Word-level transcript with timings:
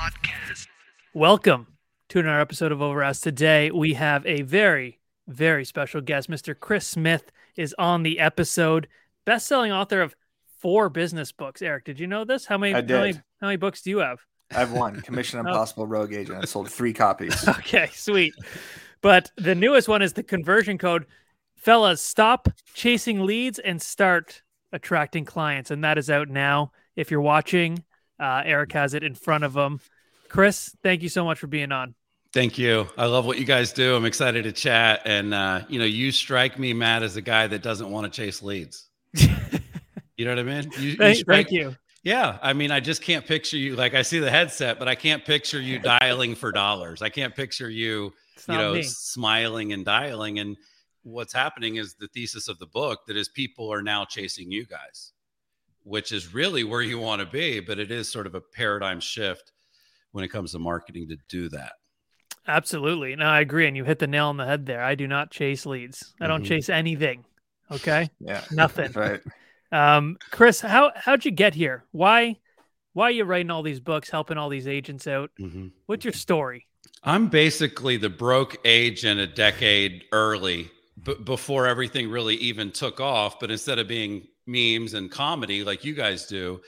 podcast. 0.00 0.66
Welcome 1.12 1.66
to 2.08 2.20
another 2.20 2.40
episode 2.40 2.72
of 2.72 2.80
Over 2.80 3.02
Ask. 3.02 3.22
Today 3.22 3.70
we 3.70 3.92
have 3.94 4.24
a 4.24 4.40
very, 4.40 4.98
very 5.28 5.62
special 5.66 6.00
guest. 6.00 6.30
Mr. 6.30 6.58
Chris 6.58 6.86
Smith 6.86 7.30
is 7.54 7.74
on 7.78 8.02
the 8.02 8.18
episode. 8.18 8.88
Best-selling 9.26 9.72
author 9.72 10.00
of 10.00 10.14
four 10.58 10.88
business 10.88 11.32
books. 11.32 11.60
Eric, 11.60 11.84
did 11.84 12.00
you 12.00 12.06
know 12.06 12.24
this? 12.24 12.46
How 12.46 12.56
many? 12.56 12.72
I 12.72 12.76
How 12.80 12.86
many, 12.86 13.12
did. 13.12 13.22
how 13.42 13.46
many 13.48 13.58
books 13.58 13.82
do 13.82 13.90
you 13.90 13.98
have? 13.98 14.20
I 14.50 14.60
have 14.60 14.72
one 14.72 15.02
Commission 15.02 15.38
Oh. 15.44 15.48
Impossible 15.50 15.86
Rogue 15.86 16.14
Agent. 16.14 16.38
I 16.42 16.46
sold 16.46 16.70
three 16.70 16.94
copies. 16.94 17.46
Okay, 17.48 17.90
sweet. 17.92 18.32
But 19.02 19.30
the 19.36 19.54
newest 19.54 19.86
one 19.86 20.00
is 20.00 20.14
the 20.14 20.22
conversion 20.22 20.78
code. 20.78 21.04
Fellas, 21.56 22.00
stop 22.00 22.48
chasing 22.72 23.26
leads 23.26 23.58
and 23.58 23.82
start 23.82 24.40
attracting 24.72 25.26
clients. 25.26 25.70
And 25.70 25.84
that 25.84 25.98
is 25.98 26.08
out 26.08 26.28
now. 26.30 26.72
If 26.96 27.10
you're 27.10 27.20
watching, 27.20 27.84
uh, 28.20 28.42
Eric 28.44 28.72
has 28.72 28.94
it 28.94 29.02
in 29.02 29.14
front 29.14 29.44
of 29.44 29.56
him. 29.56 29.80
Chris, 30.28 30.76
thank 30.82 31.02
you 31.02 31.08
so 31.08 31.24
much 31.24 31.38
for 31.38 31.46
being 31.46 31.72
on. 31.72 31.94
Thank 32.32 32.58
you. 32.58 32.86
I 32.96 33.06
love 33.06 33.26
what 33.26 33.38
you 33.38 33.44
guys 33.44 33.72
do. 33.72 33.96
I'm 33.96 34.04
excited 34.04 34.44
to 34.44 34.52
chat. 34.52 35.02
And, 35.04 35.34
uh, 35.34 35.62
you 35.68 35.80
know, 35.80 35.84
you 35.84 36.12
strike 36.12 36.58
me, 36.58 36.72
Matt, 36.72 37.02
as 37.02 37.16
a 37.16 37.20
guy 37.20 37.48
that 37.48 37.62
doesn't 37.62 37.90
want 37.90 38.12
to 38.12 38.16
chase 38.16 38.42
leads. 38.42 38.88
You 40.20 40.26
know 40.26 40.32
what 40.32 40.40
I 40.40 40.42
mean? 40.42 40.70
You, 40.78 40.88
you 40.90 41.14
strike- 41.14 41.26
thank 41.26 41.50
you. 41.50 41.74
Yeah. 42.02 42.38
I 42.42 42.52
mean, 42.52 42.70
I 42.70 42.80
just 42.80 43.00
can't 43.00 43.24
picture 43.26 43.56
you. 43.56 43.74
Like, 43.74 43.94
I 43.94 44.02
see 44.02 44.18
the 44.18 44.30
headset, 44.30 44.78
but 44.78 44.86
I 44.86 44.94
can't 44.94 45.24
picture 45.24 45.58
you 45.58 45.78
dialing 45.78 46.34
for 46.34 46.52
dollars. 46.52 47.00
I 47.00 47.08
can't 47.08 47.34
picture 47.34 47.70
you, 47.70 48.12
you 48.46 48.54
know, 48.54 48.74
me. 48.74 48.82
smiling 48.82 49.72
and 49.72 49.82
dialing. 49.82 50.38
And 50.38 50.58
what's 51.04 51.32
happening 51.32 51.76
is 51.76 51.94
the 51.94 52.08
thesis 52.08 52.48
of 52.48 52.58
the 52.58 52.66
book 52.66 53.06
that 53.06 53.16
is 53.16 53.30
people 53.30 53.72
are 53.72 53.80
now 53.80 54.04
chasing 54.04 54.52
you 54.52 54.66
guys, 54.66 55.12
which 55.84 56.12
is 56.12 56.32
really 56.34 56.64
where 56.64 56.82
you 56.82 56.98
want 56.98 57.20
to 57.20 57.26
be. 57.26 57.60
But 57.60 57.78
it 57.78 57.90
is 57.90 58.10
sort 58.10 58.26
of 58.26 58.34
a 58.34 58.40
paradigm 58.40 59.00
shift 59.00 59.52
when 60.12 60.24
it 60.24 60.28
comes 60.28 60.52
to 60.52 60.58
marketing 60.58 61.08
to 61.08 61.16
do 61.28 61.48
that. 61.50 61.72
Absolutely. 62.46 63.14
No, 63.16 63.26
I 63.26 63.40
agree. 63.40 63.66
And 63.66 63.76
you 63.76 63.84
hit 63.84 63.98
the 63.98 64.06
nail 64.06 64.26
on 64.28 64.36
the 64.36 64.46
head 64.46 64.66
there. 64.66 64.82
I 64.82 64.94
do 64.94 65.06
not 65.06 65.30
chase 65.30 65.66
leads. 65.66 66.14
I 66.20 66.26
don't 66.26 66.42
Mhm. 66.42 66.46
chase 66.48 66.68
anything. 66.68 67.24
Okay. 67.70 68.10
Yeah. 68.20 68.44
Nothing. 68.50 68.92
Right. 68.92 69.20
Um, 69.72 70.18
Chris, 70.32 70.60
how 70.60 70.90
how'd 70.96 71.24
you 71.24 71.30
get 71.30 71.54
here? 71.54 71.84
Why 71.92 72.38
why 72.92 73.04
are 73.06 73.10
you 73.12 73.22
writing 73.22 73.52
all 73.52 73.62
these 73.62 73.78
books, 73.78 74.10
helping 74.10 74.36
all 74.36 74.48
these 74.48 74.66
agents 74.66 75.06
out? 75.06 75.30
Mhm. 75.40 75.70
What's 75.86 76.04
your 76.04 76.12
story? 76.12 76.66
I'm 77.04 77.28
basically 77.28 77.96
the 77.96 78.08
broke 78.08 78.56
agent 78.64 79.20
a 79.20 79.28
decade 79.28 80.06
early, 80.10 80.72
b- 81.04 81.14
before 81.22 81.68
everything 81.68 82.10
really 82.10 82.34
even 82.38 82.72
took 82.72 82.98
off. 82.98 83.38
But 83.38 83.52
instead 83.52 83.78
of 83.78 83.86
being 83.86 84.26
memes 84.50 84.94
and 84.94 85.10
comedy 85.10 85.64
like 85.64 85.84
you 85.84 85.94
guys 85.94 86.26
do, 86.26 86.60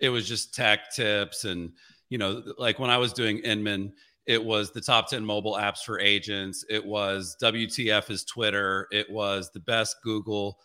it 0.00 0.08
was 0.08 0.26
just 0.26 0.54
tech 0.54 0.92
tips 0.92 1.44
and 1.44 1.72
you 2.10 2.18
know, 2.18 2.42
like 2.56 2.78
when 2.78 2.90
I 2.90 2.96
was 2.96 3.12
doing 3.12 3.38
Inman, 3.38 3.92
it 4.26 4.42
was 4.42 4.70
the 4.70 4.80
top 4.80 5.08
10 5.08 5.24
mobile 5.24 5.54
apps 5.54 5.82
for 5.84 5.98
agents. 5.98 6.64
It 6.68 6.84
was 6.84 7.36
WTF 7.42 8.10
is 8.10 8.24
Twitter. 8.24 8.86
It 8.90 9.10
was 9.10 9.50
the 9.50 9.60
best 9.60 9.96
Google 10.02 10.58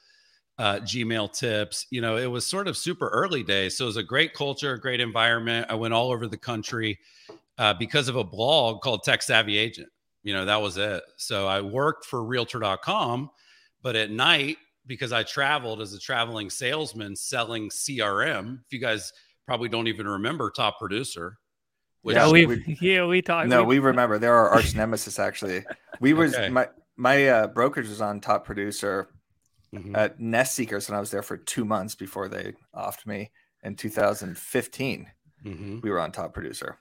uh, 0.58 0.80
Gmail 0.80 1.32
tips. 1.34 1.88
You 1.90 2.02
know, 2.02 2.18
it 2.18 2.28
was 2.28 2.46
sort 2.46 2.68
of 2.68 2.78
super 2.78 3.10
early 3.10 3.44
days. 3.44 3.78
So 3.78 3.86
it 3.86 3.88
was 3.88 3.98
a 3.98 4.04
great 4.04 4.34
culture, 4.34 4.78
great 4.78 5.00
environment. 5.00 5.68
I 5.70 5.76
went 5.76 5.94
all 5.94 6.12
over 6.12 6.28
the 6.28 6.38
country 6.38 7.00
uh, 7.58 7.74
because 7.74 8.08
of 8.08 8.16
a 8.16 8.24
blog 8.24 8.82
called 8.82 9.04
Tech 9.04 9.22
Savvy 9.22 9.58
Agent. 9.58 9.90
You 10.24 10.34
know, 10.34 10.46
that 10.46 10.62
was 10.62 10.78
it. 10.78 11.04
So 11.18 11.48
I 11.48 11.62
worked 11.62 12.06
for 12.06 12.24
realtor.com, 12.24 13.30
but 13.82 13.96
at 13.96 14.12
night, 14.12 14.58
because 14.86 15.12
I 15.12 15.24
traveled 15.24 15.82
as 15.82 15.94
a 15.94 16.00
traveling 16.00 16.50
salesman 16.50 17.16
selling 17.16 17.70
CRM, 17.70 18.60
if 18.66 18.74
you 18.74 18.80
guys 18.80 19.12
probably 19.46 19.70
don't 19.70 19.88
even 19.88 20.08
remember 20.08 20.50
Top 20.52 20.80
Producer, 20.80 21.38
which 22.02 22.16
yeah, 22.16 22.26
Yeah, 22.28 22.32
we 22.32 22.46
we- 22.46 22.78
yeah 22.82 23.06
we 23.06 23.22
talked. 23.22 23.48
No, 23.50 23.64
we 23.64 23.80
remember. 23.80 24.20
They're 24.20 24.34
our 24.36 24.50
arch 24.50 24.76
nemesis, 24.76 25.20
actually. 25.20 25.64
We 26.00 26.14
was 26.14 26.34
Okay. 26.36 26.50
my 26.50 26.70
my 26.96 27.28
uh, 27.28 27.48
brokerage 27.48 27.88
was 27.90 28.02
on 28.02 28.22
top 28.22 28.46
producer 28.46 29.10
Mhm. 29.74 29.98
at 29.98 30.20
Nest 30.20 30.54
Seekers, 30.54 30.88
and 30.90 30.96
I 30.96 31.00
was 31.00 31.10
there 31.10 31.24
for 31.24 31.38
two 31.38 31.66
months 31.66 31.96
before 31.96 32.28
they 32.30 32.54
offed 32.76 33.08
me. 33.08 33.32
In 33.64 33.76
2015, 33.76 35.12
Mhm. 35.46 35.82
we 35.82 35.90
were 35.90 36.00
on 36.00 36.12
top 36.12 36.34
producer. 36.34 36.78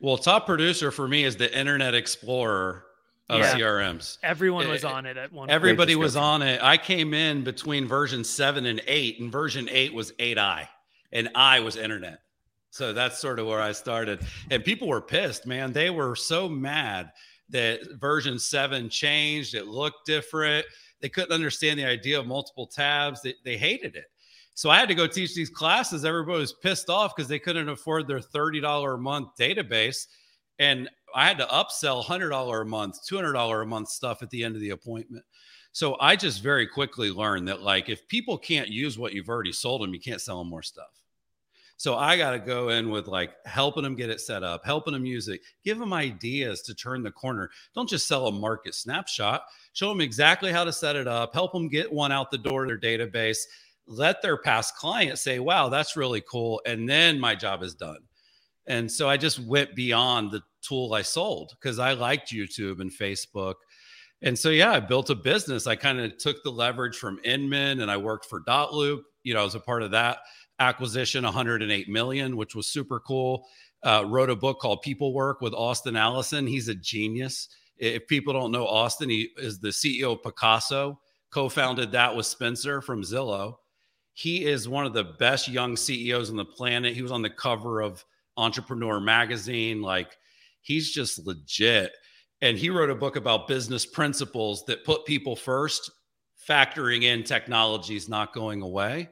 Well, 0.00 0.18
Top 0.18 0.44
Producer 0.44 0.90
for 0.90 1.08
me 1.08 1.24
is 1.24 1.36
the 1.36 1.56
Internet 1.58 1.94
Explorer 1.94 2.84
of 3.28 3.40
Yeah. 3.40 3.54
CRMs. 3.54 4.18
everyone 4.22 4.68
was 4.68 4.84
Eh, 4.84 4.88
on 4.88 5.06
it 5.06 5.16
at 5.16 5.32
one. 5.32 5.48
Everybody 5.50 5.96
was 5.96 6.16
on 6.16 6.42
it. 6.42 6.62
I 6.62 6.76
came 6.76 7.14
in 7.14 7.42
between 7.42 7.86
version 7.88 8.22
seven 8.24 8.66
and 8.66 8.82
eight, 8.86 9.20
and 9.20 9.32
version 9.32 9.68
eight 9.70 9.92
was 9.94 10.12
8i, 10.18 10.68
and 11.12 11.30
I 11.34 11.60
was 11.60 11.76
internet. 11.76 12.20
So 12.70 12.92
that's 12.92 13.18
sort 13.18 13.38
of 13.38 13.46
where 13.46 13.60
I 13.60 13.72
started. 13.72 14.26
And 14.50 14.64
people 14.64 14.88
were 14.88 15.00
pissed, 15.00 15.46
man. 15.46 15.72
They 15.72 15.90
were 15.90 16.16
so 16.16 16.48
mad 16.48 17.12
that 17.50 17.80
version 18.00 18.38
seven 18.38 18.88
changed. 18.90 19.54
It 19.54 19.66
looked 19.68 20.06
different. 20.06 20.66
They 21.00 21.08
couldn't 21.08 21.32
understand 21.32 21.78
the 21.78 21.84
idea 21.84 22.18
of 22.18 22.26
multiple 22.26 22.66
tabs. 22.66 23.22
They, 23.22 23.34
they 23.44 23.56
hated 23.56 23.94
it. 23.96 24.06
So 24.54 24.70
I 24.70 24.78
had 24.78 24.88
to 24.88 24.94
go 24.94 25.06
teach 25.06 25.34
these 25.34 25.50
classes. 25.50 26.04
Everybody 26.04 26.38
was 26.40 26.52
pissed 26.52 26.88
off 26.90 27.14
because 27.14 27.28
they 27.28 27.38
couldn't 27.38 27.68
afford 27.68 28.06
their 28.08 28.20
$30 28.20 28.94
a 28.94 28.98
month 28.98 29.28
database. 29.38 30.06
And 30.58 30.88
I 31.14 31.26
had 31.26 31.38
to 31.38 31.46
upsell 31.46 32.04
$100 32.04 32.62
a 32.62 32.64
month, 32.64 32.98
$200 33.08 33.62
a 33.62 33.66
month 33.66 33.88
stuff 33.88 34.22
at 34.22 34.30
the 34.30 34.44
end 34.44 34.54
of 34.54 34.60
the 34.60 34.70
appointment. 34.70 35.24
So 35.72 35.96
I 36.00 36.16
just 36.16 36.42
very 36.42 36.66
quickly 36.66 37.10
learned 37.10 37.48
that, 37.48 37.62
like, 37.62 37.88
if 37.88 38.06
people 38.08 38.38
can't 38.38 38.68
use 38.68 38.98
what 38.98 39.12
you've 39.12 39.28
already 39.28 39.52
sold 39.52 39.82
them, 39.82 39.92
you 39.92 40.00
can't 40.00 40.20
sell 40.20 40.38
them 40.38 40.48
more 40.48 40.62
stuff. 40.62 40.90
So 41.76 41.96
I 41.96 42.16
got 42.16 42.30
to 42.30 42.38
go 42.38 42.68
in 42.68 42.90
with 42.90 43.08
like 43.08 43.32
helping 43.46 43.82
them 43.82 43.96
get 43.96 44.10
it 44.10 44.20
set 44.20 44.42
up, 44.42 44.64
helping 44.64 44.92
them 44.92 45.04
use 45.04 45.28
it, 45.28 45.40
give 45.64 45.78
them 45.78 45.92
ideas 45.92 46.62
to 46.62 46.74
turn 46.74 47.02
the 47.02 47.10
corner. 47.10 47.50
Don't 47.74 47.88
just 47.88 48.06
sell 48.06 48.28
a 48.28 48.32
market 48.32 48.74
snapshot. 48.74 49.42
Show 49.72 49.88
them 49.88 50.00
exactly 50.00 50.52
how 50.52 50.64
to 50.64 50.72
set 50.72 50.96
it 50.96 51.08
up, 51.08 51.34
help 51.34 51.52
them 51.52 51.68
get 51.68 51.92
one 51.92 52.12
out 52.12 52.30
the 52.30 52.38
door 52.38 52.64
to 52.64 52.76
their 52.76 52.98
database. 52.98 53.38
Let 53.86 54.22
their 54.22 54.36
past 54.36 54.76
clients 54.76 55.20
say, 55.20 55.40
wow, 55.40 55.68
that's 55.68 55.96
really 55.96 56.22
cool. 56.30 56.62
And 56.64 56.88
then 56.88 57.18
my 57.18 57.34
job 57.34 57.62
is 57.62 57.74
done. 57.74 57.98
And 58.66 58.90
so 58.90 59.08
I 59.08 59.16
just 59.16 59.38
went 59.38 59.74
beyond 59.74 60.30
the 60.30 60.42
tool 60.62 60.94
I 60.94 61.02
sold 61.02 61.52
because 61.60 61.78
I 61.78 61.92
liked 61.92 62.32
YouTube 62.32 62.80
and 62.80 62.90
Facebook. 62.90 63.54
And 64.22 64.38
so, 64.38 64.48
yeah, 64.48 64.72
I 64.72 64.80
built 64.80 65.10
a 65.10 65.14
business. 65.14 65.66
I 65.66 65.76
kind 65.76 66.00
of 66.00 66.16
took 66.16 66.42
the 66.42 66.50
leverage 66.50 66.96
from 66.96 67.20
Inman 67.24 67.80
and 67.80 67.90
I 67.90 67.96
worked 67.96 68.26
for 68.26 68.40
Dotloop. 68.40 69.02
You 69.22 69.34
know, 69.34 69.40
I 69.40 69.44
was 69.44 69.54
a 69.54 69.60
part 69.60 69.82
of 69.82 69.90
that 69.90 70.18
acquisition, 70.58 71.24
108 71.24 71.88
million, 71.88 72.36
which 72.36 72.54
was 72.54 72.66
super 72.66 73.00
cool. 73.00 73.46
Uh, 73.82 74.04
wrote 74.06 74.30
a 74.30 74.36
book 74.36 74.60
called 74.60 74.80
People 74.80 75.12
Work 75.12 75.42
with 75.42 75.52
Austin 75.52 75.96
Allison. 75.96 76.46
He's 76.46 76.68
a 76.68 76.74
genius. 76.74 77.48
If 77.76 78.06
people 78.06 78.32
don't 78.32 78.52
know 78.52 78.66
Austin, 78.66 79.10
he 79.10 79.30
is 79.36 79.58
the 79.58 79.68
CEO 79.68 80.12
of 80.12 80.22
Pacaso, 80.22 80.96
co 81.30 81.50
founded 81.50 81.92
that 81.92 82.14
with 82.16 82.24
Spencer 82.24 82.80
from 82.80 83.02
Zillow. 83.02 83.56
He 84.14 84.46
is 84.46 84.68
one 84.68 84.86
of 84.86 84.94
the 84.94 85.04
best 85.04 85.48
young 85.48 85.76
CEOs 85.76 86.30
on 86.30 86.36
the 86.36 86.44
planet. 86.44 86.94
He 86.94 87.02
was 87.02 87.12
on 87.12 87.20
the 87.20 87.28
cover 87.28 87.82
of 87.82 88.04
Entrepreneur 88.36 89.00
Magazine. 89.00 89.82
Like, 89.82 90.16
he's 90.62 90.90
just 90.90 91.26
legit. 91.26 91.92
And 92.40 92.58
he 92.58 92.70
wrote 92.70 92.90
a 92.90 92.94
book 92.94 93.16
about 93.16 93.48
business 93.48 93.86
principles 93.86 94.64
that 94.66 94.84
put 94.84 95.06
people 95.06 95.36
first, 95.36 95.90
factoring 96.48 97.04
in 97.04 97.22
technologies 97.22 98.08
not 98.08 98.34
going 98.34 98.62
away. 98.62 99.08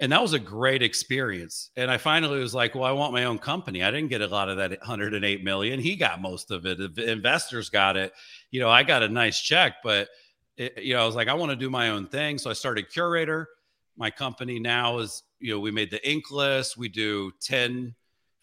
And 0.00 0.10
that 0.12 0.22
was 0.22 0.32
a 0.32 0.38
great 0.38 0.82
experience. 0.82 1.70
And 1.76 1.90
I 1.90 1.98
finally 1.98 2.40
was 2.40 2.54
like, 2.54 2.74
well, 2.74 2.84
I 2.84 2.92
want 2.92 3.12
my 3.12 3.24
own 3.24 3.38
company. 3.38 3.82
I 3.82 3.90
didn't 3.90 4.10
get 4.10 4.22
a 4.22 4.26
lot 4.26 4.48
of 4.48 4.56
that 4.56 4.70
108 4.70 5.44
million. 5.44 5.78
He 5.80 5.94
got 5.94 6.20
most 6.20 6.50
of 6.50 6.66
it. 6.66 6.78
The 6.94 7.10
investors 7.10 7.70
got 7.70 7.96
it. 7.96 8.12
You 8.50 8.60
know, 8.60 8.68
I 8.68 8.82
got 8.82 9.04
a 9.04 9.08
nice 9.08 9.40
check, 9.40 9.76
but 9.84 10.08
it, 10.56 10.82
you 10.82 10.94
know, 10.94 11.02
I 11.02 11.06
was 11.06 11.14
like, 11.14 11.28
I 11.28 11.34
want 11.34 11.50
to 11.50 11.56
do 11.56 11.70
my 11.70 11.90
own 11.90 12.06
thing. 12.08 12.38
So 12.38 12.50
I 12.50 12.54
started 12.54 12.90
Curaytor. 12.90 13.46
My 13.96 14.10
company 14.10 14.58
now 14.58 14.98
is, 14.98 15.22
you 15.38 15.52
know, 15.52 15.60
we 15.60 15.70
made 15.70 15.90
the 15.90 16.00
Inc. 16.00 16.22
list. 16.32 16.76
We 16.76 16.88
do 16.88 17.30
10 17.42 17.94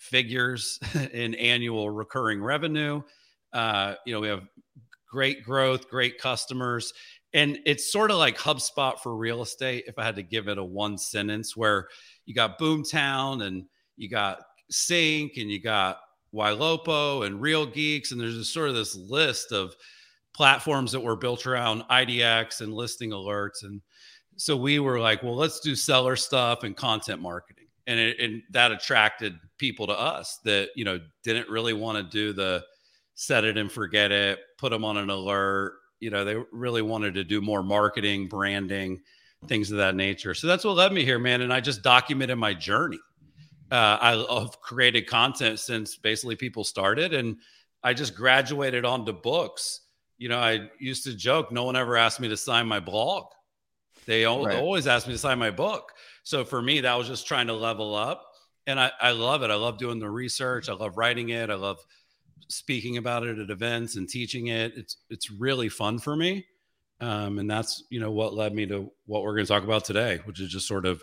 figures 0.01 0.79
in 1.13 1.35
annual 1.35 1.89
recurring 1.89 2.41
revenue. 2.41 3.01
Uh, 3.53 3.93
you 4.05 4.13
know, 4.13 4.19
we 4.19 4.27
have 4.27 4.43
great 5.09 5.43
growth, 5.43 5.89
great 5.89 6.17
customers. 6.17 6.93
And 7.33 7.59
it's 7.65 7.91
sort 7.91 8.11
of 8.11 8.17
like 8.17 8.37
HubSpot 8.37 8.99
for 8.99 9.15
real 9.15 9.41
estate. 9.41 9.85
If 9.87 9.97
I 9.97 10.03
had 10.03 10.15
to 10.15 10.23
give 10.23 10.47
it 10.47 10.57
a 10.57 10.63
one 10.63 10.97
sentence, 10.97 11.55
where 11.55 11.87
you 12.25 12.33
got 12.33 12.59
Boomtown 12.59 13.45
and 13.45 13.65
you 13.95 14.09
got 14.09 14.41
Sync 14.69 15.37
and 15.37 15.49
you 15.49 15.61
got 15.61 15.99
Ylopo 16.33 17.25
and 17.25 17.41
Real 17.41 17.65
Geeks, 17.65 18.11
and 18.11 18.19
there's 18.19 18.37
just 18.37 18.53
sort 18.53 18.69
of 18.69 18.75
this 18.75 18.95
list 18.95 19.53
of 19.53 19.75
platforms 20.33 20.91
that 20.91 20.99
were 20.99 21.15
built 21.15 21.45
around 21.45 21.83
IDX 21.89 22.61
and 22.61 22.73
listing 22.73 23.11
alerts. 23.11 23.63
And 23.63 23.81
so 24.35 24.57
we 24.57 24.79
were 24.79 24.99
like, 24.99 25.23
well, 25.23 25.35
let's 25.35 25.59
do 25.59 25.75
seller 25.75 26.15
stuff 26.15 26.63
and 26.63 26.75
content 26.75 27.21
marketing. 27.21 27.60
And, 27.91 27.99
it, 27.99 28.19
and 28.21 28.41
that 28.51 28.71
attracted 28.71 29.37
people 29.57 29.85
to 29.87 29.93
us 29.93 30.39
that, 30.45 30.69
you 30.77 30.85
know, 30.85 31.01
didn't 31.23 31.49
really 31.49 31.73
want 31.73 31.97
to 31.97 32.03
do 32.03 32.31
the 32.31 32.63
set 33.15 33.43
it 33.43 33.57
and 33.57 33.69
forget 33.69 34.13
it, 34.13 34.39
put 34.57 34.69
them 34.69 34.85
on 34.85 34.95
an 34.95 35.09
alert. 35.09 35.73
You 35.99 36.09
know, 36.09 36.23
they 36.23 36.37
really 36.53 36.81
wanted 36.81 37.15
to 37.15 37.25
do 37.25 37.41
more 37.41 37.63
marketing, 37.63 38.29
branding, 38.29 39.01
things 39.47 39.71
of 39.71 39.77
that 39.79 39.95
nature. 39.95 40.33
So 40.33 40.47
that's 40.47 40.63
what 40.63 40.77
led 40.77 40.93
me 40.93 41.03
here, 41.03 41.19
man. 41.19 41.41
And 41.41 41.51
I 41.51 41.59
just 41.59 41.81
documented 41.81 42.37
my 42.37 42.53
journey. 42.53 42.99
Uh, 43.69 43.97
I 43.99 44.39
have 44.39 44.61
created 44.61 45.05
content 45.05 45.59
since 45.59 45.97
basically 45.97 46.37
people 46.37 46.63
started, 46.63 47.13
and 47.13 47.35
I 47.83 47.93
just 47.93 48.15
graduated 48.15 48.85
onto 48.85 49.11
books. 49.11 49.81
You 50.17 50.29
know, 50.29 50.39
I 50.39 50.69
used 50.79 51.03
to 51.03 51.13
joke, 51.13 51.51
no 51.51 51.65
one 51.65 51.75
ever 51.75 51.97
asked 51.97 52.21
me 52.21 52.29
to 52.29 52.37
sign 52.37 52.67
my 52.67 52.79
blog. 52.79 53.25
They 54.05 54.23
right. 54.23 54.55
always 54.55 54.87
asked 54.87 55.07
me 55.07 55.13
to 55.13 55.19
sign 55.19 55.39
my 55.39 55.51
book. 55.51 55.91
So 56.23 56.43
for 56.43 56.61
me, 56.61 56.81
that 56.81 56.97
was 56.97 57.07
just 57.07 57.27
trying 57.27 57.47
to 57.47 57.53
level 57.53 57.95
up. 57.95 58.25
And 58.67 58.79
I, 58.79 58.91
I 59.01 59.11
love 59.11 59.43
it. 59.43 59.49
I 59.49 59.55
love 59.55 59.77
doing 59.77 59.99
the 59.99 60.09
research. 60.09 60.69
I 60.69 60.73
love 60.73 60.97
writing 60.97 61.29
it. 61.29 61.49
I 61.49 61.55
love 61.55 61.79
speaking 62.47 62.97
about 62.97 63.23
it 63.23 63.39
at 63.39 63.49
events 63.49 63.95
and 63.95 64.07
teaching 64.07 64.47
it. 64.47 64.73
It's 64.75 64.97
it's 65.09 65.31
really 65.31 65.69
fun 65.69 65.99
for 65.99 66.15
me. 66.15 66.45
Um, 66.99 67.39
and 67.39 67.49
that's 67.49 67.83
you 67.89 67.99
know 67.99 68.11
what 68.11 68.35
led 68.35 68.53
me 68.53 68.67
to 68.67 68.91
what 69.07 69.23
we're 69.23 69.33
going 69.33 69.45
to 69.45 69.51
talk 69.51 69.63
about 69.63 69.85
today, 69.85 70.19
which 70.25 70.39
is 70.39 70.49
just 70.49 70.67
sort 70.67 70.85
of 70.85 71.01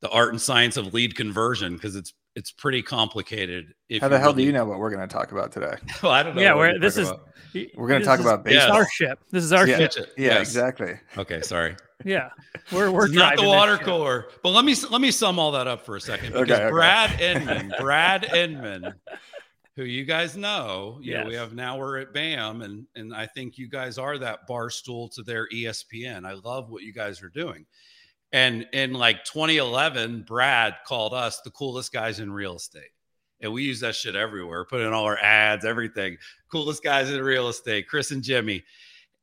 the 0.00 0.10
art 0.10 0.30
and 0.30 0.40
science 0.40 0.76
of 0.76 0.94
lead 0.94 1.16
conversion 1.16 1.74
because 1.74 1.96
it's 1.96 2.12
it's 2.34 2.50
pretty 2.50 2.82
complicated. 2.82 3.74
How 4.00 4.08
the 4.08 4.18
hell 4.18 4.30
really... 4.30 4.42
do 4.42 4.46
you 4.46 4.52
know 4.52 4.64
what 4.64 4.78
we're 4.78 4.90
going 4.90 5.06
to 5.06 5.12
talk 5.12 5.32
about 5.32 5.52
today? 5.52 5.74
well, 6.02 6.12
I 6.12 6.22
don't 6.22 6.36
know. 6.36 6.42
Yeah, 6.42 6.54
we're, 6.54 6.78
this 6.78 6.96
is 6.96 7.08
about. 7.08 7.28
we're 7.74 7.88
going 7.88 8.00
to 8.00 8.06
talk 8.06 8.20
about 8.20 8.44
baseball. 8.44 8.68
This 8.68 8.76
our 8.76 8.88
ship. 8.88 9.18
This 9.30 9.44
is 9.44 9.52
our 9.52 9.66
yeah, 9.66 9.76
ship. 9.76 9.94
Yeah, 10.16 10.26
yes. 10.26 10.40
exactly. 10.40 10.94
Okay, 11.18 11.42
sorry. 11.42 11.76
Yeah, 12.04 12.30
we're 12.72 12.90
we're 12.90 13.08
not 13.08 13.36
the 13.36 13.46
water 13.46 13.78
cooler. 13.78 14.28
But 14.42 14.50
let 14.50 14.64
me 14.64 14.74
let 14.90 15.00
me 15.00 15.10
sum 15.10 15.38
all 15.38 15.52
that 15.52 15.66
up 15.66 15.86
for 15.86 15.96
a 15.96 16.00
second 16.00 16.32
because 16.32 16.50
okay, 16.50 16.64
okay. 16.64 16.70
Brad 16.70 17.20
Inman, 17.20 17.72
Brad 17.78 18.24
Inman, 18.34 18.94
who 19.76 19.84
you 19.84 20.04
guys 20.04 20.36
know, 20.36 20.98
you 21.00 21.12
yes. 21.12 21.22
know, 21.22 21.28
we 21.28 21.36
have 21.36 21.54
now 21.54 21.78
we're 21.78 21.98
at 21.98 22.12
BAM, 22.12 22.62
and 22.62 22.86
and 22.96 23.14
I 23.14 23.26
think 23.26 23.56
you 23.56 23.68
guys 23.68 23.98
are 23.98 24.18
that 24.18 24.48
Barstool 24.48 25.14
to 25.14 25.22
their 25.22 25.48
ESPN. 25.50 26.26
I 26.26 26.32
love 26.32 26.70
what 26.70 26.82
you 26.82 26.92
guys 26.92 27.22
are 27.22 27.28
doing. 27.28 27.66
And 28.32 28.66
in 28.72 28.94
like 28.94 29.24
2011, 29.24 30.22
Brad 30.22 30.76
called 30.86 31.12
us 31.12 31.40
the 31.40 31.50
coolest 31.50 31.92
guys 31.92 32.18
in 32.18 32.32
real 32.32 32.56
estate. 32.56 32.90
And 33.40 33.52
we 33.52 33.64
use 33.64 33.80
that 33.80 33.94
shit 33.94 34.14
everywhere, 34.14 34.64
put 34.64 34.80
in 34.80 34.92
all 34.92 35.04
our 35.04 35.18
ads, 35.18 35.64
everything. 35.64 36.16
Coolest 36.50 36.82
guys 36.82 37.10
in 37.10 37.20
real 37.20 37.48
estate, 37.48 37.88
Chris 37.88 38.12
and 38.12 38.22
Jimmy. 38.22 38.62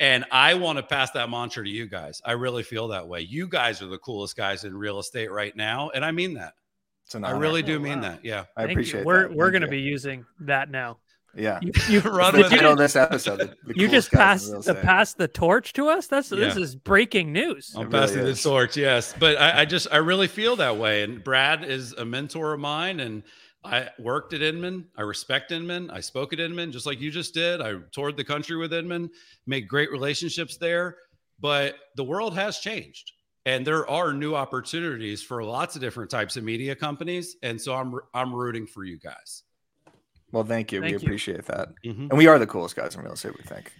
And 0.01 0.25
I 0.31 0.53
want 0.53 0.77
to 0.77 0.83
pass 0.83 1.11
that 1.11 1.29
mantra 1.29 1.63
to 1.63 1.69
you 1.69 1.87
guys. 1.87 2.21
I 2.23 2.33
really 2.33 2.63
feel 2.63 2.89
that 2.89 3.07
way. 3.07 3.21
You 3.21 3.47
guys 3.47 3.81
are 3.81 3.87
the 3.87 3.97
coolest 3.97 4.35
guys 4.35 4.63
in 4.63 4.75
real 4.75 4.99
estate 4.99 5.31
right 5.31 5.55
now. 5.55 5.89
And 5.89 6.05
I 6.05 6.11
mean 6.11 6.33
that. 6.35 6.53
I 7.23 7.31
really 7.31 7.63
oh, 7.63 7.65
do 7.65 7.75
oh, 7.77 7.79
mean 7.79 8.01
that. 8.01 8.23
Yeah. 8.23 8.45
I 8.55 8.61
Thank 8.61 8.71
appreciate 8.71 8.99
you. 8.99 9.05
We're, 9.05 9.27
that. 9.27 9.35
we're 9.35 9.51
going 9.51 9.63
to 9.63 9.67
be 9.67 9.79
using 9.79 10.25
that 10.41 10.69
now. 10.69 10.99
Yeah, 11.35 11.59
you, 11.61 11.71
you 11.87 11.99
run 11.99 12.35
with 12.37 12.51
it 12.51 12.65
on 12.65 12.77
this 12.77 12.95
episode. 12.95 13.55
you 13.67 13.87
just 13.87 14.11
passed 14.11 14.51
the 14.63 14.75
pass 14.75 15.13
the 15.13 15.27
torch 15.27 15.73
to 15.73 15.87
us. 15.87 16.07
That's 16.07 16.31
yeah. 16.31 16.39
this 16.39 16.57
is 16.57 16.75
breaking 16.75 17.31
news. 17.31 17.73
I'm 17.77 17.89
passing 17.89 18.23
the 18.23 18.33
torch, 18.33 18.75
yes. 18.75 19.13
But 19.17 19.37
I, 19.37 19.61
I, 19.61 19.65
just 19.65 19.87
I 19.91 19.97
really 19.97 20.27
feel 20.27 20.55
that 20.57 20.77
way. 20.77 21.03
And 21.03 21.23
Brad 21.23 21.63
is 21.63 21.93
a 21.93 22.05
mentor 22.05 22.53
of 22.53 22.59
mine, 22.59 22.99
and 22.99 23.23
I 23.63 23.89
worked 23.99 24.33
at 24.33 24.41
Inman. 24.41 24.87
I 24.97 25.01
respect 25.01 25.51
Inman. 25.51 25.91
I 25.91 25.99
spoke 25.99 26.33
at 26.33 26.39
Inman 26.39 26.71
just 26.71 26.85
like 26.85 26.99
you 26.99 27.11
just 27.11 27.33
did. 27.33 27.61
I 27.61 27.75
toured 27.91 28.17
the 28.17 28.23
country 28.23 28.57
with 28.57 28.73
Inman, 28.73 29.09
made 29.45 29.67
great 29.67 29.91
relationships 29.91 30.57
there. 30.57 30.97
But 31.39 31.75
the 31.95 32.03
world 32.03 32.35
has 32.35 32.59
changed. 32.59 33.11
And 33.45 33.65
there 33.65 33.89
are 33.89 34.13
new 34.13 34.35
opportunities 34.35 35.23
for 35.23 35.43
lots 35.43 35.75
of 35.75 35.81
different 35.81 36.11
types 36.11 36.37
of 36.37 36.43
media 36.43 36.75
companies. 36.75 37.37
And 37.41 37.59
so 37.59 37.73
I'm 37.73 37.93
I'm 38.13 38.33
rooting 38.33 38.67
for 38.67 38.83
you 38.83 38.99
guys. 38.99 39.43
Well, 40.31 40.43
thank 40.43 40.71
you. 40.71 40.81
Thank 40.81 40.91
we 40.95 41.01
you. 41.01 41.05
appreciate 41.05 41.45
that. 41.45 41.69
Mm-hmm. 41.83 42.09
And 42.09 42.17
we 42.17 42.27
are 42.27 42.37
the 42.37 42.47
coolest 42.47 42.75
guys 42.75 42.95
in 42.95 43.01
real 43.01 43.13
estate, 43.13 43.37
we 43.37 43.43
think. 43.43 43.71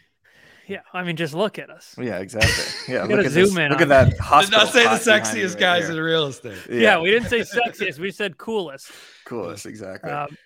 Yeah, 0.67 0.81
I 0.93 1.03
mean, 1.03 1.15
just 1.15 1.33
look 1.33 1.57
at 1.57 1.71
us. 1.71 1.95
Yeah, 1.97 2.19
exactly. 2.19 2.63
Yeah, 2.93 3.03
look 3.03 3.25
at 3.25 3.31
zoom 3.31 3.55
this, 3.55 3.57
in. 3.57 3.69
Look 3.71 3.81
at 3.81 3.87
that. 3.89 4.09
Did 4.41 4.51
not 4.51 4.69
say 4.69 4.83
the 4.83 4.89
sexiest 4.91 5.59
guys 5.59 5.83
right 5.83 5.97
in 5.97 5.99
real 5.99 6.27
estate. 6.27 6.59
Yeah. 6.69 6.79
yeah. 6.79 6.99
we 6.99 7.09
didn't 7.09 7.29
say 7.29 7.39
sexiest. 7.39 7.97
We 7.97 8.11
said 8.11 8.37
coolest. 8.37 8.91
Coolest, 9.25 9.65
exactly. 9.65 10.11
Um, 10.11 10.37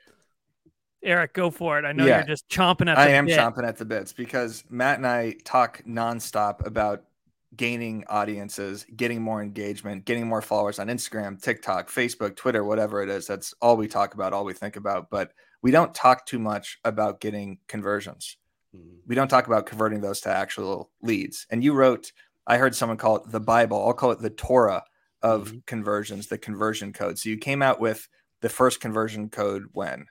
Eric, 1.04 1.34
go 1.34 1.52
for 1.52 1.78
it. 1.78 1.84
I 1.84 1.92
know 1.92 2.06
yeah. 2.06 2.20
you're 2.20 2.28
just 2.28 2.48
chomping 2.48 2.90
at. 2.90 2.96
The 2.96 3.02
I 3.02 3.08
am 3.10 3.26
bit. 3.26 3.38
chomping 3.38 3.68
at 3.68 3.76
the 3.76 3.84
bits 3.84 4.14
because 4.14 4.64
Matt 4.70 4.98
and 4.98 5.06
I 5.06 5.36
talk 5.44 5.84
nonstop 5.86 6.66
about 6.66 7.04
gaining 7.56 8.06
audiences, 8.08 8.86
getting 8.96 9.22
more 9.22 9.42
engagement, 9.44 10.06
getting 10.06 10.26
more 10.26 10.42
followers 10.42 10.80
on 10.80 10.88
Instagram, 10.88 11.42
TikTok, 11.42 11.90
Facebook, 11.90 12.36
Twitter, 12.36 12.64
whatever 12.64 13.04
it 13.04 13.10
is. 13.10 13.28
That's 13.28 13.54
all 13.62 13.76
we 13.76 13.88
talk 13.88 14.14
about, 14.14 14.32
all 14.32 14.46
we 14.46 14.54
think 14.54 14.78
about. 14.78 15.10
But 15.10 15.34
we 15.64 15.72
don't 15.72 15.96
talk 15.96 16.28
too 16.28 16.38
much 16.38 16.78
about 16.84 17.22
getting 17.22 17.58
conversions. 17.68 18.38
Mm-hmm. 18.76 18.98
We 19.08 19.16
don't 19.16 19.30
talk 19.30 19.48
about 19.48 19.66
converting 19.66 20.02
those 20.02 20.22
to 20.22 20.30
actual 20.30 20.92
leads. 21.02 21.48
And 21.50 21.64
you 21.64 21.74
wrote, 21.74 22.12
I 22.46 22.58
heard 22.58 22.76
someone 22.76 22.98
call 22.98 23.16
it 23.16 23.32
the 23.32 23.40
Bible. 23.40 23.84
I'll 23.84 23.94
call 23.94 24.12
it 24.12 24.20
the 24.20 24.30
Torah 24.30 24.84
of 25.22 25.48
mm-hmm. 25.48 25.58
conversions, 25.66 26.28
the 26.28 26.38
conversion 26.38 26.92
code. 26.92 27.18
So 27.18 27.30
you 27.30 27.38
came 27.38 27.62
out 27.62 27.80
with 27.80 28.08
the 28.42 28.50
first 28.50 28.82
conversion 28.82 29.30
code 29.30 29.64
when? 29.72 30.06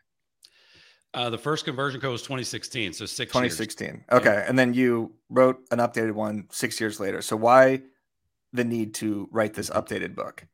Uh, 1.14 1.28
the 1.28 1.38
first 1.38 1.66
conversion 1.66 2.00
code 2.00 2.12
was 2.12 2.22
2016, 2.22 2.94
so 2.94 3.04
six 3.04 3.30
2016. 3.30 3.86
Years. 3.86 4.00
Okay, 4.10 4.32
yeah. 4.32 4.44
and 4.48 4.58
then 4.58 4.72
you 4.72 5.12
wrote 5.28 5.58
an 5.70 5.78
updated 5.78 6.12
one 6.12 6.46
six 6.50 6.80
years 6.80 6.98
later. 6.98 7.20
So 7.20 7.36
why 7.36 7.82
the 8.54 8.64
need 8.64 8.94
to 8.94 9.28
write 9.30 9.52
this 9.52 9.68
updated 9.68 10.14
book? 10.14 10.46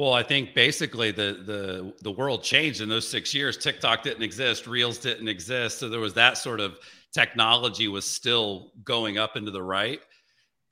Well, 0.00 0.14
I 0.14 0.22
think 0.22 0.54
basically 0.54 1.10
the 1.10 1.42
the 1.44 1.92
the 2.00 2.10
world 2.10 2.42
changed 2.42 2.80
in 2.80 2.88
those 2.88 3.06
six 3.06 3.34
years. 3.34 3.58
TikTok 3.58 4.02
didn't 4.02 4.22
exist, 4.22 4.66
Reels 4.66 4.96
didn't 4.96 5.28
exist, 5.28 5.78
so 5.78 5.90
there 5.90 6.00
was 6.00 6.14
that 6.14 6.38
sort 6.38 6.58
of 6.58 6.78
technology 7.12 7.86
was 7.86 8.06
still 8.06 8.72
going 8.82 9.18
up 9.18 9.36
into 9.36 9.50
the 9.50 9.62
right. 9.62 10.00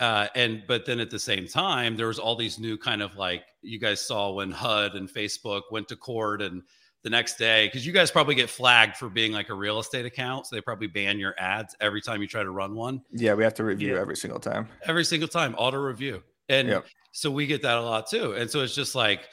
Uh, 0.01 0.29
and 0.35 0.63
but 0.67 0.87
then 0.87 0.99
at 0.99 1.11
the 1.11 1.19
same 1.19 1.47
time, 1.47 1.95
there 1.95 2.07
was 2.07 2.19
all 2.19 2.37
these 2.37 2.59
new 2.59 2.79
kind 2.79 3.03
of 3.03 3.17
like 3.17 3.45
you 3.61 3.79
guys 3.79 4.01
saw 4.01 4.33
when 4.33 4.51
HUD 4.51 4.95
and 4.95 5.11
Facebook 5.11 5.65
went 5.71 5.89
to 5.89 5.97
court, 5.97 6.41
and 6.41 6.63
the 7.03 7.11
next 7.11 7.37
day 7.37 7.67
because 7.67 7.87
you 7.87 7.93
guys 7.93 8.11
probably 8.11 8.35
get 8.35 8.49
flagged 8.49 8.97
for 8.97 9.11
being 9.11 9.33
like 9.33 9.51
a 9.51 9.55
real 9.55 9.79
estate 9.79 10.07
account, 10.07 10.47
so 10.47 10.57
they 10.57 10.63
probably 10.63 10.87
ban 10.87 11.19
your 11.19 11.35
ads 11.39 11.77
every 11.83 12.01
time 12.01 12.23
you 12.23 12.29
try 12.29 12.43
to 12.43 12.51
run 12.51 12.75
one. 12.75 13.03
Yeah, 13.13 13.35
we 13.35 13.45
have 13.45 13.53
to 13.57 13.65
review 13.65 13.93
yeah. 13.93 14.01
every 14.01 14.17
single 14.17 14.41
time. 14.41 14.69
Every 14.87 15.05
single 15.05 15.29
time, 15.29 15.55
auto 15.57 15.77
review, 15.77 16.23
and 16.49 16.69
yep 16.69 16.87
so 17.19 17.33
we 17.33 17.49
get 17.49 17.63
that 17.63 17.79
a 17.79 17.83
lot 17.83 18.09
too. 18.09 18.35
And 18.35 18.49
so 18.49 18.61
it's 18.61 18.77
just 18.77 18.95
like 18.95 19.29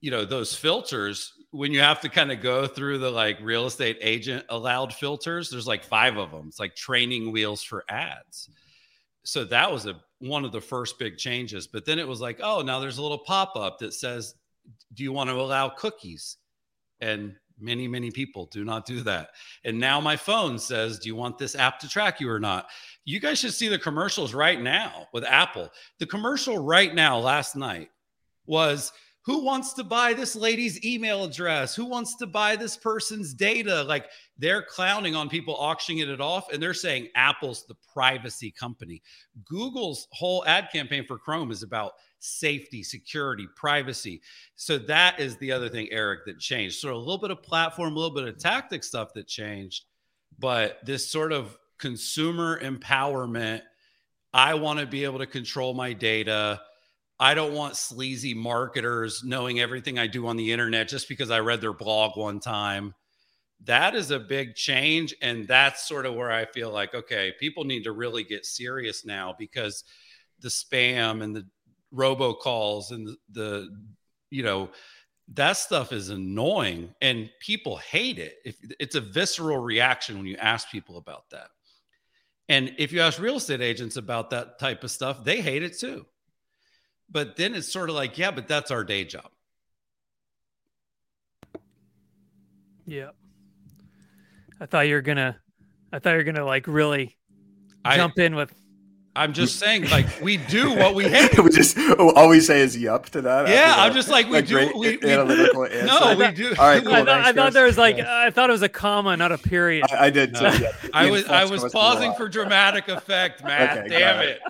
you 0.00 0.10
know 0.10 0.26
those 0.26 0.54
filters 0.54 1.32
when 1.52 1.72
you 1.72 1.80
have 1.80 2.00
to 2.00 2.08
kind 2.10 2.30
of 2.30 2.42
go 2.42 2.66
through 2.66 2.98
the 2.98 3.10
like 3.10 3.38
real 3.40 3.64
estate 3.66 3.98
agent 4.00 4.44
allowed 4.48 4.92
filters 4.94 5.50
there's 5.50 5.66
like 5.66 5.84
five 5.84 6.16
of 6.16 6.30
them 6.30 6.46
it's 6.48 6.58
like 6.58 6.74
training 6.74 7.32
wheels 7.32 7.62
for 7.62 7.84
ads. 7.88 8.50
So 9.24 9.44
that 9.44 9.72
was 9.72 9.86
a 9.86 9.98
one 10.18 10.44
of 10.44 10.52
the 10.52 10.60
first 10.60 10.98
big 10.98 11.16
changes. 11.16 11.66
But 11.66 11.86
then 11.86 11.98
it 11.98 12.06
was 12.06 12.20
like 12.20 12.40
oh 12.42 12.60
now 12.60 12.78
there's 12.78 12.98
a 12.98 13.02
little 13.02 13.18
pop-up 13.18 13.78
that 13.78 13.94
says 13.94 14.34
do 14.92 15.02
you 15.02 15.12
want 15.12 15.30
to 15.30 15.36
allow 15.36 15.70
cookies? 15.70 16.36
And 17.00 17.36
many 17.58 17.86
many 17.86 18.10
people 18.10 18.46
do 18.46 18.64
not 18.64 18.84
do 18.84 19.00
that 19.00 19.30
and 19.64 19.78
now 19.78 20.00
my 20.00 20.16
phone 20.16 20.58
says 20.58 20.98
do 20.98 21.08
you 21.08 21.14
want 21.14 21.38
this 21.38 21.54
app 21.54 21.78
to 21.78 21.88
track 21.88 22.20
you 22.20 22.28
or 22.28 22.40
not 22.40 22.66
you 23.04 23.20
guys 23.20 23.38
should 23.38 23.52
see 23.52 23.68
the 23.68 23.78
commercials 23.78 24.32
right 24.32 24.60
now 24.60 25.08
with 25.12 25.24
Apple. 25.24 25.70
The 25.98 26.06
commercial 26.06 26.58
right 26.58 26.94
now 26.94 27.18
last 27.18 27.54
night 27.54 27.90
was 28.46 28.92
who 29.26 29.42
wants 29.42 29.72
to 29.74 29.84
buy 29.84 30.12
this 30.12 30.36
lady's 30.36 30.84
email 30.84 31.24
address? 31.24 31.74
Who 31.74 31.86
wants 31.86 32.16
to 32.16 32.26
buy 32.26 32.56
this 32.56 32.76
person's 32.76 33.32
data? 33.32 33.82
Like 33.82 34.06
they're 34.38 34.62
clowning 34.62 35.14
on 35.14 35.28
people 35.28 35.54
auctioning 35.54 36.08
it 36.08 36.20
off 36.20 36.52
and 36.52 36.62
they're 36.62 36.74
saying 36.74 37.08
Apple's 37.14 37.66
the 37.66 37.76
privacy 37.92 38.50
company. 38.50 39.02
Google's 39.44 40.08
whole 40.12 40.44
ad 40.46 40.68
campaign 40.72 41.04
for 41.06 41.18
Chrome 41.18 41.50
is 41.50 41.62
about 41.62 41.92
safety, 42.24 42.82
security, 42.82 43.46
privacy. 43.54 44.20
So 44.56 44.78
that 44.78 45.20
is 45.20 45.36
the 45.36 45.52
other 45.52 45.68
thing, 45.68 45.88
Eric, 45.90 46.24
that 46.26 46.38
changed. 46.38 46.80
So 46.80 46.94
a 46.94 46.96
little 46.96 47.18
bit 47.18 47.30
of 47.30 47.42
platform, 47.42 47.92
a 47.92 47.98
little 47.98 48.14
bit 48.14 48.26
of 48.26 48.38
tactic 48.38 48.82
stuff 48.82 49.12
that 49.14 49.26
changed, 49.26 49.84
but 50.38 50.78
this 50.84 51.08
sort 51.08 51.32
of 51.32 51.56
consumer 51.78 52.60
empowerment. 52.60 53.62
I 54.32 54.54
want 54.54 54.80
to 54.80 54.86
be 54.86 55.04
able 55.04 55.18
to 55.18 55.26
control 55.26 55.74
my 55.74 55.92
data. 55.92 56.60
I 57.20 57.34
don't 57.34 57.52
want 57.52 57.76
sleazy 57.76 58.34
marketers 58.34 59.22
knowing 59.24 59.60
everything 59.60 59.98
I 59.98 60.06
do 60.06 60.26
on 60.26 60.36
the 60.36 60.50
internet 60.50 60.88
just 60.88 61.08
because 61.08 61.30
I 61.30 61.40
read 61.40 61.60
their 61.60 61.72
blog 61.72 62.16
one 62.16 62.40
time. 62.40 62.94
That 63.64 63.94
is 63.94 64.10
a 64.10 64.18
big 64.18 64.54
change. 64.54 65.14
And 65.22 65.46
that's 65.46 65.86
sort 65.86 66.06
of 66.06 66.14
where 66.14 66.30
I 66.30 66.46
feel 66.46 66.70
like, 66.70 66.94
okay, 66.94 67.32
people 67.38 67.64
need 67.64 67.84
to 67.84 67.92
really 67.92 68.24
get 68.24 68.44
serious 68.44 69.04
now 69.04 69.34
because 69.38 69.84
the 70.40 70.48
spam 70.48 71.22
and 71.22 71.34
the 71.36 71.46
robocalls 71.94 72.90
and 72.90 73.06
the, 73.06 73.16
the 73.32 73.68
you 74.30 74.42
know, 74.42 74.70
that 75.34 75.56
stuff 75.56 75.92
is 75.92 76.10
annoying 76.10 76.94
and 77.00 77.30
people 77.40 77.76
hate 77.76 78.18
it. 78.18 78.36
If 78.44 78.56
it's 78.78 78.94
a 78.94 79.00
visceral 79.00 79.58
reaction 79.58 80.16
when 80.16 80.26
you 80.26 80.36
ask 80.36 80.70
people 80.70 80.98
about 80.98 81.30
that. 81.30 81.48
And 82.48 82.74
if 82.78 82.92
you 82.92 83.00
ask 83.00 83.18
real 83.18 83.36
estate 83.36 83.62
agents 83.62 83.96
about 83.96 84.30
that 84.30 84.58
type 84.58 84.84
of 84.84 84.90
stuff, 84.90 85.24
they 85.24 85.40
hate 85.40 85.62
it 85.62 85.78
too. 85.78 86.04
But 87.10 87.36
then 87.36 87.54
it's 87.54 87.72
sort 87.72 87.88
of 87.88 87.94
like, 87.94 88.18
yeah, 88.18 88.30
but 88.32 88.48
that's 88.48 88.70
our 88.70 88.84
day 88.84 89.04
job. 89.04 89.30
Yeah. 92.86 93.10
I 94.60 94.66
thought 94.66 94.88
you 94.88 94.94
were 94.94 95.02
gonna 95.02 95.40
I 95.92 95.98
thought 95.98 96.10
you 96.10 96.16
were 96.16 96.24
gonna 96.24 96.44
like 96.44 96.66
really 96.66 97.16
I, 97.84 97.96
jump 97.96 98.18
in 98.18 98.34
with 98.34 98.54
I'm 99.16 99.32
just 99.32 99.60
saying, 99.60 99.88
like 99.90 100.06
we 100.20 100.38
do 100.38 100.74
what 100.76 100.94
we 100.96 101.04
hate. 101.04 101.38
we 101.38 101.50
just 101.50 101.76
oh, 101.78 102.12
all 102.16 102.28
we 102.28 102.40
say 102.40 102.60
is 102.60 102.76
"yup" 102.76 103.10
to 103.10 103.22
that. 103.22 103.48
Yeah, 103.48 103.62
after 103.70 103.80
I'm 103.82 103.92
just 103.94 104.08
like 104.08 104.26
we 104.26 104.32
like, 104.32 104.46
do. 104.46 104.54
great 104.54 104.76
We, 104.76 104.96
we, 104.96 105.10
analytical 105.12 105.64
answer. 105.70 105.86
no, 105.86 106.16
we 106.16 106.32
do. 106.32 106.48
All 106.58 106.66
right, 106.66 106.82
cool. 106.84 106.92
I, 106.92 106.96
thought, 106.98 107.06
thanks, 107.06 107.28
I 107.28 107.32
thought 107.32 107.52
there 107.52 107.64
was 107.66 107.78
like 107.78 107.96
Yeah. 107.98 108.06
I 108.26 108.30
thought 108.30 108.50
it 108.50 108.52
was 108.52 108.62
a 108.62 108.68
comma, 108.68 109.16
not 109.16 109.30
a 109.30 109.38
period. 109.38 109.84
I, 109.92 110.06
I 110.06 110.10
did. 110.10 110.34
Too, 110.34 110.42
No. 110.42 110.52
yeah. 110.52 110.72
I 110.92 111.10
was 111.10 111.26
I 111.26 111.44
was 111.44 111.64
pausing 111.72 112.12
for 112.14 112.28
dramatic 112.28 112.88
effect, 112.88 113.44
Matt. 113.44 113.78
Okay, 113.78 113.88
Damn 113.88 114.20
it. 114.20 114.40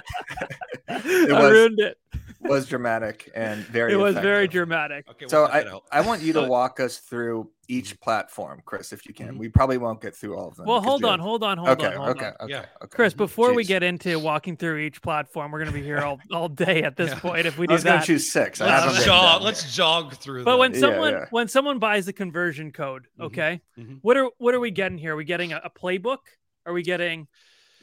it. 0.88 1.06
It 1.06 1.33
I 1.33 1.50
ruined 1.50 1.80
it. 1.80 1.99
Was 2.45 2.67
dramatic 2.67 3.31
and 3.35 3.61
very. 3.65 3.93
It 3.93 3.97
was 3.97 4.15
very 4.15 4.47
dramatic. 4.49 5.09
Okay, 5.11 5.27
So 5.29 5.43
well, 5.43 5.53
that 5.53 5.69
I. 5.93 5.99
I 5.99 6.01
want 6.03 6.23
you 6.23 6.33
to 6.35 6.43
walk 6.49 6.81
us 6.81 6.99
through 6.99 7.51
each 7.67 7.99
platform, 8.01 8.61
Chris, 8.67 8.93
if 8.93 9.07
you 9.07 9.15
can. 9.15 9.35
Mhm. 9.37 9.39
We 9.39 9.49
probably 9.49 9.79
won't 9.79 10.01
get 10.03 10.15
through 10.15 10.37
all 10.37 10.49
of 10.49 10.57
them. 10.57 10.67
Well, 10.67 10.83
hold 10.83 11.03
on, 11.05 11.19
hold 11.19 11.43
on, 11.43 11.57
hold 11.57 11.71
Okay, 11.71 11.87
on, 11.87 11.93
hold 11.97 12.09
okay, 12.11 12.27
on. 12.27 12.35
okay, 12.43 12.53
Yeah. 12.53 12.67
okay. 12.83 12.95
Chris, 12.95 13.15
before 13.15 13.55
we 13.55 13.65
get 13.65 13.83
into 13.83 14.19
walking 14.19 14.57
through 14.59 14.79
each 14.79 15.01
platform, 15.01 15.51
we're 15.51 15.61
going 15.61 15.73
to 15.73 15.79
be 15.79 15.83
here 15.83 16.01
all, 16.01 16.21
all 16.31 16.49
day 16.51 16.83
at 16.83 16.97
this 16.97 17.11
Yeah. 17.11 17.21
point 17.21 17.47
if 17.47 17.57
we 17.57 17.67
do 17.67 17.73
I 17.73 17.73
do 17.73 17.77
was 17.77 17.85
going 17.85 17.97
that. 17.97 18.01
to 18.03 18.07
choose 18.07 18.31
six. 18.31 18.61
Let's 18.61 18.85
haven't 18.85 19.05
jog. 19.05 19.43
Let's 19.43 19.75
jog 19.75 20.15
through. 20.17 20.45
But 20.45 20.53
them. 20.53 20.61
when 20.61 20.75
someone 20.75 21.13
yeah. 21.13 21.25
when 21.31 21.49
someone 21.49 21.79
buys 21.79 22.05
the 22.05 22.13
conversion 22.13 22.71
code, 22.71 23.07
Mhm. 23.19 23.25
okay, 23.27 23.61
Mhm. 23.79 23.99
what 24.03 24.19
are 24.19 24.29
what 24.37 24.55
are 24.55 24.61
we 24.61 24.71
getting 24.71 24.99
here? 24.99 25.15
Are 25.15 25.17
we 25.17 25.25
getting 25.25 25.55
a, 25.55 25.63
a 25.65 25.71
playbook? 25.71 26.19
Are 26.67 26.73
we 26.75 26.83
getting 26.83 27.29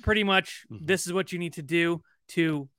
pretty 0.04 0.24
much 0.24 0.66
Mhm. 0.72 0.86
this 0.86 1.08
is 1.08 1.14
what 1.14 1.32
you 1.32 1.40
need 1.40 1.54
to 1.54 1.64
do 1.64 2.04
to 2.30 2.70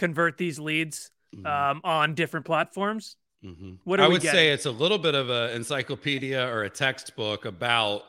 convert 0.00 0.38
these 0.38 0.58
leads 0.58 1.10
Mhm. 1.36 1.46
um, 1.46 1.80
on 1.84 2.14
different 2.14 2.44
platforms? 2.46 3.16
Mhm. 3.44 3.78
What 3.84 4.00
I 4.00 4.08
would 4.08 4.22
getting? 4.22 4.36
say 4.36 4.50
it's 4.50 4.66
a 4.66 4.70
little 4.70 4.98
bit 4.98 5.14
of 5.14 5.30
an 5.30 5.50
encyclopedia 5.50 6.44
or 6.48 6.64
a 6.64 6.70
textbook 6.70 7.44
about 7.44 8.02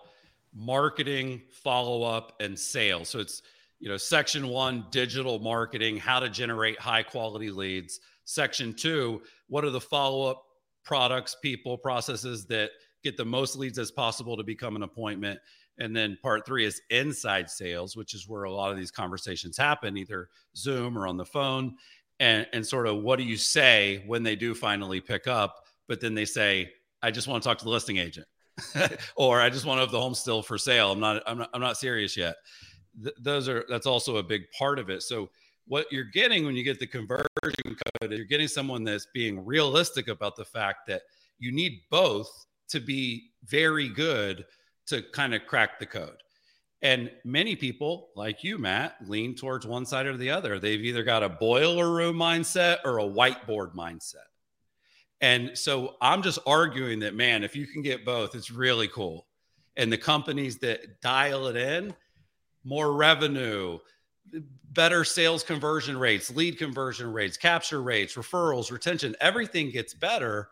marketing, 0.53 1.41
follow 1.63 2.03
up, 2.03 2.35
and 2.41 2.57
sales. 2.57 3.09
So 3.09 3.19
it's 3.19 3.41
you 3.79 3.89
know 3.89 3.97
section 3.97 4.47
one, 4.47 4.85
digital 4.91 5.39
marketing, 5.39 5.97
how 5.97 6.19
to 6.19 6.29
generate 6.29 6.79
high 6.79 7.03
quality 7.03 7.49
leads. 7.51 7.99
Section 8.25 8.73
two, 8.73 9.21
what 9.47 9.63
are 9.65 9.69
the 9.69 9.81
follow 9.81 10.29
up 10.29 10.43
products, 10.83 11.35
people, 11.41 11.77
processes 11.77 12.45
that 12.47 12.71
get 13.03 13.17
the 13.17 13.25
most 13.25 13.55
leads 13.55 13.77
as 13.79 13.91
possible 13.91 14.35
to 14.37 14.43
become 14.43 14.75
an 14.75 14.83
appointment. 14.83 15.39
And 15.79 15.95
then 15.95 16.17
part 16.21 16.45
three 16.45 16.65
is 16.65 16.81
inside 16.89 17.49
sales, 17.49 17.95
which 17.95 18.13
is 18.13 18.27
where 18.27 18.43
a 18.43 18.51
lot 18.51 18.71
of 18.71 18.77
these 18.77 18.91
conversations 18.91 19.57
happen, 19.57 19.97
either 19.97 20.29
Zoom 20.55 20.97
or 20.97 21.07
on 21.07 21.17
the 21.17 21.25
phone. 21.25 21.75
And 22.19 22.45
and 22.53 22.65
sort 22.65 22.87
of 22.87 23.01
what 23.01 23.17
do 23.17 23.23
you 23.23 23.37
say 23.37 24.03
when 24.05 24.21
they 24.21 24.35
do 24.35 24.53
finally 24.53 25.01
pick 25.01 25.27
up 25.27 25.65
but 25.91 25.99
then 25.99 26.13
they 26.13 26.23
say 26.23 26.71
i 27.03 27.11
just 27.11 27.27
want 27.27 27.43
to 27.43 27.49
talk 27.49 27.57
to 27.57 27.65
the 27.65 27.69
listing 27.69 27.97
agent. 27.97 28.25
Or 29.15 29.41
i 29.41 29.49
just 29.49 29.65
want 29.65 29.77
to 29.77 29.81
have 29.81 29.91
the 29.91 29.99
home 29.99 30.15
still 30.15 30.41
for 30.41 30.57
sale. 30.57 30.93
I'm 30.93 31.01
not 31.01 31.21
i'm 31.27 31.39
not, 31.39 31.49
I'm 31.53 31.59
not 31.59 31.75
serious 31.77 32.15
yet. 32.15 32.35
Th- 33.03 33.15
those 33.19 33.49
are 33.49 33.65
that's 33.67 33.85
also 33.85 34.17
a 34.17 34.23
big 34.23 34.43
part 34.57 34.79
of 34.79 34.89
it. 34.89 35.03
So 35.03 35.29
what 35.67 35.85
you're 35.91 36.05
getting 36.05 36.45
when 36.45 36.55
you 36.55 36.63
get 36.63 36.79
the 36.79 36.87
conversion 36.87 37.27
code 37.65 38.11
you're 38.11 38.23
getting 38.23 38.47
someone 38.47 38.85
that's 38.85 39.07
being 39.13 39.45
realistic 39.45 40.07
about 40.07 40.37
the 40.37 40.45
fact 40.45 40.87
that 40.87 41.01
you 41.39 41.51
need 41.51 41.81
both 41.89 42.29
to 42.69 42.79
be 42.79 43.31
very 43.45 43.89
good 43.89 44.45
to 44.91 45.01
kind 45.01 45.33
of 45.33 45.45
crack 45.47 45.79
the 45.79 45.85
code 45.85 46.21
and 46.81 47.11
many 47.23 47.55
people, 47.55 48.09
like 48.15 48.43
you, 48.43 48.57
Matt, 48.57 48.95
lean 49.07 49.35
towards 49.35 49.67
one 49.67 49.85
side 49.85 50.07
or 50.07 50.17
the 50.17 50.31
other. 50.31 50.59
They've 50.59 50.83
either 50.83 51.03
got 51.03 51.21
a 51.21 51.29
boiler 51.29 51.91
room 51.91 52.15
mindset 52.15 52.77
or 52.83 52.99
a 52.99 53.03
whiteboard 53.03 53.75
mindset. 53.75 54.15
And 55.21 55.55
so 55.55 55.95
I'm 56.01 56.23
just 56.23 56.39
arguing 56.47 56.99
that, 57.01 57.13
man, 57.13 57.43
if 57.43 57.55
you 57.55 57.67
can 57.67 57.83
get 57.83 58.03
both, 58.03 58.33
it's 58.33 58.49
really 58.49 58.87
cool. 58.87 59.27
And 59.77 59.93
the 59.93 59.97
companies 59.97 60.57
that 60.59 61.01
dial 61.01 61.47
it 61.47 61.55
in, 61.55 61.93
more 62.63 62.93
revenue, 62.93 63.77
better 64.71 65.03
sales 65.03 65.43
conversion 65.43 65.97
rates, 65.97 66.35
lead 66.35 66.57
conversion 66.57 67.13
rates, 67.13 67.37
capture 67.37 67.83
rates, 67.83 68.15
referrals, 68.15 68.71
retention, 68.71 69.15
everything 69.21 69.69
gets 69.69 69.93
better 69.93 70.49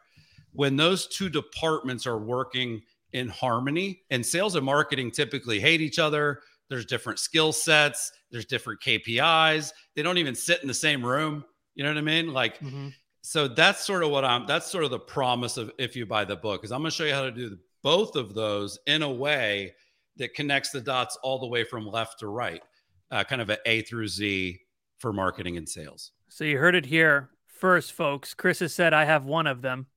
when 0.51 0.75
those 0.75 1.07
two 1.07 1.29
departments 1.29 2.05
are 2.05 2.19
working 2.19 2.83
in 3.13 3.27
harmony. 3.29 4.01
And 4.09 4.25
sales 4.25 4.55
and 4.55 4.65
marketing 4.65 5.11
typically 5.11 5.59
hate 5.59 5.81
each 5.81 5.99
other. 5.99 6.41
There's 6.69 6.85
different 6.85 7.19
skill 7.19 7.51
sets, 7.51 8.11
there's 8.31 8.45
different 8.45 8.81
KPIs. 8.81 9.71
They 9.95 10.03
don't 10.03 10.17
even 10.19 10.35
sit 10.35 10.61
in 10.61 10.67
the 10.67 10.73
same 10.73 11.03
room. 11.05 11.43
You 11.75 11.83
know 11.83 11.89
what 11.89 11.97
I 11.97 12.01
mean? 12.01 12.31
Like, 12.33 12.59
Mhm. 12.59 12.93
so 13.21 13.47
that's 13.47 13.83
sort 13.85 14.03
of 14.03 14.11
what 14.11 14.23
I'm, 14.23 14.45
that's 14.45 14.69
sort 14.69 14.83
of 14.83 14.91
the 14.91 14.99
promise 14.99 15.57
of 15.57 15.71
if 15.79 15.95
you 15.95 16.05
buy 16.05 16.25
the 16.25 16.35
book, 16.35 16.63
is 16.63 16.71
I'm 16.71 16.81
going 16.81 16.91
to 16.91 16.95
show 16.95 17.05
you 17.05 17.13
how 17.13 17.23
to 17.23 17.31
do 17.31 17.57
both 17.81 18.15
of 18.15 18.33
those 18.35 18.77
in 18.85 19.01
a 19.01 19.09
way 19.11 19.73
that 20.17 20.33
connects 20.35 20.69
the 20.71 20.81
dots 20.81 21.17
all 21.23 21.39
the 21.39 21.47
way 21.47 21.63
from 21.63 21.87
left 21.87 22.19
to 22.19 22.27
right, 22.27 22.61
uh, 23.09 23.23
kind 23.23 23.41
of 23.41 23.49
an 23.49 23.57
A 23.65 23.81
through 23.83 24.07
Z 24.09 24.59
for 24.99 25.13
marketing 25.13 25.57
and 25.57 25.67
sales. 25.67 26.11
So 26.27 26.43
you 26.43 26.57
heard 26.59 26.75
it 26.75 26.85
here 26.85 27.29
first, 27.47 27.93
folks. 27.93 28.33
Chris 28.33 28.59
has 28.59 28.73
said 28.75 28.93
I 28.93 29.05
have 29.05 29.25
one 29.25 29.47
of 29.47 29.61
them. 29.61 29.87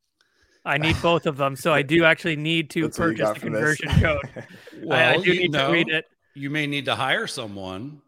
I 0.64 0.78
need 0.78 0.97
both 1.02 1.26
of 1.26 1.37
them, 1.37 1.57
so 1.57 1.73
I 1.73 1.83
do 1.83 2.04
actually 2.04 2.37
need 2.37 2.71
to 2.71 2.83
That's 2.83 2.99
purchase 2.99 3.21
got 3.21 3.35
the 3.35 3.40
from 3.40 3.52
this. 3.52 3.76
conversion 3.81 4.00
code. 4.02 4.45
I, 4.90 5.14
I 5.14 5.16
do 5.19 5.33
you 5.33 5.40
need 5.40 5.52
know, 5.52 5.66
to 5.69 5.73
read 5.73 5.88
it. 5.88 6.04
You 6.35 6.50
may 6.50 6.66
need 6.66 6.85
to 6.87 6.95
hire 6.95 7.26
someone 7.26 8.00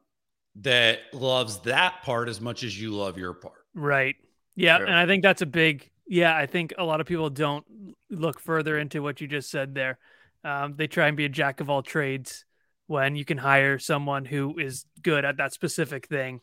that 0.56 1.00
loves 1.12 1.58
that 1.60 2.02
part 2.02 2.28
as 2.28 2.40
much 2.40 2.62
as 2.62 2.80
you 2.80 2.92
love 2.92 3.18
your 3.18 3.34
part. 3.34 3.64
Right. 3.74 4.16
Yeah, 4.54 4.78
Sure. 4.78 4.86
and 4.86 4.94
I 4.94 5.06
think 5.06 5.22
that's 5.22 5.42
a 5.42 5.46
big. 5.46 5.90
Yeah, 6.06 6.36
I 6.36 6.46
think 6.46 6.74
a 6.78 6.84
lot 6.84 7.00
of 7.00 7.06
people 7.06 7.28
don't 7.30 7.64
look 8.10 8.38
further 8.38 8.78
into 8.78 9.02
what 9.02 9.20
you 9.20 9.26
just 9.26 9.50
said 9.50 9.74
there. 9.74 9.98
Um, 10.44 10.74
they 10.76 10.86
try 10.86 11.08
and 11.08 11.16
be 11.16 11.24
a 11.24 11.28
jack 11.30 11.60
of 11.60 11.70
all 11.70 11.82
trades 11.82 12.44
when 12.86 13.16
you 13.16 13.24
can 13.24 13.38
hire 13.38 13.78
someone 13.78 14.26
who 14.26 14.58
is 14.58 14.84
good 15.02 15.24
at 15.24 15.38
that 15.38 15.52
specific 15.54 16.06
thing, 16.06 16.40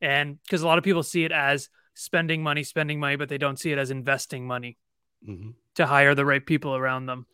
and 0.00 0.40
because 0.42 0.62
a 0.62 0.66
lot 0.66 0.78
of 0.78 0.84
people 0.84 1.02
see 1.02 1.24
it 1.24 1.32
as 1.32 1.68
spending 1.94 2.42
money, 2.42 2.62
spending 2.62 3.00
money, 3.00 3.16
but 3.16 3.28
they 3.28 3.38
don't 3.38 3.58
see 3.58 3.72
it 3.72 3.78
as 3.78 3.90
investing 3.90 4.46
money 4.46 4.78
Mhm. 5.24 5.54
to 5.74 5.86
hire 5.86 6.14
the 6.14 6.24
right 6.24 6.44
people 6.44 6.74
around 6.76 7.06
them. 7.06 7.26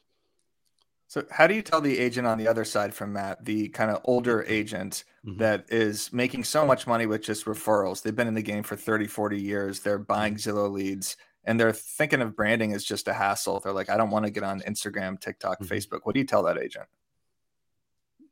So, 1.08 1.26
how 1.30 1.46
do 1.46 1.54
you 1.54 1.62
tell 1.62 1.80
the 1.82 1.98
agent 1.98 2.26
on 2.26 2.38
the 2.38 2.48
other 2.48 2.64
side 2.64 2.94
from 2.94 3.12
Matt, 3.12 3.44
the 3.44 3.68
kind 3.68 3.90
of 3.90 4.00
older 4.04 4.44
agent 4.48 5.04
Mhm. 5.26 5.38
that 5.38 5.66
is 5.70 6.10
making 6.12 6.44
so 6.44 6.64
much 6.66 6.86
money 6.86 7.04
with 7.06 7.22
just 7.22 7.44
referrals? 7.44 8.02
They've 8.02 8.16
been 8.16 8.28
in 8.28 8.34
the 8.34 8.42
game 8.42 8.62
for 8.62 8.76
30, 8.76 9.06
40 9.06 9.40
years. 9.40 9.80
They're 9.80 9.98
buying 9.98 10.36
Zillow 10.36 10.70
leads 10.72 11.16
and 11.44 11.60
they're 11.60 11.72
thinking 11.72 12.22
of 12.22 12.34
branding 12.34 12.72
as 12.72 12.82
just 12.84 13.08
a 13.08 13.12
hassle. 13.12 13.60
They're 13.60 13.72
like, 13.72 13.90
I 13.90 13.96
don't 13.98 14.10
want 14.10 14.24
to 14.24 14.30
get 14.30 14.42
on 14.42 14.60
Instagram, 14.62 15.20
TikTok, 15.20 15.60
Mhm. 15.60 15.66
Facebook. 15.68 16.00
What 16.04 16.14
do 16.14 16.20
you 16.20 16.26
tell 16.26 16.44
that 16.44 16.56
agent? 16.56 16.86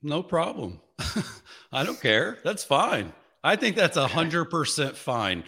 No 0.02 0.22
problem. 0.22 0.80
I 1.72 1.84
don't 1.84 2.00
care. 2.00 2.38
That's 2.44 2.64
fine. 2.64 3.12
I 3.44 3.56
think 3.56 3.76
that's 3.76 3.96
a 3.98 4.06
hundred 4.06 4.46
percent 4.46 4.96
fine. 4.96 5.44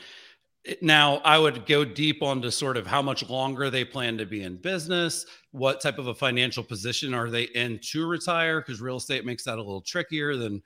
Now, 0.80 1.16
I 1.24 1.38
would 1.38 1.66
go 1.66 1.84
deep 1.84 2.22
onto 2.22 2.50
sort 2.50 2.76
of 2.76 2.86
how 2.86 3.02
much 3.02 3.28
longer 3.28 3.68
they 3.68 3.84
plan 3.84 4.16
to 4.18 4.26
be 4.26 4.44
in 4.44 4.56
business, 4.56 5.26
what 5.50 5.80
type 5.80 5.98
of 5.98 6.06
a 6.06 6.14
financial 6.14 6.62
position 6.62 7.14
are 7.14 7.30
they 7.30 7.44
in 7.44 7.80
to 7.90 8.06
retire, 8.06 8.60
because 8.60 8.80
real 8.80 8.98
estate 8.98 9.26
makes 9.26 9.42
that 9.44 9.58
a 9.58 9.62
little 9.62 9.80
trickier 9.82 10.36
than 10.36 10.62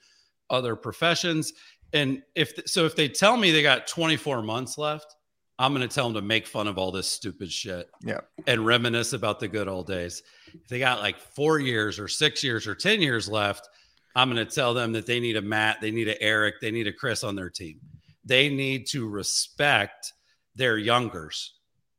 other 0.51 0.77
professions. 0.77 1.55
And 1.95 2.23
if 2.35 2.53
so, 2.67 2.85
if 2.85 2.95
they 2.95 3.09
tell 3.09 3.39
me 3.39 3.53
they 3.53 3.63
got 3.63 3.87
24 3.87 4.43
months 4.43 4.77
left, 4.77 5.17
I'm 5.59 5.75
going 5.75 5.89
to 5.89 5.95
tell 5.95 6.05
them 6.05 6.15
to 6.15 6.21
make 6.23 6.47
fun 6.47 6.67
of 6.67 6.77
all 6.77 6.93
this 6.93 7.09
stupid 7.09 7.51
shit 7.51 7.89
Yeah. 8.03 8.21
and 8.47 8.67
reminisce 8.67 9.15
about 9.15 9.41
the 9.41 9.49
good 9.49 9.69
old 9.69 9.87
days. 9.87 10.23
If 10.53 10.69
they 10.69 10.79
got 10.79 11.01
like 11.01 11.19
four 11.19 11.59
years 11.59 11.99
or 11.99 12.09
six 12.09 12.45
years 12.45 12.67
or 12.67 12.75
10 12.75 13.01
years 13.01 13.29
left, 13.31 13.67
I'm 14.15 14.31
going 14.31 14.45
to 14.47 14.55
tell 14.55 14.75
them 14.75 14.93
that 14.93 15.07
they 15.07 15.21
need 15.21 15.37
a 15.37 15.43
Matt, 15.43 15.81
they 15.81 15.91
need 15.91 16.09
a 16.09 16.21
Eric, 16.23 16.57
they 16.61 16.71
need 16.71 16.87
a 16.87 16.93
Chris 16.93 17.25
on 17.25 17.35
their 17.37 17.49
team. 17.49 17.81
They 18.27 18.49
need 18.49 18.87
to 18.89 19.09
respect 19.09 20.13
their 20.55 20.77
youngers 20.77 21.55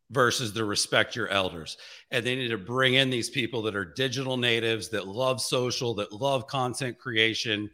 versus 0.10 0.54
the 0.54 0.64
respect 0.64 1.16
your 1.16 1.28
elders. 1.30 1.78
And 2.12 2.26
they 2.26 2.36
need 2.36 2.50
to 2.50 2.58
bring 2.58 2.94
in 2.94 3.10
these 3.10 3.30
people 3.30 3.62
that 3.64 3.76
are 3.76 3.86
digital 3.86 4.38
natives, 4.38 4.90
that 4.90 5.08
love 5.08 5.42
social, 5.42 5.94
that 5.96 6.14
love 6.14 6.48
content 6.48 6.98
creation. 6.98 7.70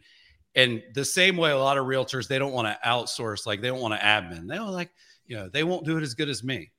And 0.54 0.82
the 0.94 1.04
same 1.04 1.36
way 1.36 1.50
a 1.50 1.58
lot 1.58 1.78
of 1.78 1.86
realtors, 1.86 2.28
they 2.28 2.38
don't 2.38 2.52
want 2.52 2.68
to 2.68 2.88
outsource, 2.88 3.46
like 3.46 3.60
they 3.60 3.68
don't 3.68 3.80
want 3.80 3.94
to 3.94 4.04
admin. 4.04 4.48
They 4.48 4.56
don't 4.56 4.72
like, 4.72 4.90
you 5.26 5.36
know, 5.36 5.48
they 5.48 5.64
won't 5.64 5.84
do 5.84 5.96
it 5.96 6.02
as 6.02 6.14
good 6.14 6.28
as 6.28 6.42
me. 6.42 6.70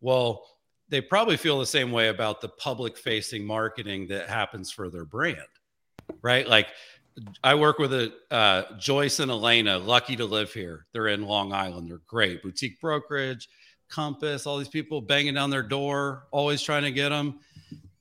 Well, 0.00 0.46
they 0.88 1.00
probably 1.00 1.36
feel 1.36 1.58
the 1.58 1.66
same 1.66 1.90
way 1.90 2.08
about 2.08 2.40
the 2.40 2.48
public 2.48 2.98
facing 2.98 3.46
marketing 3.46 4.08
that 4.08 4.28
happens 4.28 4.70
for 4.70 4.90
their 4.90 5.06
brand, 5.06 5.38
right? 6.20 6.46
Like 6.46 6.68
I 7.42 7.54
work 7.54 7.78
with 7.78 7.92
a 7.92 8.12
uh, 8.30 8.76
Joyce 8.78 9.20
and 9.20 9.30
Elena, 9.30 9.78
lucky 9.78 10.16
to 10.16 10.24
live 10.24 10.52
here. 10.52 10.86
They're 10.92 11.08
in 11.08 11.22
Long 11.22 11.52
Island. 11.52 11.88
They're 11.88 12.00
great. 12.06 12.42
Boutique 12.42 12.80
brokerage, 12.80 13.48
Compass, 13.88 14.46
all 14.46 14.58
these 14.58 14.68
people 14.68 15.00
banging 15.00 15.34
down 15.34 15.50
their 15.50 15.62
door, 15.62 16.26
always 16.30 16.62
trying 16.62 16.84
to 16.84 16.92
get 16.92 17.10
them. 17.10 17.40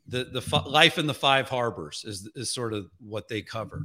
The 0.08 0.26
the 0.26 0.42
f- 0.42 0.66
life 0.66 0.98
in 0.98 1.08
the 1.08 1.14
five 1.14 1.50
harbors 1.50 2.04
is 2.06 2.30
is 2.36 2.52
sort 2.54 2.74
of 2.74 2.90
what 3.00 3.28
they 3.28 3.42
cover. 3.42 3.84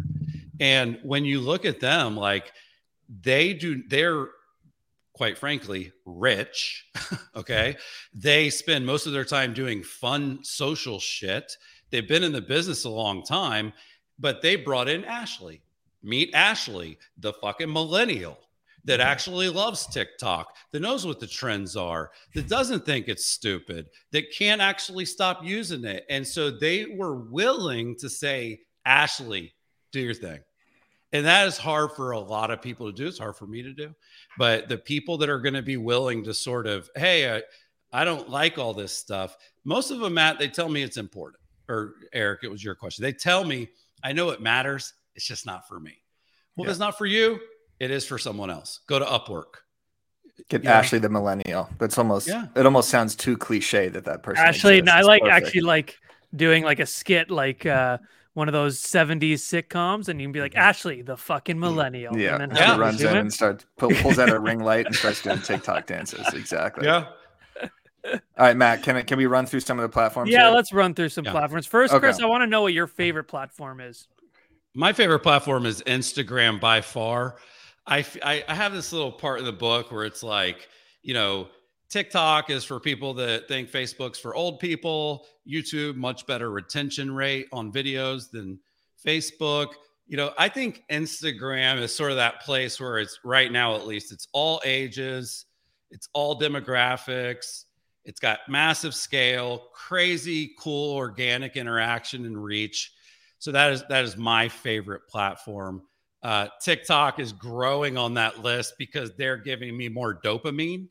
And 0.60 0.98
when 1.02 1.24
you 1.24 1.40
look 1.40 1.64
at 1.64 1.80
them, 1.80 2.16
like 2.16 2.52
they 3.22 3.52
do, 3.52 3.82
they're 3.88 4.28
quite 5.12 5.38
frankly 5.38 5.92
rich. 6.04 6.86
okay, 7.36 7.76
they 8.14 8.50
spend 8.50 8.86
most 8.86 9.06
of 9.06 9.12
their 9.12 9.24
time 9.24 9.52
doing 9.52 9.82
fun 9.82 10.38
social 10.42 11.00
shit. 11.00 11.56
They've 11.90 12.06
been 12.06 12.24
in 12.24 12.32
the 12.32 12.40
business 12.40 12.84
a 12.84 12.90
long 12.90 13.24
time 13.24 13.72
but 14.18 14.42
they 14.42 14.56
brought 14.56 14.88
in 14.88 15.04
Ashley. 15.04 15.62
Meet 16.02 16.34
Ashley, 16.34 16.98
the 17.18 17.32
fucking 17.34 17.72
millennial, 17.72 18.38
that 18.84 19.00
mm-hmm. 19.00 19.08
actually 19.08 19.48
loves 19.48 19.86
TikTok, 19.86 20.56
that 20.70 20.80
knows 20.80 21.06
what 21.06 21.20
the 21.20 21.26
trends 21.26 21.76
are, 21.76 22.10
that 22.34 22.48
doesn't 22.48 22.86
think 22.86 23.08
it's 23.08 23.26
stupid, 23.26 23.88
that 24.12 24.32
can't 24.32 24.60
actually 24.60 25.04
stop 25.04 25.44
using 25.44 25.84
it. 25.84 26.06
And 26.08 26.26
so 26.26 26.50
they 26.50 26.86
were 26.86 27.16
willing 27.16 27.96
to 27.96 28.08
say, 28.08 28.60
Ashley, 28.84 29.52
do 29.92 30.00
your 30.00 30.14
thing. 30.14 30.40
And 31.12 31.24
that 31.26 31.46
is 31.46 31.56
hard 31.56 31.92
for 31.92 32.12
a 32.12 32.20
lot 32.20 32.50
of 32.50 32.62
people 32.62 32.86
to 32.86 32.92
do. 32.92 33.06
It's 33.06 33.18
hard 33.18 33.36
for 33.36 33.46
me 33.46 33.62
to 33.62 33.72
do. 33.72 33.94
But 34.38 34.68
the 34.68 34.78
people 34.78 35.16
that 35.18 35.28
are 35.28 35.40
going 35.40 35.54
to 35.54 35.62
be 35.62 35.76
willing 35.76 36.22
to 36.24 36.34
sort 36.34 36.66
of, 36.66 36.90
hey, 36.96 37.36
I, 37.36 37.42
I 37.92 38.04
don't 38.04 38.28
like 38.28 38.58
all 38.58 38.74
this 38.74 38.92
stuff. 38.92 39.36
Most 39.64 39.90
of 39.90 40.00
them, 40.00 40.14
Matt, 40.14 40.38
they 40.38 40.48
tell 40.48 40.68
me 40.68 40.82
it's 40.82 40.96
important. 40.96 41.40
Or 41.68 41.94
Eric, 42.12 42.40
it 42.42 42.50
was 42.50 42.62
your 42.62 42.74
question. 42.74 43.02
They 43.02 43.12
tell 43.12 43.44
me, 43.44 43.68
I 44.06 44.12
know 44.12 44.30
it 44.30 44.40
matters. 44.40 44.94
It's 45.16 45.26
just 45.26 45.46
not 45.46 45.66
for 45.66 45.80
me. 45.80 45.96
Well, 46.54 46.64
yeah. 46.64 46.68
if 46.68 46.74
it's 46.74 46.78
not 46.78 46.96
for 46.96 47.06
you, 47.06 47.40
it 47.80 47.90
is 47.90 48.06
for 48.06 48.18
someone 48.18 48.50
else. 48.50 48.78
Go 48.86 49.00
to 49.00 49.04
Upwork. 49.04 49.64
Get 50.48 50.62
yeah. 50.62 50.78
Ashley 50.78 51.00
the 51.00 51.08
millennial. 51.08 51.68
That's 51.80 51.98
almost 51.98 52.28
yeah. 52.28 52.46
it 52.54 52.64
almost 52.64 52.88
sounds 52.88 53.16
too 53.16 53.36
cliche 53.36 53.88
that 53.88 54.04
that 54.04 54.22
person. 54.22 54.44
Ashley, 54.44 54.80
I 54.88 55.00
like 55.00 55.22
perfect. 55.22 55.46
actually 55.46 55.62
like 55.62 55.98
doing 56.36 56.62
like 56.62 56.78
a 56.78 56.86
skit 56.86 57.32
like 57.32 57.66
uh 57.66 57.98
one 58.34 58.48
of 58.48 58.52
those 58.52 58.80
70s 58.80 59.36
sitcoms 59.36 60.08
and 60.08 60.20
you 60.20 60.26
can 60.26 60.32
be 60.32 60.40
like 60.40 60.52
mm-hmm. 60.52 60.60
Ashley 60.60 61.02
the 61.02 61.16
fucking 61.16 61.58
millennial. 61.58 62.16
Yeah. 62.16 62.36
And 62.36 62.52
then 62.52 62.56
yeah. 62.56 62.76
runs 62.76 63.02
in 63.02 63.16
and 63.16 63.32
starts 63.32 63.66
pulls 63.76 64.20
out 64.20 64.28
a 64.28 64.38
ring 64.38 64.60
light 64.60 64.86
and 64.86 64.94
starts 64.94 65.20
doing 65.22 65.38
TikTok 65.42 65.86
dances. 65.86 66.32
Exactly. 66.32 66.86
Yeah. 66.86 67.06
All 68.12 68.20
right, 68.38 68.56
Matt, 68.56 68.82
can 68.82 69.02
can 69.04 69.18
we 69.18 69.26
run 69.26 69.46
through 69.46 69.60
some 69.60 69.78
of 69.78 69.82
the 69.82 69.88
platforms? 69.88 70.30
Yeah, 70.30 70.46
here? 70.46 70.54
let's 70.54 70.72
run 70.72 70.94
through 70.94 71.08
some 71.08 71.24
yeah. 71.24 71.32
platforms. 71.32 71.66
First, 71.66 71.92
okay. 71.92 72.00
Chris, 72.00 72.20
I 72.20 72.26
want 72.26 72.42
to 72.42 72.46
know 72.46 72.62
what 72.62 72.72
your 72.72 72.86
favorite 72.86 73.24
platform 73.24 73.80
is. 73.80 74.08
My 74.74 74.92
favorite 74.92 75.20
platform 75.20 75.64
is 75.66 75.82
Instagram 75.82 76.60
by 76.60 76.82
far. 76.82 77.36
I, 77.86 78.04
I, 78.22 78.44
I 78.48 78.54
have 78.54 78.72
this 78.72 78.92
little 78.92 79.12
part 79.12 79.38
in 79.38 79.44
the 79.44 79.52
book 79.52 79.90
where 79.90 80.04
it's 80.04 80.22
like, 80.22 80.68
you 81.02 81.14
know, 81.14 81.48
TikTok 81.88 82.50
is 82.50 82.64
for 82.64 82.80
people 82.80 83.14
that 83.14 83.48
think 83.48 83.70
Facebook's 83.70 84.18
for 84.18 84.34
old 84.34 84.58
people. 84.58 85.26
YouTube, 85.48 85.94
much 85.96 86.26
better 86.26 86.50
retention 86.50 87.14
rate 87.14 87.46
on 87.52 87.72
videos 87.72 88.30
than 88.30 88.58
Facebook. 89.04 89.68
You 90.08 90.16
know, 90.16 90.32
I 90.38 90.48
think 90.48 90.82
Instagram 90.90 91.80
is 91.80 91.94
sort 91.94 92.10
of 92.10 92.16
that 92.16 92.42
place 92.42 92.80
where 92.80 92.98
it's 92.98 93.20
right 93.24 93.50
now, 93.50 93.76
at 93.76 93.86
least, 93.86 94.12
it's 94.12 94.28
all 94.32 94.60
ages, 94.64 95.46
it's 95.90 96.08
all 96.12 96.38
demographics, 96.38 97.64
it's 98.06 98.20
got 98.20 98.38
massive 98.48 98.94
scale, 98.94 99.64
crazy, 99.74 100.54
cool, 100.58 100.94
organic 100.94 101.56
interaction 101.56 102.24
and 102.24 102.42
reach. 102.42 102.92
So 103.40 103.52
that 103.52 103.72
is 103.72 103.84
that 103.88 104.04
is 104.04 104.16
my 104.16 104.48
favorite 104.48 105.08
platform. 105.08 105.82
Uh, 106.22 106.48
TikTok 106.62 107.18
is 107.18 107.32
growing 107.32 107.98
on 107.98 108.14
that 108.14 108.42
list 108.42 108.74
because 108.78 109.12
they're 109.16 109.36
giving 109.36 109.76
me 109.76 109.88
more 109.88 110.18
dopamine 110.20 110.88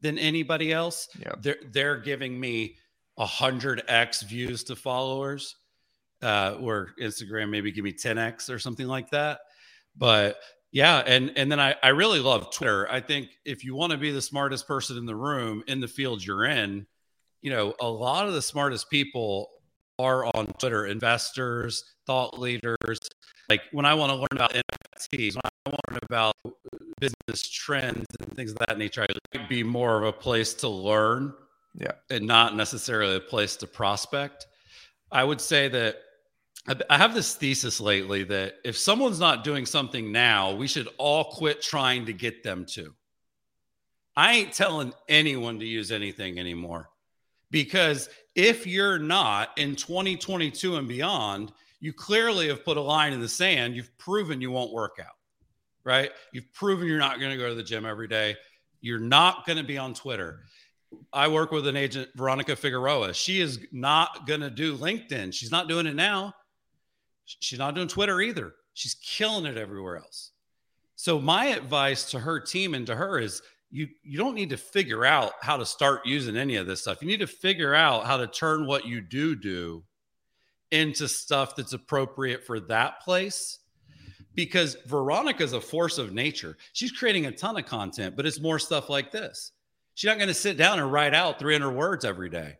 than 0.00 0.18
anybody 0.18 0.72
else. 0.72 1.08
Yep. 1.20 1.42
They're 1.42 1.56
they're 1.70 1.96
giving 1.98 2.38
me 2.38 2.76
a 3.16 3.26
hundred 3.26 3.82
x 3.86 4.22
views 4.22 4.64
to 4.64 4.76
followers, 4.76 5.56
uh, 6.22 6.54
where 6.54 6.88
Instagram 7.00 7.50
maybe 7.50 7.70
give 7.70 7.84
me 7.84 7.92
10x 7.92 8.50
or 8.50 8.58
something 8.58 8.86
like 8.86 9.10
that. 9.10 9.40
But 9.96 10.36
yeah, 10.70 10.98
and 10.98 11.32
and 11.36 11.50
then 11.50 11.60
I 11.60 11.74
I 11.82 11.88
really 11.88 12.20
love 12.20 12.52
Twitter. 12.52 12.90
I 12.90 13.00
think 13.00 13.28
if 13.44 13.64
you 13.64 13.74
want 13.74 13.92
to 13.92 13.98
be 13.98 14.10
the 14.10 14.22
smartest 14.22 14.66
person 14.66 14.98
in 14.98 15.06
the 15.06 15.16
room 15.16 15.62
in 15.66 15.80
the 15.80 15.88
field 15.88 16.24
you're 16.24 16.44
in, 16.44 16.86
you 17.40 17.50
know, 17.50 17.74
a 17.80 17.88
lot 17.88 18.26
of 18.26 18.34
the 18.34 18.42
smartest 18.42 18.90
people 18.90 19.48
are 19.98 20.26
on 20.36 20.46
Twitter, 20.58 20.86
investors, 20.86 21.84
thought 22.06 22.38
leaders. 22.38 22.98
Like 23.48 23.62
when 23.72 23.86
I 23.86 23.94
want 23.94 24.10
to 24.10 24.16
learn 24.16 24.28
about 24.32 24.52
NFTs, 24.52 25.34
when 25.34 25.40
I 25.44 25.70
want 25.70 25.80
to 25.88 25.92
learn 25.92 26.00
about 26.02 26.34
business 27.00 27.48
trends 27.48 28.04
and 28.20 28.36
things 28.36 28.52
of 28.52 28.58
that 28.58 28.78
nature, 28.78 29.06
I 29.34 29.46
be 29.48 29.62
more 29.62 29.96
of 29.96 30.04
a 30.04 30.12
place 30.12 30.52
to 30.54 30.68
learn, 30.68 31.32
yeah, 31.74 31.92
and 32.10 32.26
not 32.26 32.56
necessarily 32.56 33.16
a 33.16 33.20
place 33.20 33.56
to 33.56 33.66
prospect. 33.66 34.46
I 35.10 35.24
would 35.24 35.40
say 35.40 35.68
that 35.68 35.96
I 36.90 36.98
have 36.98 37.14
this 37.14 37.34
thesis 37.34 37.80
lately 37.80 38.24
that 38.24 38.56
if 38.64 38.76
someone's 38.76 39.20
not 39.20 39.42
doing 39.42 39.64
something 39.64 40.12
now, 40.12 40.54
we 40.54 40.66
should 40.66 40.88
all 40.98 41.24
quit 41.24 41.62
trying 41.62 42.06
to 42.06 42.12
get 42.12 42.42
them 42.42 42.66
to. 42.72 42.94
I 44.14 44.34
ain't 44.34 44.52
telling 44.52 44.92
anyone 45.08 45.60
to 45.60 45.64
use 45.64 45.90
anything 45.90 46.38
anymore 46.38 46.90
because 47.50 48.10
if 48.34 48.66
you're 48.66 48.98
not 48.98 49.56
in 49.56 49.76
2022 49.76 50.76
and 50.76 50.86
beyond, 50.86 51.52
you 51.80 51.92
clearly 51.92 52.48
have 52.48 52.64
put 52.64 52.76
a 52.76 52.82
line 52.82 53.12
in 53.12 53.20
the 53.20 53.28
sand. 53.28 53.74
You've 53.74 53.96
proven 53.96 54.40
you 54.40 54.50
won't 54.50 54.72
work 54.72 54.98
out, 55.00 55.14
right? 55.84 56.10
You've 56.32 56.52
proven 56.52 56.86
you're 56.86 56.98
not 56.98 57.20
going 57.20 57.30
to 57.30 57.38
go 57.38 57.48
to 57.48 57.54
the 57.54 57.62
gym 57.62 57.86
every 57.86 58.08
day. 58.08 58.36
You're 58.80 58.98
not 58.98 59.46
going 59.46 59.58
to 59.58 59.64
be 59.64 59.78
on 59.78 59.94
Twitter. 59.94 60.40
I 61.12 61.28
work 61.28 61.50
with 61.50 61.66
an 61.66 61.76
agent, 61.76 62.08
Veronica 62.14 62.56
Figueroa. 62.56 63.14
She 63.14 63.40
is 63.40 63.60
not 63.72 64.26
going 64.26 64.40
to 64.40 64.50
do 64.50 64.76
LinkedIn. 64.76 65.32
She's 65.32 65.50
not 65.50 65.68
doing 65.68 65.86
it 65.86 65.94
now. 65.94 66.34
She's 67.40 67.58
not 67.58 67.74
doing 67.74 67.88
Twitter 67.88 68.20
either. 68.20 68.54
She's 68.74 68.94
killing 68.94 69.46
it 69.46 69.56
everywhere 69.58 69.98
else. 69.98 70.32
So 70.96 71.20
my 71.20 71.46
advice 71.46 72.10
to 72.10 72.18
her 72.18 72.40
team 72.40 72.74
and 72.74 72.86
to 72.86 72.96
her 72.96 73.18
is 73.18 73.42
you 73.70 73.88
you 74.02 74.18
don't 74.18 74.34
need 74.34 74.50
to 74.50 74.56
figure 74.56 75.04
out 75.04 75.32
how 75.42 75.56
to 75.56 75.66
start 75.66 76.06
using 76.06 76.36
any 76.36 76.56
of 76.56 76.66
this 76.66 76.80
stuff. 76.80 77.02
You 77.02 77.08
need 77.08 77.20
to 77.20 77.26
figure 77.26 77.74
out 77.74 78.06
how 78.06 78.16
to 78.16 78.26
turn 78.26 78.66
what 78.66 78.86
you 78.86 79.00
do 79.00 79.36
do 79.36 79.84
into 80.70 81.08
stuff 81.08 81.56
that's 81.56 81.72
appropriate 81.72 82.44
for 82.44 82.60
that 82.60 83.00
place. 83.02 83.58
Because 84.34 84.76
Veronica 84.86 85.42
is 85.42 85.52
a 85.52 85.60
force 85.60 85.98
of 85.98 86.12
nature. 86.12 86.56
She's 86.72 86.92
creating 86.92 87.26
a 87.26 87.32
ton 87.32 87.58
of 87.58 87.66
content, 87.66 88.14
but 88.14 88.24
it's 88.24 88.40
more 88.40 88.60
stuff 88.60 88.88
like 88.88 89.10
this. 89.10 89.52
She's 89.94 90.06
not 90.06 90.18
going 90.18 90.28
to 90.28 90.34
sit 90.34 90.56
down 90.56 90.78
and 90.78 90.92
write 90.92 91.12
out 91.12 91.40
300 91.40 91.72
words 91.72 92.04
every 92.04 92.28
day. 92.28 92.56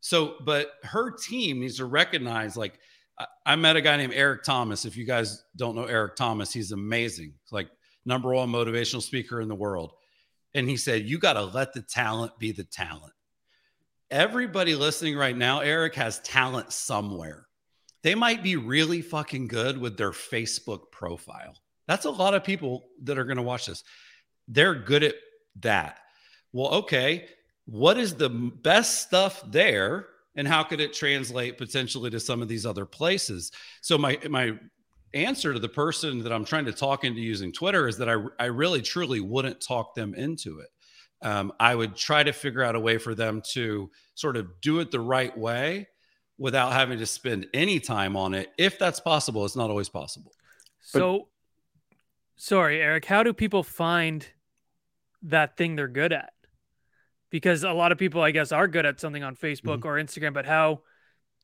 So, 0.00 0.36
but 0.46 0.72
her 0.84 1.10
team 1.10 1.60
needs 1.60 1.76
to 1.76 1.84
recognize 1.84 2.56
like, 2.56 2.78
I 3.44 3.56
met 3.56 3.76
a 3.76 3.80
guy 3.80 3.96
named 3.96 4.14
Eric 4.14 4.44
Thomas. 4.44 4.84
If 4.84 4.96
you 4.96 5.04
guys 5.04 5.42
don't 5.56 5.74
know 5.74 5.84
Eric 5.84 6.16
Thomas, 6.16 6.52
he's 6.52 6.72
amazing. 6.72 7.34
Like 7.50 7.68
number 8.04 8.32
one 8.32 8.50
motivational 8.50 9.02
speaker 9.02 9.40
in 9.40 9.48
the 9.48 9.54
world. 9.54 9.92
And 10.54 10.68
he 10.68 10.76
said, 10.76 11.08
You 11.08 11.18
got 11.18 11.34
to 11.34 11.44
let 11.44 11.72
the 11.72 11.82
talent 11.82 12.38
be 12.38 12.52
the 12.52 12.64
talent. 12.64 13.12
Everybody 14.10 14.74
listening 14.74 15.16
right 15.16 15.36
now, 15.36 15.60
Eric, 15.60 15.94
has 15.96 16.20
talent 16.20 16.72
somewhere. 16.72 17.46
They 18.02 18.14
might 18.14 18.42
be 18.42 18.56
really 18.56 19.02
fucking 19.02 19.48
good 19.48 19.76
with 19.76 19.96
their 19.96 20.12
Facebook 20.12 20.90
profile. 20.92 21.54
That's 21.86 22.06
a 22.06 22.10
lot 22.10 22.34
of 22.34 22.44
people 22.44 22.88
that 23.02 23.18
are 23.18 23.24
going 23.24 23.36
to 23.36 23.42
watch 23.42 23.66
this. 23.66 23.82
They're 24.46 24.74
good 24.74 25.02
at 25.02 25.14
that. 25.60 25.98
Well, 26.52 26.68
okay. 26.74 27.26
What 27.66 27.98
is 27.98 28.14
the 28.14 28.30
best 28.30 29.02
stuff 29.02 29.42
there? 29.46 30.06
And 30.38 30.46
how 30.46 30.62
could 30.62 30.80
it 30.80 30.94
translate 30.94 31.58
potentially 31.58 32.10
to 32.10 32.20
some 32.20 32.42
of 32.42 32.48
these 32.48 32.64
other 32.64 32.86
places? 32.86 33.50
So, 33.80 33.98
my, 33.98 34.18
my 34.30 34.52
answer 35.12 35.52
to 35.52 35.58
the 35.58 35.68
person 35.68 36.22
that 36.22 36.32
I'm 36.32 36.44
trying 36.44 36.66
to 36.66 36.72
talk 36.72 37.02
into 37.02 37.20
using 37.20 37.52
Twitter 37.52 37.88
is 37.88 37.98
that 37.98 38.08
I, 38.08 38.14
I 38.38 38.44
really 38.44 38.80
truly 38.80 39.18
wouldn't 39.18 39.60
talk 39.60 39.96
them 39.96 40.14
into 40.14 40.60
it. 40.60 40.68
Um, 41.26 41.52
I 41.58 41.74
would 41.74 41.96
try 41.96 42.22
to 42.22 42.32
figure 42.32 42.62
out 42.62 42.76
a 42.76 42.80
way 42.80 42.98
for 42.98 43.16
them 43.16 43.42
to 43.50 43.90
sort 44.14 44.36
of 44.36 44.46
do 44.60 44.78
it 44.78 44.92
the 44.92 45.00
right 45.00 45.36
way 45.36 45.88
without 46.38 46.72
having 46.72 47.00
to 47.00 47.06
spend 47.06 47.48
any 47.52 47.80
time 47.80 48.16
on 48.16 48.32
it. 48.32 48.52
If 48.56 48.78
that's 48.78 49.00
possible, 49.00 49.44
it's 49.44 49.56
not 49.56 49.70
always 49.70 49.88
possible. 49.88 50.30
So, 50.82 51.18
but, 51.88 51.96
sorry, 52.36 52.80
Eric, 52.80 53.06
how 53.06 53.24
do 53.24 53.32
people 53.32 53.64
find 53.64 54.24
that 55.22 55.56
thing 55.56 55.74
they're 55.74 55.88
good 55.88 56.12
at? 56.12 56.32
Because 57.30 57.62
a 57.62 57.72
lot 57.72 57.92
of 57.92 57.98
people, 57.98 58.22
I 58.22 58.30
guess, 58.30 58.52
are 58.52 58.66
good 58.66 58.86
at 58.86 59.00
something 59.00 59.22
on 59.22 59.36
Facebook 59.36 59.80
mm-hmm. 59.80 59.88
or 59.88 60.02
Instagram, 60.02 60.32
but 60.32 60.46
how 60.46 60.80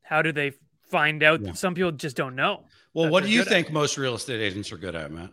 how 0.02 0.22
do 0.22 0.32
they 0.32 0.52
find 0.90 1.22
out 1.22 1.40
yeah. 1.40 1.48
that 1.48 1.58
some 1.58 1.74
people 1.74 1.92
just 1.92 2.16
don't 2.16 2.36
know? 2.36 2.64
Well, 2.94 3.10
what 3.10 3.24
do 3.24 3.30
you 3.30 3.44
think 3.44 3.68
at. 3.68 3.72
most 3.72 3.98
real 3.98 4.14
estate 4.14 4.40
agents 4.40 4.72
are 4.72 4.76
good 4.76 4.94
at, 4.94 5.10
Matt? 5.10 5.30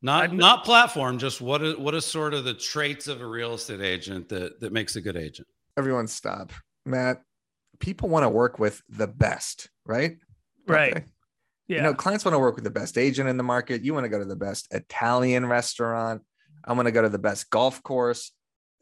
Not 0.00 0.30
I'm, 0.30 0.36
not 0.36 0.64
platform, 0.64 1.18
just 1.18 1.40
what 1.40 1.62
is 1.62 1.76
what 1.76 1.94
is 1.94 2.04
sort 2.04 2.34
of 2.34 2.44
the 2.44 2.54
traits 2.54 3.06
of 3.06 3.20
a 3.20 3.26
real 3.26 3.54
estate 3.54 3.80
agent 3.80 4.28
that 4.30 4.60
that 4.60 4.72
makes 4.72 4.96
a 4.96 5.00
good 5.00 5.16
agent? 5.16 5.46
Everyone 5.76 6.06
stop. 6.06 6.52
Matt, 6.84 7.22
people 7.78 8.08
want 8.08 8.24
to 8.24 8.28
work 8.28 8.58
with 8.58 8.82
the 8.88 9.06
best, 9.06 9.68
right? 9.84 10.16
Right. 10.66 10.96
Okay. 10.96 11.04
Yeah. 11.68 11.76
You 11.76 11.82
know, 11.84 11.94
clients 11.94 12.24
want 12.24 12.34
to 12.34 12.38
work 12.38 12.56
with 12.56 12.64
the 12.64 12.70
best 12.70 12.98
agent 12.98 13.28
in 13.28 13.36
the 13.36 13.42
market. 13.42 13.84
You 13.84 13.94
want 13.94 14.04
to 14.04 14.08
go 14.08 14.18
to 14.18 14.24
the 14.24 14.36
best 14.36 14.68
Italian 14.72 15.46
restaurant. 15.46 16.22
I 16.64 16.72
want 16.72 16.86
to 16.86 16.92
go 16.92 17.02
to 17.02 17.08
the 17.08 17.18
best 17.18 17.50
golf 17.50 17.82
course. 17.82 18.32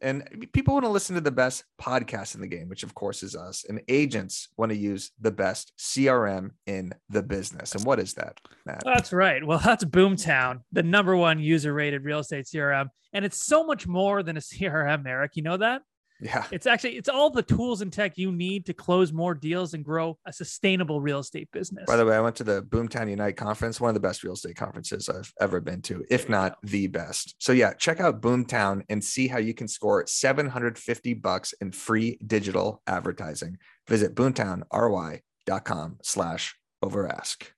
And 0.02 0.48
people 0.52 0.74
want 0.74 0.84
to 0.84 0.90
listen 0.90 1.14
to 1.14 1.20
the 1.20 1.30
best 1.30 1.64
podcast 1.80 2.34
in 2.34 2.40
the 2.40 2.46
game, 2.46 2.68
which 2.68 2.82
of 2.82 2.94
course 2.94 3.22
is 3.22 3.36
us. 3.36 3.64
And 3.68 3.80
agents 3.88 4.48
want 4.56 4.70
to 4.70 4.76
use 4.76 5.10
the 5.20 5.30
best 5.30 5.72
CRM 5.78 6.50
in 6.66 6.92
the 7.08 7.22
business. 7.22 7.74
And 7.74 7.84
what 7.84 8.00
is 8.00 8.14
that, 8.14 8.38
Matt? 8.64 8.82
That's 8.84 9.12
right. 9.12 9.44
Well, 9.44 9.60
that's 9.62 9.84
Boomtown, 9.84 10.60
the 10.72 10.82
number 10.82 11.16
one 11.16 11.38
user 11.38 11.72
rated 11.72 12.04
real 12.04 12.20
estate 12.20 12.46
CRM. 12.46 12.88
And 13.12 13.24
it's 13.24 13.44
so 13.44 13.64
much 13.64 13.86
more 13.86 14.22
than 14.22 14.36
a 14.36 14.40
CRM, 14.40 15.06
Eric. 15.06 15.32
You 15.34 15.42
know 15.42 15.56
that? 15.56 15.82
Yeah. 16.20 16.44
It's 16.50 16.66
actually 16.66 16.96
it's 16.96 17.08
all 17.08 17.30
the 17.30 17.42
tools 17.42 17.80
and 17.80 17.92
tech 17.92 18.18
you 18.18 18.30
need 18.32 18.66
to 18.66 18.74
close 18.74 19.12
more 19.12 19.34
deals 19.34 19.74
and 19.74 19.84
grow 19.84 20.18
a 20.26 20.32
sustainable 20.32 21.00
real 21.00 21.20
estate 21.20 21.48
business. 21.52 21.84
By 21.86 21.96
the 21.96 22.04
way, 22.04 22.16
I 22.16 22.20
went 22.20 22.36
to 22.36 22.44
the 22.44 22.62
Boomtown 22.62 23.08
Unite 23.08 23.36
conference, 23.36 23.80
one 23.80 23.88
of 23.88 23.94
the 23.94 24.00
best 24.00 24.22
real 24.22 24.34
estate 24.34 24.56
conferences 24.56 25.08
I've 25.08 25.32
ever 25.40 25.60
been 25.60 25.82
to, 25.82 26.04
if 26.10 26.28
not 26.28 26.58
the 26.62 26.86
best. 26.88 27.34
So 27.38 27.52
yeah, 27.52 27.72
check 27.74 28.00
out 28.00 28.20
Boomtown 28.20 28.82
and 28.88 29.02
see 29.02 29.28
how 29.28 29.38
you 29.38 29.54
can 29.54 29.68
score 29.68 30.06
750 30.06 31.14
bucks 31.14 31.54
in 31.60 31.72
free 31.72 32.18
digital 32.26 32.82
advertising. 32.86 33.58
Visit 33.88 34.14
boomtownroi.com 34.14 35.98
slash 36.02 36.54
overask. 36.84 37.48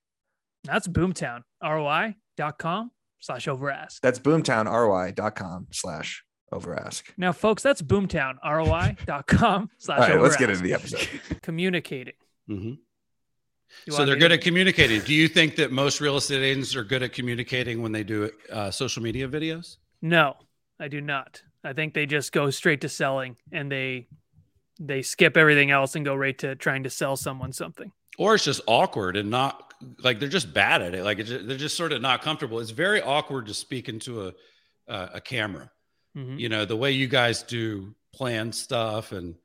That's 0.63 0.87
Boomtown, 0.87 1.41
ROI.com 1.61 2.91
slash 3.19 3.45
overask. 3.45 3.99
That's 4.01 4.19
boomtownroi.com 4.19 5.67
slash 5.71 6.23
overask. 6.53 7.03
Now, 7.17 7.31
folks, 7.31 7.61
that's 7.63 7.81
Boomtown, 7.81 8.35
ROI.com 8.45 9.69
slash 9.77 9.99
All 9.99 10.07
right, 10.15 10.21
let's 10.21 10.37
get 10.37 10.49
into 10.49 10.63
the 10.63 10.73
episode. 10.73 11.07
Communicating. 11.41 12.13
Mhm. 12.49 12.77
So 13.89 14.05
they're 14.05 14.15
good 14.15 14.29
to- 14.29 14.35
at 14.35 14.41
communicating. 14.41 15.01
Do 15.01 15.13
you 15.13 15.27
think 15.27 15.55
that 15.55 15.71
most 15.71 15.99
real 15.99 16.17
estate 16.17 16.43
agents 16.43 16.75
are 16.75 16.83
good 16.83 17.01
at 17.03 17.11
communicating 17.13 17.81
when 17.81 17.91
they 17.91 18.03
do 18.03 18.29
uh, 18.51 18.69
social 18.71 19.01
media 19.01 19.27
videos? 19.27 19.77
No, 20.01 20.35
I 20.79 20.87
do 20.87 21.01
not. 21.01 21.41
I 21.63 21.73
think 21.73 21.93
they 21.93 22.05
just 22.05 22.31
go 22.31 22.49
straight 22.51 22.81
to 22.81 22.89
selling 22.89 23.35
and 23.51 23.71
they 23.71 24.07
they 24.79 25.01
skip 25.01 25.37
everything 25.37 25.71
else 25.71 25.95
and 25.95 26.03
go 26.05 26.13
right 26.15 26.37
to 26.39 26.55
trying 26.55 26.83
to 26.83 26.89
sell 26.89 27.15
someone 27.15 27.51
something. 27.53 27.91
Or 28.17 28.35
it's 28.35 28.43
just 28.43 28.61
awkward 28.67 29.17
and 29.17 29.29
not 29.31 29.73
like 30.03 30.19
they're 30.19 30.29
just 30.29 30.53
bad 30.53 30.81
at 30.83 30.93
it. 30.93 31.03
Like 31.03 31.19
it's 31.19 31.29
ju- 31.29 31.41
they're 31.41 31.57
just 31.57 31.75
sort 31.77 31.93
of 31.93 32.01
not 32.01 32.21
comfortable. 32.21 32.59
It's 32.59 32.69
very 32.71 33.01
awkward 33.01 33.47
to 33.47 33.53
speak 33.55 33.89
into 33.89 34.27
a 34.27 34.33
uh, 34.87 35.07
a 35.15 35.21
camera. 35.21 35.71
Mhm. 36.15 36.39
You 36.39 36.49
know 36.49 36.65
the 36.65 36.75
way 36.75 36.91
you 36.91 37.07
guys 37.07 37.43
do 37.43 37.95
plan 38.13 38.51
stuff, 38.51 39.11
and 39.11 39.35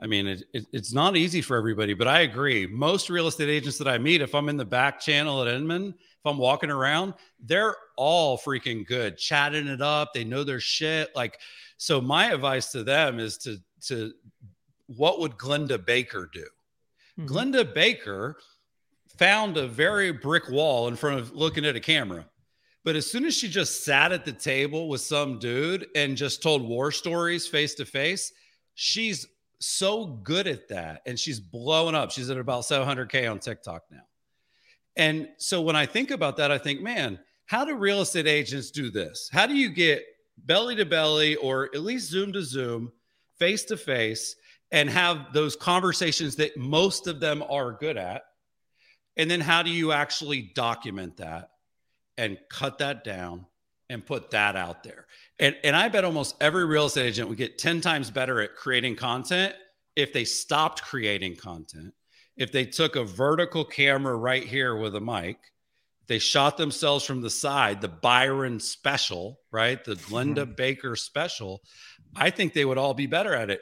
I 0.00 0.06
mean 0.06 0.26
it, 0.26 0.44
it, 0.52 0.66
it's 0.72 0.92
not 0.92 1.16
easy 1.16 1.40
for 1.40 1.56
everybody. 1.56 1.94
But 1.94 2.08
I 2.08 2.20
agree. 2.20 2.66
Most 2.66 3.08
real 3.10 3.28
estate 3.28 3.48
agents 3.48 3.78
that 3.78 3.88
I 3.88 3.98
meet, 3.98 4.20
if 4.20 4.34
I'm 4.34 4.48
in 4.48 4.56
the 4.56 4.64
back 4.64 5.00
channel 5.00 5.42
at 5.42 5.48
Inman, 5.54 5.94
if 5.98 6.26
I'm 6.26 6.38
walking 6.38 6.70
around, 6.70 7.14
they're 7.40 7.76
all 7.96 8.36
freaking 8.38 8.86
good, 8.86 9.16
chatting 9.16 9.66
it 9.68 9.80
up. 9.80 10.12
They 10.12 10.24
know 10.24 10.44
their 10.44 10.60
shit. 10.60 11.14
Like 11.16 11.38
so, 11.78 12.00
my 12.00 12.32
advice 12.32 12.70
to 12.72 12.84
them 12.84 13.18
is 13.18 13.38
to 13.38 13.58
to 13.86 14.12
what 14.86 15.18
would 15.20 15.32
Glenda 15.32 15.82
Baker 15.84 16.28
do? 16.32 16.46
Mhm. 17.18 17.26
Glenda 17.28 17.74
Baker 17.74 18.36
found 19.18 19.56
a 19.56 19.66
very 19.66 20.10
brick 20.12 20.48
wall 20.50 20.88
in 20.88 20.96
front 20.96 21.20
of 21.20 21.32
looking 21.32 21.64
at 21.64 21.76
a 21.76 21.80
camera. 21.80 22.26
But 22.84 22.96
as 22.96 23.08
soon 23.08 23.24
as 23.24 23.36
she 23.36 23.48
just 23.48 23.84
sat 23.84 24.12
at 24.12 24.24
the 24.24 24.32
table 24.32 24.88
with 24.88 25.00
some 25.00 25.38
dude 25.38 25.86
and 25.94 26.16
just 26.16 26.42
told 26.42 26.62
war 26.62 26.90
stories 26.90 27.46
face 27.46 27.74
to 27.76 27.84
face, 27.84 28.32
she's 28.74 29.26
so 29.60 30.06
good 30.06 30.48
at 30.48 30.68
that. 30.68 31.02
And 31.06 31.18
she's 31.18 31.38
blowing 31.38 31.94
up. 31.94 32.10
She's 32.10 32.30
at 32.30 32.38
about 32.38 32.64
700K 32.64 33.30
on 33.30 33.38
TikTok 33.38 33.82
now. 33.90 34.02
And 34.96 35.28
so 35.38 35.62
when 35.62 35.76
I 35.76 35.86
think 35.86 36.10
about 36.10 36.36
that, 36.38 36.50
I 36.50 36.58
think, 36.58 36.80
man, 36.82 37.20
how 37.46 37.64
do 37.64 37.76
real 37.76 38.00
estate 38.00 38.26
agents 38.26 38.70
do 38.70 38.90
this? 38.90 39.30
How 39.32 39.46
do 39.46 39.54
you 39.54 39.70
get 39.70 40.04
belly 40.38 40.74
to 40.76 40.84
belly 40.84 41.36
or 41.36 41.70
at 41.74 41.82
least 41.82 42.10
zoom 42.10 42.32
to 42.32 42.42
zoom, 42.42 42.92
face 43.38 43.64
to 43.66 43.76
face, 43.76 44.34
and 44.70 44.90
have 44.90 45.32
those 45.32 45.54
conversations 45.54 46.36
that 46.36 46.56
most 46.56 47.06
of 47.06 47.20
them 47.20 47.44
are 47.48 47.72
good 47.72 47.96
at? 47.96 48.22
And 49.16 49.30
then 49.30 49.40
how 49.40 49.62
do 49.62 49.70
you 49.70 49.92
actually 49.92 50.50
document 50.54 51.18
that 51.18 51.50
and 52.16 52.38
cut 52.50 52.78
that 52.78 53.04
down 53.04 53.46
and 53.88 54.04
put 54.04 54.30
that 54.30 54.56
out 54.56 54.82
there? 54.82 55.06
And, 55.38 55.56
and 55.64 55.76
I 55.76 55.88
bet 55.88 56.04
almost 56.04 56.36
every 56.40 56.64
real 56.64 56.86
estate 56.86 57.06
agent 57.06 57.28
would 57.28 57.38
get 57.38 57.58
10 57.58 57.80
times 57.80 58.10
better 58.10 58.40
at 58.40 58.56
creating 58.56 58.96
content 58.96 59.54
if 59.96 60.12
they 60.12 60.24
stopped 60.24 60.82
creating 60.82 61.36
content, 61.36 61.94
if 62.36 62.52
they 62.52 62.64
took 62.64 62.96
a 62.96 63.04
vertical 63.04 63.64
camera 63.64 64.16
right 64.16 64.44
here 64.44 64.76
with 64.76 64.96
a 64.96 65.00
mic, 65.00 65.38
they 66.06 66.18
shot 66.18 66.56
themselves 66.56 67.04
from 67.04 67.20
the 67.20 67.30
side, 67.30 67.80
the 67.80 67.88
Byron 67.88 68.58
special, 68.58 69.38
right? 69.50 69.82
The 69.82 69.94
Glenda 69.94 70.46
hmm. 70.46 70.52
Baker 70.54 70.96
special. 70.96 71.62
I 72.16 72.30
think 72.30 72.52
they 72.52 72.64
would 72.64 72.78
all 72.78 72.94
be 72.94 73.06
better 73.06 73.34
at 73.34 73.50
it. 73.50 73.60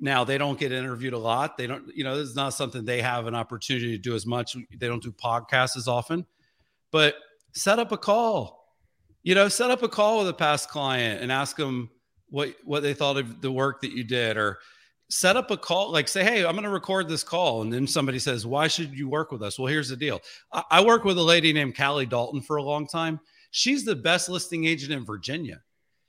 Now 0.00 0.22
they 0.24 0.38
don't 0.38 0.58
get 0.58 0.70
interviewed 0.70 1.14
a 1.14 1.18
lot. 1.18 1.56
They 1.56 1.66
don't, 1.66 1.84
you 1.94 2.04
know, 2.04 2.16
this 2.16 2.28
is 2.28 2.36
not 2.36 2.54
something 2.54 2.84
they 2.84 3.02
have 3.02 3.26
an 3.26 3.34
opportunity 3.34 3.96
to 3.96 3.98
do 3.98 4.14
as 4.14 4.26
much. 4.26 4.56
They 4.76 4.86
don't 4.86 5.02
do 5.02 5.10
podcasts 5.10 5.76
as 5.76 5.88
often, 5.88 6.26
but 6.92 7.16
set 7.52 7.78
up 7.78 7.92
a 7.92 7.98
call. 7.98 8.56
You 9.22 9.34
know, 9.34 9.48
set 9.48 9.70
up 9.70 9.82
a 9.82 9.88
call 9.88 10.18
with 10.18 10.28
a 10.28 10.34
past 10.34 10.68
client 10.70 11.22
and 11.22 11.30
ask 11.32 11.56
them 11.56 11.90
what 12.30 12.54
what 12.64 12.82
they 12.82 12.94
thought 12.94 13.16
of 13.16 13.40
the 13.40 13.52
work 13.52 13.80
that 13.82 13.92
you 13.92 14.04
did, 14.04 14.36
or 14.36 14.58
set 15.10 15.36
up 15.36 15.50
a 15.50 15.56
call. 15.56 15.90
Like 15.92 16.08
say, 16.08 16.24
hey, 16.24 16.44
I'm 16.44 16.52
going 16.52 16.64
to 16.64 16.70
record 16.70 17.08
this 17.08 17.24
call, 17.24 17.62
and 17.62 17.72
then 17.72 17.86
somebody 17.86 18.18
says, 18.18 18.46
why 18.46 18.68
should 18.68 18.92
you 18.92 19.08
work 19.08 19.32
with 19.32 19.42
us? 19.42 19.58
Well, 19.58 19.68
here's 19.68 19.88
the 19.88 19.96
deal. 19.96 20.20
I, 20.52 20.62
I 20.70 20.84
worked 20.84 21.04
with 21.04 21.18
a 21.18 21.22
lady 21.22 21.52
named 21.52 21.76
Callie 21.76 22.06
Dalton 22.06 22.40
for 22.40 22.56
a 22.56 22.62
long 22.62 22.86
time. 22.86 23.20
She's 23.50 23.84
the 23.84 23.96
best 23.96 24.28
listing 24.28 24.66
agent 24.66 24.92
in 24.92 25.04
Virginia. 25.04 25.62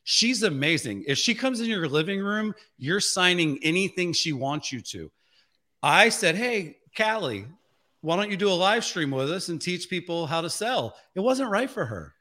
She's 0.03 0.43
amazing. 0.43 1.05
If 1.07 1.17
she 1.17 1.35
comes 1.35 1.61
in 1.61 1.67
your 1.67 1.87
living 1.87 2.19
room, 2.19 2.53
you're 2.77 2.99
signing 2.99 3.59
anything 3.63 4.11
she 4.13 4.33
wants 4.33 4.71
you 4.71 4.81
to. 4.81 5.11
I 5.83 6.09
said, 6.09 6.35
Hey, 6.35 6.77
Callie, 6.97 7.45
why 8.01 8.15
don't 8.15 8.31
you 8.31 8.37
do 8.37 8.49
a 8.49 8.53
live 8.53 8.85
stream 8.85 9.11
with 9.11 9.31
us 9.31 9.49
and 9.49 9.61
teach 9.61 9.89
people 9.89 10.25
how 10.25 10.41
to 10.41 10.49
sell? 10.49 10.95
It 11.15 11.19
wasn't 11.19 11.49
right 11.49 11.69
for 11.69 11.85
her. 11.85 12.13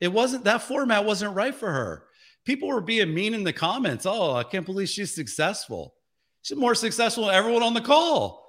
It 0.00 0.08
wasn't 0.08 0.44
that 0.44 0.62
format 0.62 1.04
wasn't 1.04 1.34
right 1.34 1.54
for 1.54 1.70
her. 1.70 2.04
People 2.44 2.68
were 2.68 2.80
being 2.80 3.12
mean 3.12 3.34
in 3.34 3.44
the 3.44 3.52
comments. 3.52 4.06
Oh, 4.06 4.34
I 4.34 4.44
can't 4.44 4.66
believe 4.66 4.88
she's 4.88 5.14
successful. 5.14 5.94
She's 6.42 6.58
more 6.58 6.74
successful 6.74 7.26
than 7.26 7.34
everyone 7.34 7.62
on 7.62 7.74
the 7.74 7.80
call. 7.80 8.44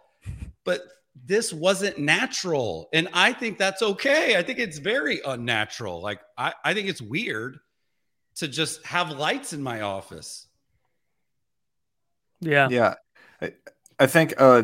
But 0.64 0.82
this 1.26 1.52
wasn't 1.52 1.98
natural. 1.98 2.90
And 2.94 3.08
I 3.14 3.34
think 3.34 3.58
that's 3.58 3.82
okay. 3.82 4.38
I 4.38 4.44
think 4.44 4.60
it's 4.60 4.78
very 4.78 5.22
unnatural. 5.26 6.02
Like, 6.02 6.20
I, 6.38 6.54
I 6.64 6.74
think 6.74 6.90
it's 6.90 7.02
weird 7.02 7.58
to 8.36 8.48
just 8.48 8.86
have 8.86 9.12
lights 9.12 9.54
in 9.54 9.64
my 9.64 9.82
office. 9.82 10.46
Yeah. 12.40 12.70
Yeah. 12.70 12.96
I, 13.42 13.54
I 14.00 14.06
think 14.06 14.36
uh, 14.38 14.64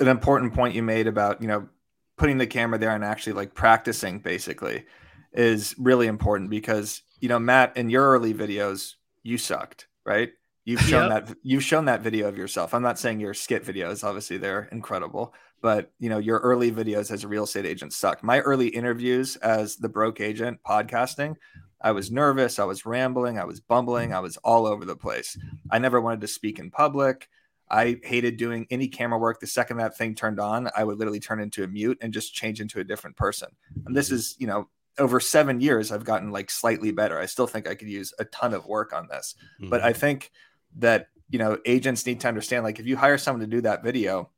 an 0.00 0.08
important 0.08 0.54
point 0.54 0.74
you 0.74 0.82
made 0.82 1.06
about, 1.06 1.40
you 1.40 1.48
know, 1.48 1.68
putting 2.16 2.38
the 2.38 2.46
camera 2.46 2.78
there 2.78 2.94
and 2.94 3.04
actually 3.04 3.32
like 3.32 3.54
practicing 3.54 4.18
basically 4.18 4.84
is 5.32 5.74
really 5.78 6.06
important 6.06 6.50
because, 6.50 7.02
you 7.20 7.28
know, 7.28 7.38
Matt, 7.38 7.76
in 7.76 7.90
your 7.90 8.04
early 8.04 8.34
videos, 8.34 8.94
you 9.22 9.38
sucked, 9.38 9.86
right? 10.04 10.30
You've 10.64 10.80
shown 10.80 11.08
that 11.08 11.34
you've 11.42 11.64
shown 11.64 11.86
that 11.86 12.02
video 12.02 12.28
of 12.28 12.38
yourself. 12.38 12.72
I'm 12.72 12.82
not 12.82 12.98
saying 12.98 13.18
your 13.18 13.34
skit 13.34 13.64
videos, 13.64 14.04
obviously 14.04 14.36
they're 14.36 14.68
incredible, 14.70 15.34
but 15.60 15.90
you 15.98 16.08
know, 16.08 16.18
your 16.18 16.38
early 16.38 16.70
videos 16.70 17.10
as 17.10 17.24
a 17.24 17.28
real 17.28 17.44
estate 17.44 17.66
agent 17.66 17.92
sucked. 17.92 18.22
My 18.22 18.40
early 18.40 18.68
interviews 18.68 19.34
as 19.36 19.76
the 19.76 19.88
broke 19.88 20.20
agent 20.20 20.60
podcasting, 20.64 21.34
I 21.80 21.90
was 21.90 22.12
nervous, 22.12 22.60
I 22.60 22.64
was 22.64 22.86
rambling, 22.86 23.40
I 23.40 23.44
was 23.44 23.58
bumbling, 23.60 24.14
I 24.14 24.20
was 24.20 24.36
all 24.38 24.66
over 24.66 24.84
the 24.84 24.94
place. 24.94 25.36
I 25.70 25.80
never 25.80 26.00
wanted 26.00 26.20
to 26.20 26.28
speak 26.28 26.60
in 26.60 26.70
public. 26.70 27.28
I 27.72 27.98
hated 28.04 28.36
doing 28.36 28.66
any 28.70 28.86
camera 28.86 29.18
work. 29.18 29.40
The 29.40 29.46
second 29.46 29.78
that 29.78 29.96
thing 29.96 30.14
turned 30.14 30.38
on, 30.38 30.68
I 30.76 30.84
would 30.84 30.98
literally 30.98 31.20
turn 31.20 31.40
into 31.40 31.64
a 31.64 31.66
mute 31.66 31.98
and 32.02 32.12
just 32.12 32.34
change 32.34 32.60
into 32.60 32.78
a 32.80 32.84
different 32.84 33.16
person. 33.16 33.48
And 33.86 33.96
this 33.96 34.10
is, 34.12 34.36
you 34.38 34.46
know, 34.46 34.68
over 34.98 35.18
seven 35.20 35.58
years, 35.60 35.90
I've 35.90 36.04
gotten 36.04 36.30
like 36.30 36.50
slightly 36.50 36.92
better. 36.92 37.18
I 37.18 37.24
still 37.24 37.46
think 37.46 37.66
I 37.66 37.74
could 37.74 37.88
use 37.88 38.12
a 38.18 38.26
ton 38.26 38.52
of 38.52 38.66
work 38.66 38.92
on 38.92 39.08
this. 39.08 39.34
But 39.58 39.80
I 39.80 39.94
think 39.94 40.30
that, 40.76 41.08
you 41.30 41.38
know, 41.38 41.58
agents 41.64 42.04
need 42.04 42.20
to 42.20 42.28
understand 42.28 42.62
like 42.62 42.78
if 42.78 42.86
you 42.86 42.96
hire 42.96 43.16
someone 43.16 43.40
to 43.40 43.46
do 43.46 43.62
that 43.62 43.82
video 43.82 44.30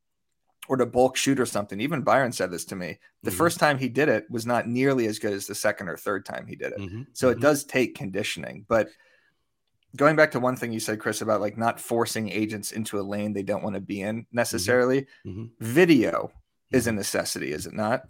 or 0.69 0.77
to 0.77 0.87
bulk 0.87 1.17
shoot 1.17 1.41
or 1.41 1.47
something, 1.47 1.81
even 1.81 2.03
Byron 2.03 2.31
said 2.31 2.53
this 2.53 2.65
to 2.67 2.77
me. 2.77 2.99
The 3.25 3.33
Mhm. 3.33 3.37
first 3.37 3.59
time 3.59 3.79
he 3.79 3.89
did 3.89 4.09
it 4.09 4.31
was 4.31 4.47
not 4.47 4.69
nearly 4.69 5.07
as 5.09 5.19
good 5.19 5.33
as 5.33 5.49
the 5.49 5.57
second 5.57 5.89
or 5.89 5.97
third 5.97 6.25
time 6.25 6.47
he 6.47 6.55
did 6.55 6.73
it. 6.73 6.79
Mhm. 6.79 7.09
So 7.13 7.31
it 7.31 7.39
Mhm. 7.39 7.43
does 7.43 7.65
take 7.65 7.97
conditioning. 7.97 8.65
But 8.69 8.91
going 9.97 10.17
back 10.17 10.31
to 10.33 10.41
one 10.41 10.57
thing 10.57 10.73
you 10.73 10.81
said, 10.81 10.99
Chris, 11.01 11.21
about 11.21 11.41
like 11.41 11.57
not 11.57 11.81
forcing 11.81 12.29
agents 12.29 12.73
into 12.73 12.99
a 12.99 13.03
lane 13.03 13.33
they 13.33 13.43
don't 13.43 13.63
want 13.63 13.75
to 13.75 13.81
be 13.81 14.01
in 14.01 14.27
necessarily, 14.33 15.07
Mhm. 15.27 15.51
video 15.61 16.33
is 16.73 16.87
a 16.87 16.93
necessity, 16.93 17.53
is 17.53 17.67
it 17.67 17.75
not? 17.75 18.03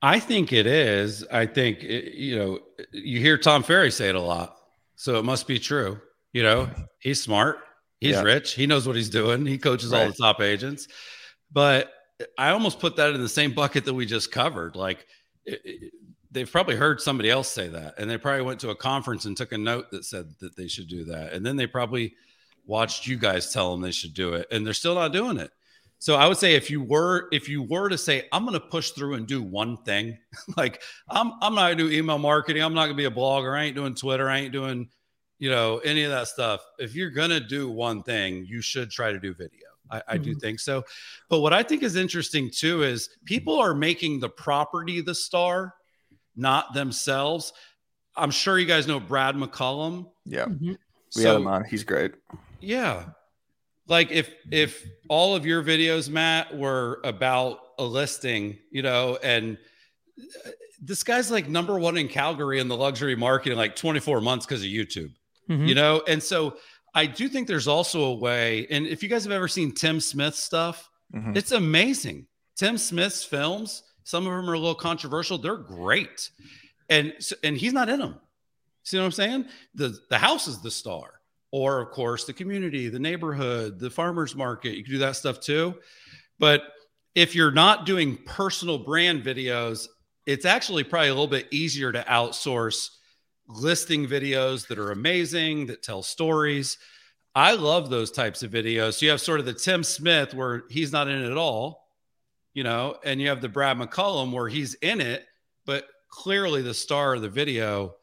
I 0.00 0.20
think 0.20 0.52
it 0.52 0.66
is. 0.66 1.24
I 1.30 1.46
think 1.46 1.82
it- 1.82 2.14
you 2.14 2.38
know 2.38 2.60
you 2.92 3.18
hear 3.20 3.36
Tom 3.36 3.62
Ferry 3.62 3.90
say 3.90 4.08
it 4.08 4.14
a 4.14 4.20
lot, 4.20 4.56
so 4.96 5.18
it 5.18 5.24
must 5.24 5.46
be 5.48 5.58
true. 5.58 6.00
You 6.32 6.42
know, 6.44 6.70
he's 7.00 7.20
smart, 7.20 7.58
he's 8.00 8.12
Yeah. 8.14 8.22
rich, 8.22 8.54
he 8.54 8.66
knows 8.66 8.86
what 8.86 8.94
he's 8.96 9.10
doing. 9.10 9.44
He 9.46 9.58
coaches 9.58 9.92
all 9.92 10.06
the 10.06 10.12
top 10.12 10.40
agents, 10.40 10.86
but 11.50 11.92
I 12.36 12.50
almost 12.50 12.78
put 12.80 12.96
that 12.96 13.14
in 13.14 13.20
the 13.20 13.28
same 13.28 13.52
bucket 13.54 13.84
that 13.86 13.94
we 13.94 14.06
just 14.06 14.30
covered. 14.30 14.76
Like 14.76 15.06
it- 15.44 15.62
it- 15.64 15.92
they've 16.30 16.50
probably 16.50 16.76
heard 16.76 17.00
somebody 17.00 17.30
else 17.30 17.48
say 17.48 17.68
that, 17.68 17.98
and 17.98 18.08
they 18.08 18.18
probably 18.18 18.42
went 18.42 18.60
to 18.60 18.70
a 18.70 18.76
conference 18.76 19.24
and 19.24 19.36
took 19.36 19.52
a 19.52 19.58
note 19.58 19.90
that 19.90 20.04
said 20.04 20.34
that 20.40 20.56
they 20.56 20.68
should 20.68 20.88
do 20.88 21.04
that, 21.04 21.32
and 21.32 21.44
then 21.44 21.56
they 21.56 21.66
probably 21.66 22.14
watched 22.66 23.06
you 23.06 23.16
guys 23.16 23.52
tell 23.52 23.72
them 23.72 23.80
they 23.80 23.90
should 23.90 24.14
do 24.14 24.34
it, 24.34 24.46
and 24.50 24.66
they're 24.66 24.74
still 24.74 24.94
not 24.94 25.12
doing 25.12 25.38
it. 25.38 25.50
So 26.00 26.14
I 26.14 26.28
would 26.28 26.36
say 26.36 26.54
if 26.54 26.70
you 26.70 26.80
were 26.80 27.28
if 27.32 27.48
you 27.48 27.62
were 27.62 27.88
to 27.88 27.98
say 27.98 28.28
I'm 28.32 28.44
going 28.44 28.54
to 28.54 28.60
push 28.60 28.90
through 28.90 29.14
and 29.14 29.26
do 29.26 29.42
one 29.42 29.76
thing, 29.78 30.16
like 30.56 30.82
I'm 31.08 31.32
I'm 31.42 31.54
not 31.54 31.66
going 31.66 31.78
to 31.78 31.88
do 31.88 31.96
email 31.96 32.18
marketing, 32.18 32.62
I'm 32.62 32.74
not 32.74 32.84
going 32.84 32.96
to 32.96 32.96
be 32.96 33.06
a 33.06 33.10
blogger, 33.10 33.58
I 33.58 33.64
ain't 33.64 33.74
doing 33.74 33.94
Twitter, 33.94 34.28
I 34.28 34.38
ain't 34.38 34.52
doing 34.52 34.88
you 35.38 35.50
know, 35.50 35.78
any 35.78 36.02
of 36.02 36.10
that 36.10 36.26
stuff. 36.28 36.60
If 36.78 36.94
you're 36.94 37.10
gonna 37.10 37.40
do 37.40 37.70
one 37.70 38.02
thing, 38.02 38.44
you 38.46 38.60
should 38.60 38.90
try 38.90 39.12
to 39.12 39.20
do 39.20 39.32
video. 39.34 39.68
I, 39.90 40.02
I 40.08 40.18
do 40.18 40.34
Mhm. 40.34 40.40
think 40.40 40.60
so. 40.60 40.84
But 41.28 41.40
what 41.40 41.52
I 41.52 41.62
think 41.62 41.82
is 41.82 41.96
interesting 41.96 42.50
too 42.50 42.82
is 42.82 43.08
people 43.24 43.58
are 43.58 43.74
making 43.74 44.20
the 44.20 44.28
property 44.28 45.00
the 45.00 45.14
star, 45.14 45.74
not 46.38 46.72
themselves. 46.74 47.52
I'm 48.16 48.30
sure 48.30 48.58
you 48.58 48.66
guys 48.66 48.86
know 48.86 49.00
Brad 49.00 49.34
McCullum. 49.34 50.10
Yeah, 50.24 50.46
Mhm. 50.46 50.76
we 51.16 51.22
had 51.22 51.36
him 51.36 51.46
on. 51.46 51.64
He's 51.64 51.84
great. 51.84 52.12
Yeah. 52.60 53.10
Like 53.86 54.10
if 54.10 54.32
if 54.50 54.84
all 55.08 55.34
of 55.34 55.46
your 55.46 55.62
videos, 55.62 56.08
Matt, 56.10 56.56
were 56.56 57.00
about 57.04 57.60
a 57.78 57.84
listing, 57.84 58.58
you 58.70 58.82
know, 58.82 59.18
and 59.22 59.56
uh, 60.18 60.50
this 60.80 61.02
guy's 61.02 61.30
like 61.30 61.48
number 61.48 61.78
one 61.78 61.96
in 61.96 62.08
Calgary 62.08 62.58
in 62.60 62.68
the 62.68 62.76
luxury 62.76 63.14
market 63.16 63.52
in 63.52 63.56
like 63.58 63.76
24 63.76 64.20
months 64.20 64.46
because 64.46 64.62
of 64.62 64.68
YouTube, 64.68 65.12
Mhm. 65.48 65.68
you 65.68 65.74
know? 65.74 66.02
And 66.06 66.22
so 66.22 66.58
I 66.94 67.06
do 67.06 67.28
think 67.28 67.46
there's 67.48 67.68
also 67.68 68.02
a 68.04 68.14
way, 68.14 68.66
and 68.70 68.86
if 68.86 69.02
you 69.02 69.08
guys 69.08 69.22
have 69.24 69.32
ever 69.32 69.48
seen 69.48 69.72
Tim 69.72 70.00
Smith 70.00 70.34
stuff, 70.34 70.88
Mhm. 71.14 71.36
it's 71.36 71.52
amazing. 71.52 72.26
Tim 72.56 72.76
Smith's 72.78 73.24
films, 73.24 73.82
some 74.08 74.26
of 74.26 74.32
them 74.32 74.48
are 74.48 74.54
a 74.54 74.58
little 74.58 74.74
controversial. 74.74 75.36
They're 75.36 75.58
great. 75.58 76.30
And 76.88 77.12
and 77.44 77.58
he's 77.58 77.74
not 77.74 77.90
in 77.90 77.98
them. 77.98 78.18
See 78.82 78.96
what 78.96 79.04
I'm 79.04 79.12
saying? 79.12 79.44
The 79.74 79.98
the 80.08 80.16
house 80.16 80.48
is 80.48 80.62
the 80.62 80.70
star. 80.70 81.20
Or 81.52 81.82
of 81.82 81.90
course 81.90 82.24
the 82.24 82.32
community, 82.32 82.88
the 82.88 82.98
neighborhood, 82.98 83.78
the 83.78 83.90
farmers 83.90 84.34
market. 84.34 84.78
You 84.78 84.82
can 84.82 84.94
do 84.94 84.98
that 85.00 85.16
stuff 85.16 85.40
too. 85.40 85.74
But 86.38 86.62
if 87.14 87.34
you're 87.34 87.50
not 87.50 87.84
doing 87.84 88.16
personal 88.24 88.78
brand 88.78 89.24
videos, 89.24 89.88
it's 90.24 90.46
actually 90.46 90.84
probably 90.84 91.08
a 91.08 91.14
little 91.14 91.26
bit 91.26 91.46
easier 91.50 91.92
to 91.92 92.02
outsource 92.04 92.88
listing 93.46 94.06
videos 94.06 94.68
that 94.68 94.78
are 94.78 94.90
amazing, 94.90 95.66
that 95.66 95.82
tell 95.82 96.02
stories. 96.02 96.78
I 97.34 97.52
love 97.56 97.90
those 97.90 98.10
types 98.10 98.42
of 98.42 98.50
videos. 98.50 98.94
So 98.94 99.04
you 99.04 99.10
have 99.10 99.20
sort 99.20 99.40
of 99.40 99.44
the 99.44 99.52
Tim 99.52 99.84
Smith 99.84 100.32
where 100.32 100.64
he's 100.70 100.92
not 100.92 101.08
in 101.08 101.22
it 101.22 101.30
at 101.30 101.36
all, 101.36 101.87
you 102.58 102.64
know, 102.64 102.96
and 103.04 103.20
you 103.20 103.28
have 103.28 103.40
the 103.40 103.48
Brad 103.48 103.78
McCullum 103.78 104.32
where 104.32 104.48
he's 104.48 104.74
in 104.74 105.00
it, 105.00 105.24
but 105.64 105.86
clearly 106.08 106.60
the 106.60 106.74
star 106.74 107.14
of 107.14 107.22
the 107.22 107.28
video 107.28 107.94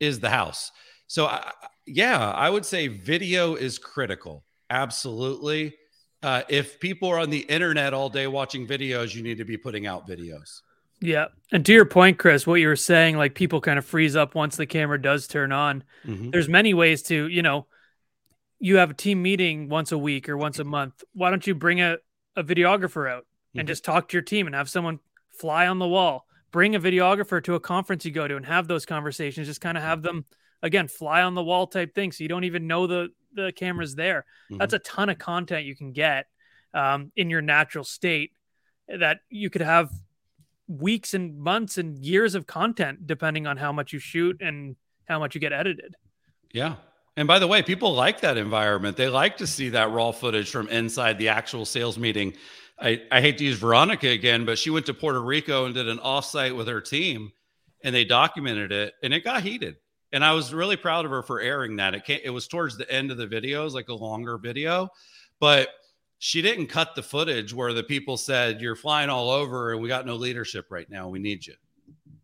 is 0.00 0.18
the 0.18 0.30
house. 0.30 0.72
So 1.08 1.26
I, 1.26 1.52
yeah, 1.86 2.30
I 2.30 2.48
would 2.48 2.64
say 2.64 2.88
video 2.88 3.54
is 3.54 3.78
critical. 3.78 4.46
Absolutely. 4.70 5.74
Uh, 6.22 6.40
if 6.48 6.80
people 6.80 7.10
are 7.10 7.18
on 7.18 7.28
the 7.28 7.40
internet 7.40 7.92
all 7.92 8.08
day 8.08 8.26
watching 8.26 8.66
videos, 8.66 9.14
you 9.14 9.22
need 9.22 9.36
to 9.36 9.44
be 9.44 9.58
putting 9.58 9.86
out 9.86 10.08
videos. 10.08 10.62
Yeah. 11.02 11.26
And 11.52 11.66
to 11.66 11.74
your 11.74 11.84
point, 11.84 12.18
Chris, 12.18 12.46
what 12.46 12.62
you 12.62 12.68
were 12.68 12.76
saying, 12.76 13.18
like 13.18 13.34
people 13.34 13.60
kind 13.60 13.78
of 13.78 13.84
freeze 13.84 14.16
up 14.16 14.34
once 14.34 14.56
the 14.56 14.64
camera 14.64 14.98
does 14.98 15.28
turn 15.28 15.52
on. 15.52 15.84
Mhm. 16.06 16.32
There's 16.32 16.48
many 16.48 16.72
ways 16.72 17.02
to, 17.02 17.28
you 17.28 17.42
know, 17.42 17.66
you 18.58 18.78
have 18.78 18.92
a 18.92 18.94
team 18.94 19.20
meeting 19.20 19.68
once 19.68 19.92
a 19.92 19.98
week 19.98 20.30
or 20.30 20.38
once 20.38 20.58
a 20.58 20.64
month. 20.64 21.04
Why 21.12 21.28
don't 21.28 21.46
you 21.46 21.54
bring 21.54 21.82
a, 21.82 21.98
a 22.36 22.42
videographer 22.42 23.06
out 23.10 23.26
and 23.58 23.66
Mhm. 23.66 23.70
just 23.70 23.84
talk 23.84 24.08
to 24.08 24.16
your 24.16 24.22
team 24.22 24.46
and 24.46 24.54
have 24.54 24.68
someone 24.70 25.00
fly 25.30 25.66
on 25.66 25.78
the 25.78 25.88
wall? 25.88 26.26
Bring 26.50 26.74
a 26.74 26.80
videographer 26.80 27.42
to 27.44 27.54
a 27.54 27.60
conference 27.60 28.04
you 28.04 28.10
go 28.10 28.26
to 28.26 28.36
and 28.36 28.46
have 28.46 28.68
those 28.68 28.86
conversations. 28.86 29.46
Just 29.46 29.60
kind 29.60 29.76
of 29.76 29.82
have 29.84 30.02
them 30.02 30.24
again 30.62 30.88
fly 30.88 31.22
on 31.22 31.34
the 31.34 31.44
wall 31.44 31.66
type 31.66 31.94
thing, 31.94 32.10
so 32.12 32.24
you 32.24 32.28
don't 32.28 32.44
even 32.44 32.66
know 32.66 32.86
the 32.86 33.08
the 33.34 33.52
camera's 33.52 33.94
there. 33.94 34.24
That's 34.50 34.72
a 34.72 34.78
ton 34.78 35.10
of 35.10 35.18
content 35.18 35.66
you 35.66 35.76
can 35.76 35.92
get 35.92 36.26
um, 36.74 37.12
in 37.14 37.30
your 37.30 37.42
natural 37.42 37.84
state 37.84 38.32
that 38.88 39.20
you 39.28 39.50
could 39.50 39.60
have 39.60 39.90
weeks 40.66 41.14
and 41.14 41.38
months 41.38 41.78
and 41.78 41.98
years 41.98 42.34
of 42.34 42.46
content 42.46 43.06
depending 43.06 43.46
on 43.46 43.56
how 43.56 43.72
much 43.72 43.92
you 43.92 43.98
shoot 43.98 44.40
and 44.40 44.76
how 45.06 45.18
much 45.18 45.34
you 45.34 45.40
get 45.40 45.52
edited. 45.52 45.94
Yeah. 46.52 46.76
And 47.16 47.26
by 47.28 47.38
the 47.38 47.46
way, 47.46 47.62
people 47.62 47.94
like 47.94 48.20
that 48.20 48.36
environment. 48.36 48.96
They 48.96 49.08
like 49.08 49.36
to 49.38 49.46
see 49.46 49.70
that 49.70 49.90
raw 49.90 50.10
footage 50.12 50.50
from 50.50 50.68
inside 50.68 51.18
the 51.18 51.28
actual 51.28 51.64
sales 51.64 51.98
meeting. 51.98 52.34
I, 52.80 53.02
I 53.10 53.20
hate 53.20 53.38
to 53.38 53.44
use 53.44 53.58
Veronica 53.58 54.08
again, 54.08 54.44
but 54.44 54.58
she 54.58 54.70
went 54.70 54.86
to 54.86 54.94
Puerto 54.94 55.20
Rico 55.20 55.64
and 55.64 55.74
did 55.74 55.88
an 55.88 55.98
offsite 55.98 56.56
with 56.56 56.68
her 56.68 56.80
team 56.80 57.32
and 57.82 57.94
they 57.94 58.04
documented 58.04 58.72
it 58.72 58.94
and 59.02 59.12
it 59.12 59.24
got 59.24 59.42
heated. 59.42 59.76
And 60.12 60.24
I 60.24 60.32
was 60.32 60.54
really 60.54 60.76
proud 60.76 61.04
of 61.04 61.10
her 61.10 61.22
for 61.22 61.40
airing 61.40 61.76
that. 61.76 61.94
It 61.94 62.04
came, 62.04 62.20
it 62.24 62.30
was 62.30 62.46
towards 62.46 62.78
the 62.78 62.90
end 62.90 63.10
of 63.10 63.18
the 63.18 63.26
video, 63.26 63.62
it 63.62 63.64
was 63.64 63.74
like 63.74 63.88
a 63.88 63.94
longer 63.94 64.38
video, 64.38 64.88
but 65.40 65.68
she 66.18 66.40
didn't 66.40 66.66
cut 66.66 66.94
the 66.94 67.02
footage 67.02 67.52
where 67.52 67.72
the 67.72 67.82
people 67.82 68.16
said, 68.16 68.60
You're 68.60 68.76
flying 68.76 69.10
all 69.10 69.30
over 69.30 69.72
and 69.72 69.82
we 69.82 69.88
got 69.88 70.06
no 70.06 70.14
leadership 70.14 70.66
right 70.70 70.88
now. 70.88 71.08
We 71.08 71.18
need 71.18 71.46
you. 71.46 71.54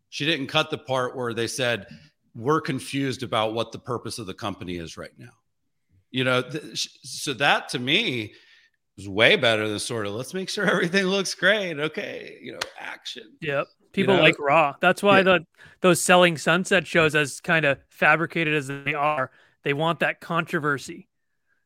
She 0.09 0.25
didn't 0.25 0.47
cut 0.47 0.69
the 0.69 0.77
part 0.77 1.15
where 1.15 1.33
they 1.33 1.47
said, 1.47 1.87
We're 2.33 2.61
confused 2.61 3.23
about 3.23 3.53
what 3.53 3.71
the 3.71 3.79
purpose 3.79 4.19
of 4.19 4.25
the 4.25 4.33
company 4.33 4.77
is 4.77 4.97
right 4.97 5.17
now. 5.17 5.31
You 6.11 6.23
know, 6.23 6.41
th- 6.41 6.89
so 7.03 7.33
that 7.33 7.69
to 7.69 7.79
me 7.79 8.33
was 8.97 9.09
way 9.09 9.35
better 9.35 9.67
than 9.67 9.79
sort 9.79 10.05
of 10.07 10.13
let's 10.13 10.33
make 10.33 10.49
sure 10.49 10.65
everything 10.71 11.05
looks 11.05 11.33
great. 11.33 11.79
Okay. 11.79 12.37
You 12.41 12.53
know, 12.53 12.59
action. 12.79 13.33
Yep. 13.41 13.67
People 13.93 14.15
know? 14.17 14.21
like 14.21 14.39
raw. 14.39 14.75
That's 14.81 15.01
why 15.03 15.17
Yeah. 15.17 15.23
the 15.23 15.45
those 15.81 16.01
selling 16.01 16.37
sunset 16.37 16.87
shows, 16.87 17.15
as 17.15 17.39
kind 17.41 17.65
of 17.65 17.77
fabricated 17.89 18.53
as 18.55 18.67
they 18.67 18.93
are, 18.93 19.31
they 19.63 19.73
want 19.73 19.99
that 19.99 20.19
controversy. 20.21 21.07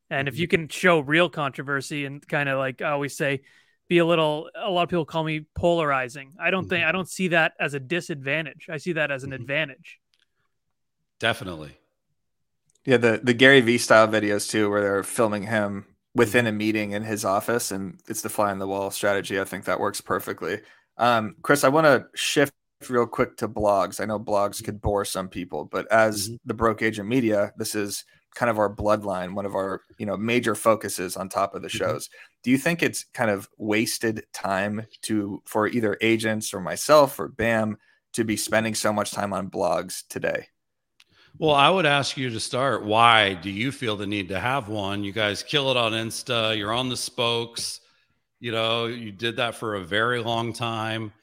And 0.10 0.28
if 0.28 0.38
you 0.38 0.48
can 0.48 0.68
show 0.70 1.00
real 1.00 1.30
controversy 1.30 2.06
and 2.06 2.26
kind 2.28 2.50
of 2.50 2.58
like 2.58 2.82
I 2.82 2.90
always 2.92 3.16
say, 3.16 3.42
be 3.88 3.98
a 4.00 4.06
little. 4.06 4.50
A 4.56 4.70
lot 4.70 4.84
of 4.84 4.90
people 4.90 5.06
call 5.06 5.24
me 5.24 5.46
polarizing. 5.56 6.34
I 6.40 6.52
don't 6.52 6.68
think 6.70 6.86
I 6.86 6.92
don't 6.92 7.10
see 7.10 7.30
that 7.30 7.54
as 7.60 7.74
a 7.74 7.80
disadvantage. 7.80 8.68
I 8.70 8.78
see 8.78 8.94
that 8.94 9.10
as 9.12 9.24
an 9.24 9.32
Mhm. 9.32 9.36
advantage. 9.36 10.00
Definitely. 11.20 11.78
Yeah, 12.86 12.98
the 12.98 13.20
the 13.24 13.34
Gary 13.34 13.62
V 13.62 13.78
style 13.78 14.08
videos 14.08 14.50
too, 14.50 14.70
where 14.70 14.82
they're 14.82 15.04
filming 15.04 15.44
him 15.44 15.86
within 16.20 16.48
a 16.48 16.52
meeting 16.52 16.92
in 16.92 17.04
his 17.04 17.24
office, 17.24 17.72
and 17.72 18.00
it's 18.10 18.22
the 18.22 18.30
fly 18.30 18.52
on 18.52 18.60
the 18.60 18.68
wall 18.68 18.92
strategy. 18.92 19.40
I 19.40 19.46
think 19.46 19.64
that 19.66 19.80
works 19.80 20.02
perfectly. 20.02 20.60
Um, 20.98 21.36
Chris, 21.44 21.64
I 21.64 21.70
want 21.70 21.86
to 21.86 22.06
shift 22.14 22.54
real 22.90 23.08
quick 23.08 23.38
to 23.38 23.48
blogs. 23.48 24.02
I 24.02 24.06
know 24.06 24.20
blogs 24.20 24.62
could 24.64 24.82
bore 24.82 25.06
some 25.06 25.30
people, 25.30 25.64
but 25.66 25.90
as 25.92 26.30
Mhm. 26.30 26.38
the 26.46 26.54
broke 26.54 26.82
agent 26.82 27.08
media, 27.08 27.54
this 27.58 27.74
is 27.74 28.04
kind 28.36 28.50
of 28.50 28.60
our 28.60 28.74
bloodline, 28.74 29.34
one 29.34 29.46
of 29.46 29.56
our 29.56 29.82
you 29.98 30.06
know 30.06 30.18
major 30.18 30.56
focuses 30.56 31.16
on 31.18 31.30
top 31.30 31.56
of 31.56 31.62
the 31.62 31.70
Mhm. 31.70 31.80
shows. 31.80 32.10
Do 32.44 32.52
you 32.52 32.58
think 32.58 32.84
it's 32.84 33.06
kind 33.14 33.32
of 33.32 33.50
wasted 33.58 34.26
time 34.34 34.86
to 35.04 35.42
for 35.46 35.68
either 35.68 35.98
agents 36.02 36.54
or 36.54 36.60
myself 36.60 37.18
or 37.20 37.30
BAM 37.30 37.78
to 38.14 38.24
be 38.26 38.36
spending 38.38 38.76
so 38.76 38.92
much 38.94 39.12
time 39.12 39.32
on 39.34 39.50
blogs 39.50 40.04
today? 40.10 40.48
Well, 41.38 41.56
I 41.56 41.70
would 41.70 41.86
ask 41.86 42.18
you 42.18 42.30
to 42.32 42.40
start. 42.40 42.84
Why 42.84 43.34
do 43.34 43.50
you 43.50 43.72
feel 43.72 43.96
the 43.96 44.08
need 44.08 44.30
to 44.30 44.40
have 44.40 44.68
one? 44.68 45.04
You 45.04 45.14
guys 45.14 45.44
kill 45.44 45.72
it 45.72 45.78
on 45.78 45.94
Insta. 45.94 46.58
You're 46.58 46.74
on 46.74 46.90
the 46.90 46.98
spokes. 46.98 47.80
You 48.40 48.52
know, 48.52 48.86
you 48.88 49.12
did 49.12 49.38
that 49.38 49.56
for 49.56 49.76
a 49.76 49.82
very 49.82 50.22
long 50.22 50.54
time. 50.54 51.14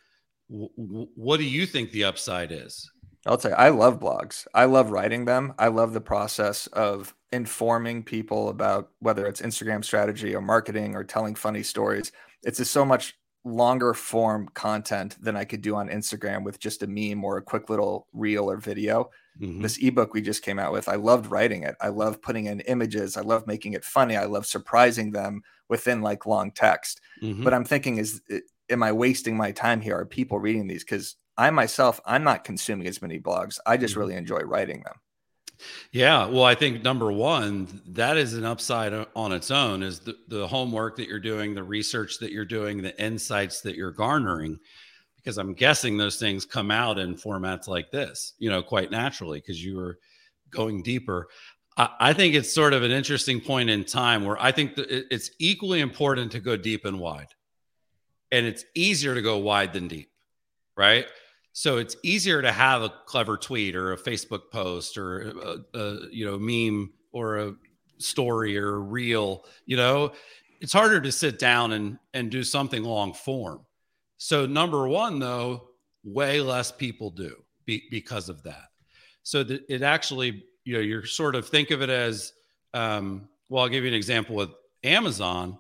W- 0.51 1.09
what 1.15 1.39
do 1.39 1.45
you 1.45 1.67
think 1.67 1.91
the 1.91 2.05
upside 2.05 2.53
is? 2.53 2.91
I'll 3.27 3.37
tell 3.37 3.51
you, 3.51 3.57
I 3.57 3.71
love 3.71 3.99
blogs. 3.99 4.47
I 4.55 4.67
love 4.67 4.91
writing 4.91 5.25
them. 5.25 5.53
I 5.59 5.69
love 5.69 5.93
the 5.93 6.01
process 6.01 6.67
of 6.69 7.15
informing 7.33 8.05
people 8.05 8.51
about 8.51 8.91
whether 9.01 9.27
it's 9.27 9.43
Instagram 9.43 9.85
strategy 9.85 10.35
or 10.35 10.41
marketing 10.41 10.95
or 10.95 11.03
telling 11.05 11.35
funny 11.35 11.63
stories. 11.63 12.13
It's 12.45 12.59
just 12.59 12.73
so 12.73 12.85
much 12.85 13.19
longer 13.45 13.95
form 13.95 14.49
content 14.55 15.17
than 15.23 15.37
I 15.37 15.45
could 15.45 15.63
do 15.63 15.75
on 15.75 15.89
Instagram 15.89 16.45
with 16.45 16.61
just 16.61 16.83
a 16.83 16.87
meme 16.87 17.25
or 17.25 17.37
a 17.37 17.43
quick 17.43 17.69
little 17.69 18.07
reel 18.13 18.51
or 18.51 18.57
video. 18.59 19.11
Mhm. 19.41 19.63
This 19.63 19.79
ebook 19.79 20.15
we 20.15 20.23
just 20.23 20.43
came 20.43 20.59
out 20.59 20.73
with, 20.73 20.89
I 20.89 20.97
loved 20.97 21.31
writing 21.31 21.63
it. 21.63 21.77
I 21.81 21.89
love 21.89 22.23
putting 22.23 22.47
in 22.47 22.61
images. 22.61 23.17
I 23.17 23.21
love 23.23 23.47
making 23.47 23.75
it 23.75 23.85
funny. 23.85 24.17
I 24.17 24.25
love 24.27 24.47
surprising 24.47 25.13
them 25.13 25.43
within 25.69 26.01
like 26.01 26.27
long 26.27 26.53
text 26.53 27.01
Mhm. 27.23 27.43
but 27.45 27.53
i'm 27.53 27.65
thinking 27.65 27.97
is 27.99 28.23
am 28.71 28.83
i 28.85 28.93
wasting 28.93 29.37
my 29.37 29.51
time 29.51 29.81
here 29.81 29.97
are 29.99 30.07
people 30.07 30.39
reading 30.39 30.69
these 30.69 30.85
because 30.85 31.17
i 31.37 31.51
myself 31.51 32.01
i'm 32.07 32.23
not 32.23 32.45
consuming 32.45 32.87
as 32.87 33.03
many 33.03 33.19
blogs 33.19 33.59
i 33.67 33.77
just 33.77 33.95
Mhm. 33.95 33.99
really 33.99 34.15
enjoy 34.15 34.39
writing 34.41 34.83
them 34.85 34.95
Yeah, 35.93 36.27
well, 36.27 36.45
I 36.45 36.55
think 36.55 36.83
number 36.83 37.11
one, 37.11 37.81
that 37.87 38.17
is 38.17 38.35
an 38.35 38.45
upside 38.45 38.93
on 39.15 39.33
its 39.33 39.51
own 39.51 39.83
is 39.83 40.01
the, 40.01 40.17
the 40.29 40.47
homework 40.47 40.97
that 40.97 41.09
you're 41.09 41.19
doing, 41.21 41.55
the 41.55 41.63
research 41.63 42.19
that 42.19 42.33
you're 42.33 42.45
doing, 42.45 42.83
the 42.83 43.01
insights 43.03 43.63
that 43.63 43.75
you're 43.77 43.93
garnering. 43.93 44.59
Because 45.27 45.39
I'm 45.39 45.55
guessing 45.55 45.97
those 45.97 46.21
things 46.21 46.45
come 46.45 46.71
out 46.71 47.01
in 47.01 47.17
formats 47.17 47.67
like 47.67 47.91
this, 47.91 48.35
you 48.39 48.49
know, 48.49 48.63
quite 48.63 48.93
naturally, 48.93 49.41
because 49.41 49.61
you 49.63 49.77
were 49.77 49.99
going 50.53 50.85
deeper. 50.85 51.27
I, 51.77 51.89
I 51.99 52.13
think 52.13 52.37
it's 52.37 52.55
sort 52.55 52.73
of 52.73 52.85
an 52.85 52.93
interesting 52.93 53.41
point 53.41 53.69
in 53.69 53.83
time 53.83 54.25
where 54.25 54.41
I 54.41 54.53
think 54.53 54.75
it's 54.77 55.33
equally 55.41 55.81
important 55.81 56.31
to 56.31 56.39
go 56.39 56.57
deep 56.57 56.85
and 56.85 57.01
wide. 57.01 57.27
And 58.31 58.47
it's 58.47 58.65
easier 58.77 59.17
to 59.17 59.21
go 59.21 59.39
wide 59.39 59.73
than 59.73 59.89
deep, 59.89 60.13
right? 60.77 61.07
So 61.53 61.79
it's 61.79 61.97
easier 62.05 62.41
to 62.41 62.53
have 62.53 62.83
a 62.83 62.95
clever 63.07 63.37
tweet 63.37 63.75
or 63.75 63.95
a 63.95 63.99
Facebook 63.99 64.53
post 64.53 64.97
or 64.97 65.23
a, 65.75 65.77
a 65.77 65.99
you 66.13 66.25
know 66.25 66.39
meme 66.39 66.93
or 67.11 67.39
a 67.39 67.55
story 67.99 68.57
or 68.57 68.77
a 68.77 68.79
reel. 68.79 69.45
You 69.65 69.77
know, 69.77 70.13
it's 70.61 70.73
harder 70.73 71.01
to 71.01 71.11
sit 71.11 71.41
down 71.41 71.73
and 71.73 71.99
and 72.15 72.31
do 72.31 72.45
something 72.45 72.85
long 72.85 73.13
form. 73.13 73.66
So 74.19 74.47
number 74.47 74.89
one, 74.89 75.19
though, 75.19 75.69
way 76.05 76.41
less 76.41 76.73
people 76.73 77.11
do 77.11 77.37
be, 77.65 77.85
because 77.91 78.29
of 78.29 78.43
that. 78.45 78.69
So 79.23 79.45
it 79.69 79.83
actually 79.83 80.45
you 80.67 80.75
know, 80.75 80.81
you're 80.81 81.07
sort 81.07 81.37
of 81.37 81.49
think 81.49 81.71
of 81.71 81.81
it 81.81 81.89
as, 81.89 82.33
um, 82.75 83.29
well, 83.49 83.63
I'll 83.63 83.71
give 83.71 83.85
you 83.85 83.89
an 83.89 83.95
example 83.95 84.35
with 84.35 84.51
Amazon. 84.83 85.57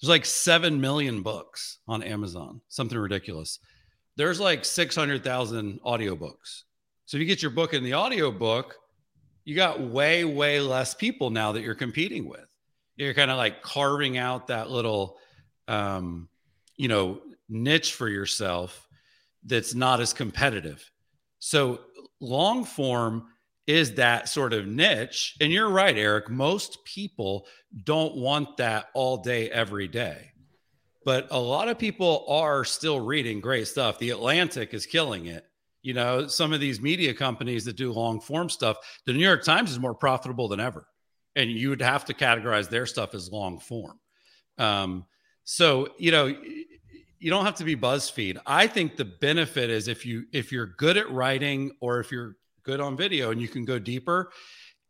There's 0.00 0.08
like 0.08 0.24
7 0.24 0.80
million 0.80 1.22
books 1.22 1.78
on 1.88 2.04
Amazon, 2.04 2.60
something 2.68 2.96
ridiculous. 2.96 3.58
There's 4.16 4.38
like 4.38 4.64
600,000 4.64 5.80
audiobooks. 5.82 6.62
So 7.04 7.16
if 7.16 7.20
you 7.20 7.26
get 7.26 7.42
your 7.42 7.50
book 7.50 7.74
in 7.74 7.82
the 7.82 7.94
audiobook, 7.94 8.76
you 9.44 9.56
got 9.56 9.80
way, 9.80 10.24
way 10.24 10.60
less 10.60 10.94
people 10.94 11.30
now 11.30 11.52
that 11.52 11.62
you're 11.62 11.74
competing 11.74 12.28
with. 12.28 12.46
You're 12.96 13.12
kind 13.12 13.32
of 13.32 13.36
like 13.36 13.60
carving 13.60 14.18
out 14.18 14.46
that 14.46 14.70
little, 14.70 15.16
um, 15.66 16.28
you 16.76 16.86
know, 16.86 17.20
niche 17.48 17.94
for 17.94 18.08
yourself 18.08 18.88
that's 19.44 19.74
not 19.74 20.00
as 20.00 20.12
competitive. 20.12 20.90
So 21.38 21.80
long 22.20 22.64
form 22.64 23.26
is 23.66 23.94
that 23.94 24.28
sort 24.28 24.52
of 24.52 24.66
niche. 24.66 25.36
And 25.40 25.52
you're 25.52 25.68
right, 25.68 25.96
Eric. 25.96 26.30
Most 26.30 26.84
people 26.84 27.46
don't 27.84 28.16
want 28.16 28.56
that 28.58 28.86
all 28.94 29.18
day, 29.18 29.50
every 29.50 29.88
day. 29.88 30.30
But 31.04 31.28
a 31.30 31.38
lot 31.38 31.68
of 31.68 31.78
people 31.78 32.24
are 32.28 32.64
still 32.64 33.00
reading 33.00 33.40
great 33.40 33.68
stuff. 33.68 33.98
The 33.98 34.10
Atlantic 34.10 34.72
is 34.72 34.86
killing 34.86 35.26
it. 35.26 35.44
You 35.82 35.92
know, 35.92 36.26
some 36.26 36.54
of 36.54 36.60
these 36.60 36.80
media 36.80 37.12
companies 37.12 37.66
that 37.66 37.76
do 37.76 37.92
long 37.92 38.20
form 38.20 38.48
stuff, 38.48 38.78
the 39.04 39.12
New 39.12 39.18
York 39.18 39.44
Times 39.44 39.70
is 39.70 39.78
more 39.78 39.94
profitable 39.94 40.48
than 40.48 40.60
ever. 40.60 40.86
And 41.36 41.50
you 41.50 41.68
would 41.68 41.82
have 41.82 42.06
to 42.06 42.14
categorize 42.14 42.70
their 42.70 42.86
stuff 42.86 43.14
as 43.14 43.30
long 43.30 43.58
form. 43.58 43.98
Um, 44.56 45.04
so, 45.44 45.88
you 45.98 46.10
know, 46.10 46.34
you 47.24 47.30
don't 47.30 47.46
have 47.46 47.54
to 47.54 47.64
be 47.64 47.74
BuzzFeed. 47.74 48.36
I 48.44 48.66
think 48.66 48.96
the 48.96 49.06
benefit 49.06 49.70
is 49.70 49.88
if 49.88 50.04
you 50.04 50.26
if 50.34 50.52
you're 50.52 50.66
good 50.66 50.98
at 50.98 51.10
writing 51.10 51.72
or 51.80 51.98
if 51.98 52.12
you're 52.12 52.36
good 52.64 52.80
on 52.80 52.98
video 52.98 53.30
and 53.30 53.40
you 53.40 53.48
can 53.48 53.64
go 53.64 53.78
deeper, 53.78 54.30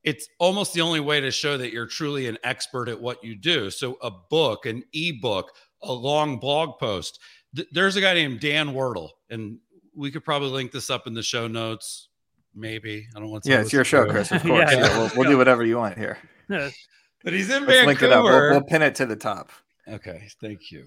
it's 0.02 0.28
almost 0.40 0.74
the 0.74 0.80
only 0.80 0.98
way 0.98 1.20
to 1.20 1.30
show 1.30 1.56
that 1.56 1.72
you're 1.72 1.86
truly 1.86 2.26
an 2.26 2.36
expert 2.42 2.88
at 2.88 3.00
what 3.00 3.22
you 3.22 3.36
do. 3.36 3.70
So 3.70 3.98
a 4.02 4.10
book, 4.10 4.66
an 4.66 4.82
ebook, 4.92 5.52
a 5.80 5.92
long 5.92 6.40
blog 6.40 6.80
post. 6.80 7.20
Th- 7.54 7.68
there's 7.70 7.94
a 7.94 8.00
guy 8.00 8.14
named 8.14 8.40
Dan 8.40 8.70
Wurtele, 8.70 9.10
and 9.30 9.58
we 9.94 10.10
could 10.10 10.24
probably 10.24 10.48
link 10.48 10.72
this 10.72 10.90
up 10.90 11.06
in 11.06 11.14
the 11.14 11.22
show 11.22 11.46
notes. 11.46 12.08
Maybe 12.52 13.06
I 13.14 13.20
don't 13.20 13.30
want 13.30 13.44
to. 13.44 13.50
Yeah, 13.50 13.60
it's 13.60 13.72
your 13.72 13.84
show, 13.84 14.10
Chris. 14.10 14.32
Of 14.32 14.42
course. 14.46 14.72
yeah, 14.72 14.80
yeah. 14.80 14.98
We'll, 14.98 15.10
we'll, 15.14 15.30
do 15.30 15.38
whatever 15.38 15.64
you 15.64 15.76
want 15.76 15.96
here. 15.96 16.18
but 16.48 16.72
he's 17.32 17.48
in 17.48 17.64
Let's 17.64 17.84
Vancouver. 17.84 17.86
Link 17.86 18.02
it 18.02 18.12
up. 18.12 18.24
We'll, 18.24 18.50
we'll 18.50 18.62
pin 18.62 18.82
it 18.82 18.96
to 18.96 19.06
the 19.06 19.14
top. 19.14 19.52
Okay, 19.86 20.28
thank 20.40 20.72
you. 20.72 20.86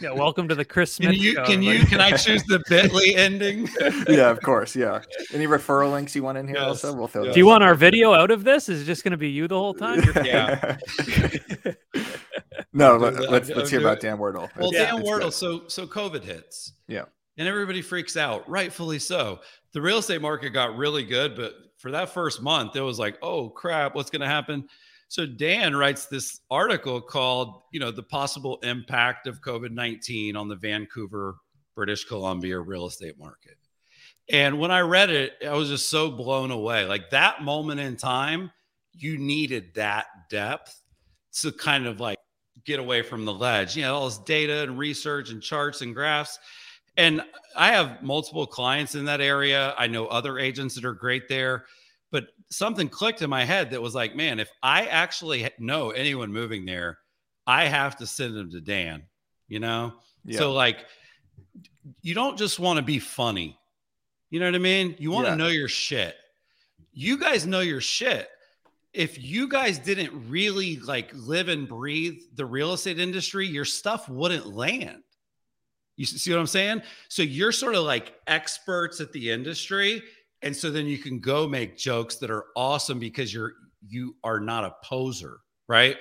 yeah, 0.00 0.10
welcome 0.10 0.48
to 0.48 0.54
the 0.54 0.64
Chris 0.64 0.94
Smith. 0.94 1.10
Can 1.10 1.20
you 1.20 1.34
show, 1.34 1.44
can 1.44 1.62
you 1.62 1.84
can 1.84 2.00
I 2.00 2.16
choose 2.16 2.42
the 2.44 2.60
Bitly 2.60 3.14
ending? 3.16 3.68
yeah, 4.08 4.30
of 4.30 4.40
course. 4.40 4.74
Yeah. 4.74 5.02
Any 5.34 5.46
referral 5.46 5.92
links 5.92 6.16
you 6.16 6.22
want 6.22 6.38
in 6.38 6.46
here? 6.46 6.56
Yes. 6.56 6.66
Also, 6.66 6.94
we'll 6.94 7.08
throw. 7.08 7.30
Do 7.30 7.38
you 7.38 7.44
want 7.44 7.62
our 7.62 7.74
video 7.74 8.14
out 8.14 8.30
of 8.30 8.44
this? 8.44 8.70
Is 8.70 8.82
it 8.82 8.84
just 8.86 9.04
going 9.04 9.10
to 9.10 9.18
be 9.18 9.28
you 9.28 9.48
the 9.48 9.58
whole 9.58 9.74
time? 9.74 10.02
yeah. 10.24 10.78
no, 12.72 12.96
let, 12.96 13.14
us 13.14 13.28
let's, 13.28 13.48
let's 13.50 13.70
hear 13.70 13.80
about 13.80 14.00
Dan 14.00 14.16
Wurtele. 14.16 14.48
Well, 14.56 14.72
yeah, 14.72 14.92
Dan 14.92 15.02
Wurtele. 15.02 15.32
So 15.32 15.64
so 15.68 15.86
COVID 15.86 16.24
hits. 16.24 16.72
Yeah. 16.88 17.04
And 17.36 17.46
everybody 17.46 17.82
freaks 17.82 18.16
out, 18.16 18.48
rightfully 18.48 18.98
so. 18.98 19.40
The 19.72 19.82
real 19.82 19.98
estate 19.98 20.22
market 20.22 20.50
got 20.50 20.76
really 20.76 21.04
good, 21.04 21.36
but 21.36 21.54
for 21.76 21.90
that 21.90 22.10
first 22.10 22.40
month, 22.40 22.76
it 22.76 22.80
was 22.80 22.98
like, 22.98 23.18
oh 23.20 23.50
crap, 23.50 23.94
what's 23.94 24.10
going 24.10 24.20
to 24.20 24.26
happen? 24.26 24.68
So 25.12 25.26
Dan 25.26 25.76
writes 25.76 26.06
this 26.06 26.40
article 26.50 26.98
called, 26.98 27.64
you 27.70 27.78
know, 27.78 27.90
the 27.90 28.02
possible 28.02 28.58
impact 28.62 29.26
of 29.26 29.42
COVID-19 29.42 30.34
on 30.36 30.48
the 30.48 30.56
Vancouver, 30.56 31.36
British 31.74 32.06
Columbia 32.06 32.58
real 32.58 32.86
estate 32.86 33.18
market. 33.18 33.58
And 34.30 34.58
when 34.58 34.70
I 34.70 34.80
read 34.80 35.10
it, 35.10 35.34
I 35.46 35.52
was 35.52 35.68
just 35.68 35.90
so 35.90 36.10
blown 36.10 36.50
away. 36.50 36.86
Like 36.86 37.10
that 37.10 37.42
moment 37.42 37.78
in 37.78 37.94
time, 37.98 38.52
you 38.94 39.18
needed 39.18 39.74
that 39.74 40.06
depth 40.30 40.80
to 41.42 41.52
kind 41.52 41.84
of 41.84 42.00
like 42.00 42.16
get 42.64 42.80
away 42.80 43.02
from 43.02 43.26
the 43.26 43.34
ledge. 43.34 43.76
You 43.76 43.82
know, 43.82 43.94
all 43.94 44.06
this 44.06 44.16
data 44.16 44.62
and 44.62 44.78
research 44.78 45.30
and 45.30 45.42
charts 45.42 45.82
and 45.82 45.94
graphs. 45.94 46.38
And 46.96 47.20
I 47.54 47.72
have 47.72 48.02
multiple 48.02 48.46
clients 48.46 48.94
in 48.94 49.04
that 49.04 49.20
area. 49.20 49.74
I 49.76 49.88
know 49.88 50.06
other 50.06 50.38
agents 50.38 50.74
that 50.76 50.86
are 50.86 50.94
great 50.94 51.28
there 51.28 51.66
something 52.52 52.88
clicked 52.88 53.22
in 53.22 53.30
my 53.30 53.44
head 53.44 53.70
that 53.70 53.80
was 53.82 53.94
like, 53.94 54.14
man, 54.14 54.38
if 54.38 54.50
I 54.62 54.86
actually 54.86 55.48
know 55.58 55.90
anyone 55.90 56.32
moving 56.32 56.64
there, 56.64 56.98
I 57.46 57.64
have 57.64 57.96
to 57.96 58.06
send 58.06 58.36
them 58.36 58.50
to 58.50 58.60
Dan, 58.60 59.04
you 59.48 59.58
know? 59.58 59.94
Yeah. 60.24 60.38
So, 60.38 60.52
like, 60.52 60.84
you 62.02 62.14
don't 62.14 62.38
just 62.38 62.60
want 62.60 62.76
to 62.76 62.82
be 62.82 62.98
funny. 62.98 63.58
You 64.30 64.40
know 64.40 64.46
what 64.46 64.54
I 64.54 64.58
mean? 64.58 64.94
You 64.98 65.10
want 65.10 65.26
to 65.26 65.32
yeah. 65.32 65.36
know 65.36 65.48
your 65.48 65.68
shit. 65.68 66.14
You 66.92 67.18
guys 67.18 67.46
know 67.46 67.60
your 67.60 67.80
shit. 67.80 68.28
If 68.92 69.22
you 69.22 69.48
guys 69.48 69.78
didn't 69.78 70.28
really 70.28 70.76
like 70.76 71.10
live 71.14 71.48
and 71.48 71.66
breathe 71.66 72.20
the 72.34 72.44
real 72.44 72.74
estate 72.74 73.00
industry, 73.00 73.46
your 73.46 73.64
stuff 73.64 74.08
wouldn't 74.08 74.46
land. 74.46 75.02
You 75.96 76.04
see 76.04 76.30
what 76.30 76.40
I'm 76.40 76.46
saying? 76.46 76.82
So 77.08 77.22
you're 77.22 77.52
sort 77.52 77.74
of 77.74 77.84
like 77.84 78.14
experts 78.26 79.00
at 79.00 79.12
the 79.12 79.30
industry 79.30 80.02
and 80.42 80.56
so 80.56 80.70
then 80.70 80.86
you 80.86 80.98
can 80.98 81.18
go 81.18 81.48
make 81.48 81.76
jokes 81.76 82.16
that 82.16 82.30
are 82.30 82.46
awesome 82.56 82.98
because 82.98 83.32
you're 83.32 83.52
you 83.88 84.16
are 84.22 84.40
not 84.40 84.64
a 84.64 84.74
poser 84.84 85.38
right? 85.68 85.96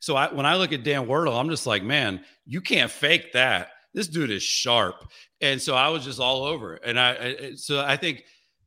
So 0.00 0.14
I, 0.16 0.32
when 0.32 0.46
i 0.46 0.54
look 0.54 0.72
at 0.72 0.84
dan 0.84 1.06
wurtele 1.06 1.38
i'm 1.38 1.50
just 1.50 1.66
like 1.66 1.82
man 1.82 2.24
you 2.46 2.60
can't 2.60 2.90
fake 2.90 3.32
that. 3.32 3.70
This 3.94 4.06
dude 4.06 4.30
is 4.30 4.42
sharp. 4.42 5.10
And 5.40 5.60
so 5.60 5.74
i 5.74 5.88
was 5.88 6.04
just 6.04 6.20
all 6.20 6.44
over 6.44 6.74
it. 6.76 6.82
And 6.84 6.98
i, 7.00 7.10
I 7.10 7.54
so 7.56 7.80
i 7.80 7.96
think 7.96 8.24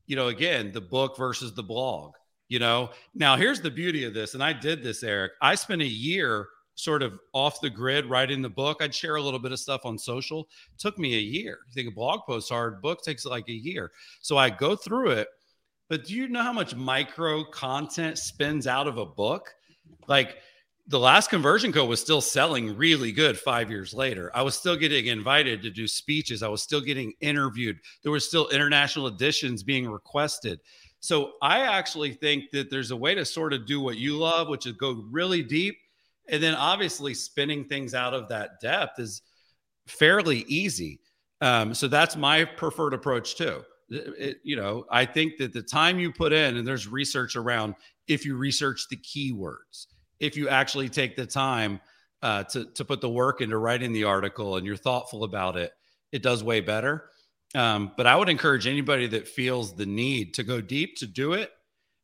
you 0.07 0.15
know 0.15 0.27
again 0.27 0.71
the 0.71 0.81
book 0.81 1.17
versus 1.17 1.53
the 1.53 1.63
blog 1.63 2.13
you 2.49 2.59
know? 2.59 2.89
Now 3.15 3.37
here's 3.37 3.61
the 3.61 3.71
beauty 3.71 4.03
of 4.03 4.13
this 4.13 4.33
and 4.33 4.43
i 4.43 4.51
did 4.51 4.83
this 4.83 5.03
eric. 5.03 5.31
I 5.41 5.55
spent 5.55 5.81
a 5.81 5.87
year 5.87 6.49
sort 6.75 7.03
of 7.03 7.19
off 7.33 7.61
the 7.61 7.69
grid 7.69 8.05
writing 8.05 8.41
the 8.41 8.49
book. 8.49 8.77
I'd 8.81 8.95
share 8.95 9.15
a 9.15 9.21
little 9.21 9.39
bit 9.39 9.51
of 9.51 9.59
stuff 9.59 9.81
on 9.85 9.97
social. 9.97 10.47
It 10.73 10.79
took 10.79 10.97
me 10.97 11.15
a 11.15 11.19
year. 11.19 11.59
You 11.67 11.73
think 11.73 11.89
a 11.89 11.95
blog 11.95 12.21
post 12.25 12.49
hard, 12.49 12.81
book 12.81 13.03
takes 13.03 13.25
like 13.25 13.47
a 13.49 13.53
year. 13.53 13.91
So 14.21 14.37
I 14.37 14.49
go 14.49 14.75
through 14.75 15.11
it. 15.11 15.27
But 15.89 16.05
do 16.05 16.15
you 16.15 16.29
know 16.29 16.41
how 16.41 16.53
much 16.53 16.75
micro 16.75 17.43
content 17.43 18.17
spins 18.17 18.65
out 18.65 18.87
of 18.87 18.97
a 18.97 19.05
book? 19.05 19.53
Like 20.07 20.37
the 20.87 20.99
last 20.99 21.29
conversion 21.29 21.71
code 21.71 21.89
was 21.89 22.01
still 22.01 22.21
selling 22.21 22.75
really 22.75 23.11
good 23.11 23.37
five 23.37 23.69
years 23.69 23.93
later. 23.93 24.31
I 24.33 24.41
was 24.41 24.55
still 24.55 24.75
getting 24.75 25.07
invited 25.07 25.61
to 25.61 25.69
do 25.69 25.87
speeches. 25.87 26.43
I 26.43 26.47
was 26.47 26.61
still 26.61 26.81
getting 26.81 27.13
interviewed. 27.21 27.77
There 28.03 28.11
was 28.11 28.27
still 28.27 28.49
international 28.49 29.07
editions 29.07 29.63
being 29.63 29.89
requested. 29.89 30.59
So 31.01 31.33
I 31.41 31.61
actually 31.61 32.13
think 32.13 32.51
that 32.51 32.69
there's 32.69 32.91
a 32.91 32.95
way 32.95 33.15
to 33.15 33.25
sort 33.25 33.53
of 33.53 33.65
do 33.65 33.81
what 33.81 33.97
you 33.97 34.17
love, 34.17 34.47
which 34.47 34.65
is 34.65 34.73
go 34.73 35.03
really 35.09 35.43
deep 35.43 35.77
and 36.29 36.41
then 36.41 36.55
obviously 36.55 37.13
spinning 37.13 37.65
things 37.65 37.93
out 37.93 38.13
of 38.13 38.29
that 38.29 38.59
depth 38.61 38.99
is 38.99 39.21
fairly 39.87 40.39
easy. 40.47 40.99
Um, 41.41 41.73
so 41.73 41.87
that's 41.87 42.15
my 42.15 42.45
preferred 42.45 42.93
approach 42.93 43.35
too. 43.35 43.63
It, 43.89 44.37
you 44.43 44.55
know, 44.55 44.85
I 44.89 45.05
think 45.05 45.37
that 45.37 45.51
the 45.51 45.61
time 45.61 45.99
you 45.99 46.13
put 46.13 46.31
in, 46.31 46.57
and 46.57 46.65
there's 46.65 46.87
research 46.87 47.35
around 47.35 47.75
if 48.07 48.25
you 48.25 48.37
research 48.37 48.87
the 48.89 48.97
keywords, 48.97 49.87
if 50.19 50.37
you 50.37 50.47
actually 50.47 50.87
take 50.87 51.15
the 51.15 51.25
time 51.25 51.81
uh, 52.21 52.43
to, 52.45 52.65
to 52.65 52.85
put 52.85 53.01
the 53.01 53.09
work 53.09 53.41
into 53.41 53.57
writing 53.57 53.91
the 53.91 54.03
article 54.03 54.55
and 54.55 54.65
you're 54.65 54.77
thoughtful 54.77 55.23
about 55.23 55.57
it, 55.57 55.73
it 56.11 56.21
does 56.21 56.43
way 56.43 56.61
better. 56.61 57.09
Um, 57.53 57.91
but 57.97 58.07
I 58.07 58.15
would 58.15 58.29
encourage 58.29 58.67
anybody 58.67 59.07
that 59.07 59.27
feels 59.27 59.75
the 59.75 59.85
need 59.85 60.35
to 60.35 60.43
go 60.43 60.61
deep 60.61 60.95
to 60.97 61.07
do 61.07 61.33
it 61.33 61.51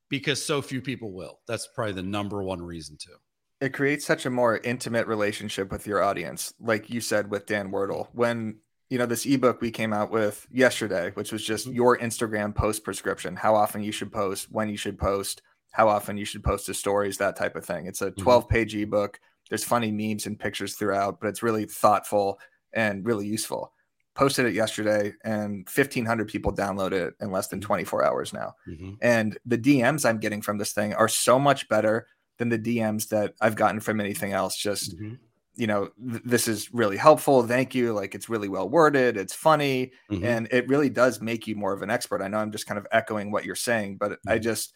because 0.10 0.44
so 0.44 0.62
few 0.62 0.82
people 0.82 1.14
will. 1.14 1.40
That's 1.48 1.68
probably 1.74 1.94
the 1.94 2.04
number 2.04 2.44
one 2.44 2.62
reason 2.62 2.98
to 2.98 3.12
it 3.60 3.74
creates 3.74 4.06
such 4.06 4.26
a 4.26 4.30
more 4.30 4.58
intimate 4.58 5.08
relationship 5.08 5.72
with 5.72 5.88
your 5.88 6.02
audience 6.02 6.54
like 6.60 6.90
you 6.90 7.02
said 7.02 7.30
with 7.30 7.46
dan 7.46 7.72
wurtele 7.72 8.08
when 8.14 8.58
you 8.90 8.98
know 8.98 9.06
this 9.06 9.26
ebook 9.26 9.62
we 9.62 9.72
came 9.72 9.94
out 9.94 10.12
with 10.12 10.48
yesterday 10.52 11.12
which 11.16 11.32
was 11.32 11.44
just 11.44 11.66
mm-hmm. 11.66 11.76
your 11.76 11.98
instagram 11.98 12.54
post 12.54 12.84
prescription 12.84 13.36
how 13.36 13.56
often 13.56 13.84
you 13.84 13.92
should 13.92 14.12
post 14.12 14.48
when 14.52 14.70
you 14.70 14.78
should 14.78 14.98
post 14.98 15.42
how 15.72 15.88
often 15.88 16.18
you 16.18 16.26
should 16.26 16.44
post 16.44 16.66
to 16.66 16.74
stories 16.74 17.18
that 17.18 17.36
type 17.36 17.56
of 17.56 17.66
thing 17.66 17.86
it's 17.86 18.02
a 18.02 18.12
12 18.12 18.44
mm-hmm. 18.44 18.54
page 18.54 18.76
ebook 18.76 19.20
there's 19.50 19.64
funny 19.64 19.92
memes 19.92 20.26
and 20.26 20.40
pictures 20.40 20.76
throughout 20.76 21.20
but 21.20 21.28
it's 21.28 21.44
really 21.44 21.66
thoughtful 21.66 22.40
and 22.74 23.06
really 23.06 23.26
useful 23.26 23.74
posted 24.14 24.48
it 24.48 24.54
yesterday 24.54 25.14
and 25.24 25.68
1500 25.74 26.28
people 26.28 26.52
downloaded 26.52 27.08
it 27.10 27.14
in 27.22 27.32
less 27.32 27.48
than 27.48 27.60
mm-hmm. 27.60 27.68
24 27.68 28.04
hours 28.04 28.34
now 28.34 28.54
mm-hmm. 28.68 28.94
and 29.02 29.38
the 29.46 29.58
dms 29.58 30.08
i'm 30.08 30.20
getting 30.20 30.42
from 30.42 30.58
this 30.58 30.72
thing 30.72 30.94
are 30.94 31.08
so 31.08 31.38
much 31.38 31.68
better 31.70 32.08
than 32.38 32.50
the 32.50 32.60
DMs 32.60 33.10
that 33.10 33.34
I've 33.42 33.56
gotten 33.56 33.80
from 33.80 34.00
anything 34.00 34.34
else. 34.34 34.56
Just, 34.56 34.96
mm-hmm. 34.96 35.16
you 35.56 35.68
know, 35.68 35.90
th- 36.10 36.24
this 36.24 36.48
is 36.48 36.74
really 36.74 36.98
helpful. 36.98 37.44
Thank 37.44 37.76
you. 37.76 37.94
Like 37.94 38.16
it's 38.16 38.30
really 38.30 38.50
well 38.50 38.70
worded. 38.70 39.18
It's 39.18 39.34
funny. 39.34 39.92
Mm-hmm. 40.12 40.26
And 40.26 40.48
it 40.52 40.68
really 40.68 40.90
does 40.90 41.22
make 41.22 41.48
you 41.48 41.56
more 41.56 41.74
of 41.74 41.82
an 41.82 41.90
expert. 41.90 42.22
I 42.22 42.28
know 42.28 42.38
I'm 42.38 42.52
just 42.52 42.68
kind 42.68 42.78
of 42.78 42.88
echoing 42.92 43.32
what 43.32 43.46
you're 43.46 43.56
saying, 43.56 43.98
but 43.98 44.12
mm-hmm. 44.12 44.30
I 44.30 44.40
just, 44.40 44.74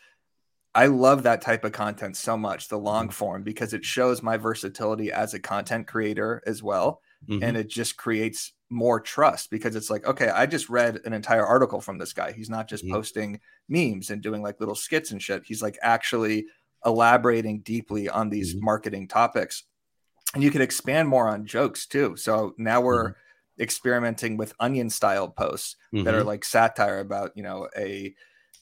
I 0.73 0.87
love 0.87 1.23
that 1.23 1.41
type 1.41 1.65
of 1.65 1.73
content 1.73 2.15
so 2.15 2.37
much, 2.37 2.67
the 2.67 2.77
long 2.77 3.07
mm-hmm. 3.07 3.13
form, 3.13 3.43
because 3.43 3.73
it 3.73 3.83
shows 3.85 4.23
my 4.23 4.37
versatility 4.37 5.11
as 5.11 5.33
a 5.33 5.39
content 5.39 5.87
creator 5.87 6.41
as 6.45 6.63
well. 6.63 7.01
Mhm. 7.29 7.43
and 7.43 7.57
it 7.57 7.67
just 7.69 7.97
creates 7.97 8.53
more 8.69 8.99
trust 8.99 9.49
because 9.51 9.75
it's 9.75 9.89
like 9.89 10.05
okay 10.07 10.29
i 10.29 10.45
just 10.45 10.69
read 10.69 10.99
an 11.05 11.13
entire 11.13 11.45
article 11.45 11.81
from 11.81 11.97
this 11.97 12.13
guy 12.13 12.31
he's 12.31 12.49
not 12.49 12.67
just 12.67 12.85
Mhm. 12.85 12.91
posting 12.91 13.39
memes 13.67 14.09
and 14.09 14.21
doing 14.21 14.41
like 14.41 14.59
little 14.59 14.75
skits 14.75 15.11
and 15.11 15.21
shit 15.21 15.43
he's 15.45 15.61
like 15.61 15.77
actually 15.81 16.47
elaborating 16.85 17.61
deeply 17.61 18.09
on 18.09 18.29
these 18.29 18.55
Mhm. 18.55 18.61
marketing 18.61 19.07
topics 19.07 19.63
and 20.33 20.43
you 20.43 20.51
can 20.51 20.61
expand 20.61 21.07
more 21.09 21.27
on 21.27 21.45
jokes 21.45 21.85
too 21.85 22.15
so 22.15 22.53
now 22.57 22.79
we're 22.81 23.13
experimenting 23.59 24.37
with 24.37 24.53
onion 24.59 24.89
style 24.89 25.29
posts 25.29 25.75
that 25.91 26.13
are 26.15 26.21
Mhm. 26.23 26.25
like 26.25 26.45
satire 26.45 26.99
about 26.99 27.31
you 27.35 27.43
know 27.43 27.67
a, 27.77 28.15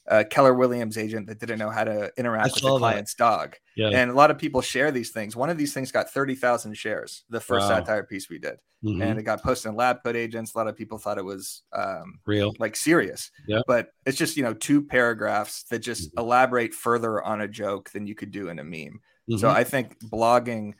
a 0.06 0.24
keller 0.24 0.54
williams 0.54 0.96
agent 0.98 1.26
that 1.26 1.38
didn't 1.38 1.58
know 1.58 1.70
how 1.70 1.84
to 1.84 2.10
interact 2.16 2.46
with 2.46 2.54
the 2.54 2.60
saw 2.60 2.74
that. 2.74 2.78
client's 2.80 3.14
dog 3.14 3.56
yeah. 3.76 3.88
and 3.88 4.10
a 4.10 4.14
lot 4.14 4.30
of 4.30 4.38
people 4.38 4.60
share 4.62 4.90
these 4.90 5.10
things 5.10 5.36
one 5.36 5.50
of 5.50 5.58
these 5.58 5.74
things 5.74 5.92
got 5.92 6.10
30000 6.12 6.74
shares 6.76 7.24
the 7.28 7.40
first 7.40 7.68
Wow. 7.68 7.78
satire 7.78 8.02
piece 8.04 8.28
we 8.30 8.38
did 8.38 8.58
Mhm. 8.82 9.02
and 9.04 9.18
it 9.18 9.24
got 9.24 9.42
posted 9.42 9.68
in 9.70 9.76
lab 9.76 10.02
coat 10.02 10.16
agents 10.16 10.54
a 10.54 10.58
lot 10.58 10.66
of 10.68 10.74
people 10.76 10.96
thought 10.96 11.18
it 11.18 11.24
was 11.24 11.62
um, 11.74 12.18
real. 12.26 12.54
like 12.58 12.74
serious 12.76 13.30
Yeah. 13.46 13.60
but 13.66 13.92
it's 14.06 14.16
just 14.16 14.36
you 14.38 14.42
know 14.42 14.54
two 14.54 14.82
paragraphs 14.82 15.64
that 15.64 15.80
just 15.80 16.14
Mhm. 16.14 16.20
elaborate 16.20 16.72
further 16.72 17.22
on 17.22 17.42
a 17.42 17.48
joke 17.48 17.90
than 17.90 18.06
you 18.06 18.14
could 18.14 18.30
do 18.30 18.48
in 18.48 18.58
a 18.58 18.64
meme 18.64 19.00
so 19.36 19.48
Mhm. 19.48 19.54
I 19.54 19.64
think 19.64 19.98
blogging 20.00 20.72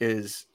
is 0.00 0.46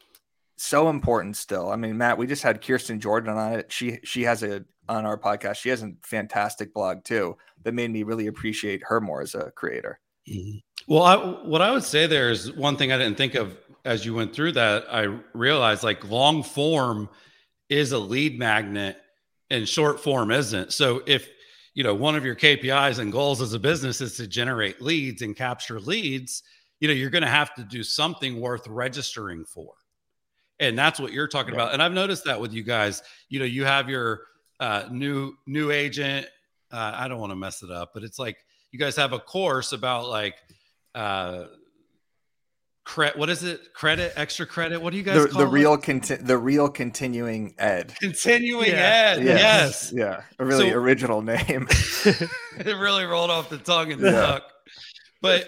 so 0.60 0.90
important 0.90 1.38
still. 1.38 1.70
I 1.70 1.76
mean, 1.76 1.98
Matt, 1.98 2.18
we 2.18 2.28
just 2.28 2.44
had 2.44 2.62
Kirsten 2.66 3.00
Jordan 3.00 3.36
on 3.36 3.54
it. 3.54 3.72
She 3.72 4.00
she 4.04 4.24
has 4.24 4.44
a 4.44 4.64
on 4.88 5.06
our 5.06 5.18
podcast. 5.18 5.56
She 5.56 5.70
has 5.70 5.84
a 5.84 5.92
fantastic 6.04 6.74
blog 6.74 7.04
too 7.04 7.38
that 7.64 7.74
made 7.74 7.92
me 7.92 8.04
really 8.04 8.28
appreciate 8.28 8.84
her 8.88 9.00
more 9.00 9.22
as 9.22 9.36
a 9.36 9.52
creator. 9.52 10.00
Mhm. 10.28 10.62
Well, 10.88 11.04
I, 11.04 11.16
what 11.48 11.62
I 11.62 11.72
would 11.72 11.84
say 11.84 12.08
there 12.08 12.30
is 12.32 12.52
one 12.52 12.76
thing 12.76 12.92
I 12.92 12.98
didn't 12.98 13.18
think 13.18 13.36
of 13.36 13.58
as 13.86 14.06
you 14.06 14.14
went 14.14 14.34
through 14.34 14.54
that. 14.54 14.86
I 14.92 15.20
realized 15.34 15.84
like 15.84 16.10
long 16.10 16.44
form 16.44 17.10
is 17.70 17.92
a 17.92 18.00
lead 18.00 18.38
magnet 18.38 18.98
and 19.50 19.68
short 19.68 20.00
form 20.00 20.32
isn't. 20.32 20.74
So 20.74 21.04
if 21.06 21.30
you 21.74 21.84
know 21.84 21.94
one 21.94 22.16
of 22.16 22.26
your 22.26 22.36
KPIs 22.36 23.00
and 23.00 23.12
goals 23.12 23.42
as 23.42 23.54
a 23.54 23.60
business 23.60 24.02
is 24.02 24.18
to 24.18 24.28
generate 24.28 24.82
leads 24.82 25.22
and 25.22 25.36
capture 25.36 25.80
leads, 25.80 26.44
you 26.80 26.88
know 26.88 26.94
you're 26.94 27.10
going 27.10 27.24
to 27.24 27.30
have 27.30 27.54
to 27.56 27.64
do 27.64 27.84
something 27.84 28.40
worth 28.42 28.68
registering 28.68 29.46
for, 29.46 29.74
and 30.60 30.78
that's 30.78 31.00
what 31.00 31.12
you're 31.14 31.28
talking 31.28 31.54
Yeah. 31.54 31.62
about. 31.62 31.74
And 31.74 31.82
I've 31.84 31.94
noticed 31.94 32.26
that 32.26 32.40
with 32.42 32.54
you 32.54 32.64
guys. 32.64 33.02
You 33.30 33.40
know, 33.40 33.46
you 33.46 33.66
have 33.66 33.90
your 33.90 34.22
uh, 34.60 34.84
new 34.92 35.34
new 35.48 35.72
agent. 35.72 36.28
Uh, 36.72 36.92
I 36.96 37.08
don't 37.08 37.20
want 37.20 37.32
to 37.32 37.36
mess 37.36 37.64
it 37.64 37.72
up, 37.72 37.92
but 37.94 38.04
it's 38.04 38.20
like 38.20 38.38
you 38.72 38.78
guys 38.80 38.96
have 38.98 39.14
a 39.14 39.20
course 39.20 39.72
about 39.74 40.08
like 40.10 40.36
uh 40.96 41.46
credit 42.86 43.18
what 43.20 43.30
is 43.30 43.44
it 43.44 43.74
credit 43.74 44.12
extra 44.16 44.48
credit 44.48 44.82
what 44.82 44.90
do 44.92 44.98
you 44.98 45.04
guys 45.04 45.22
The, 45.22 45.28
call 45.30 45.42
the 45.42 45.48
it? 45.48 45.52
real 45.52 45.78
conti- 45.78 46.16
the 46.16 46.38
real 46.38 46.68
continuing 46.70 47.54
ed. 47.60 47.94
continuing 48.00 48.70
Yeah. 48.70 49.14
ed 49.18 49.24
Yes. 49.24 49.40
yes, 49.40 49.94
Yeah. 49.94 50.22
A 50.40 50.46
really 50.46 50.72
So- 50.72 50.76
original 50.78 51.22
name. 51.22 51.68
it 52.06 52.78
really 52.78 53.06
rolled 53.06 53.30
off 53.30 53.50
the 53.50 53.60
tongue 53.60 53.92
and 53.92 54.02
the 54.02 54.08
Yeah. 54.12 54.22
duck 54.22 54.44
but 55.22 55.48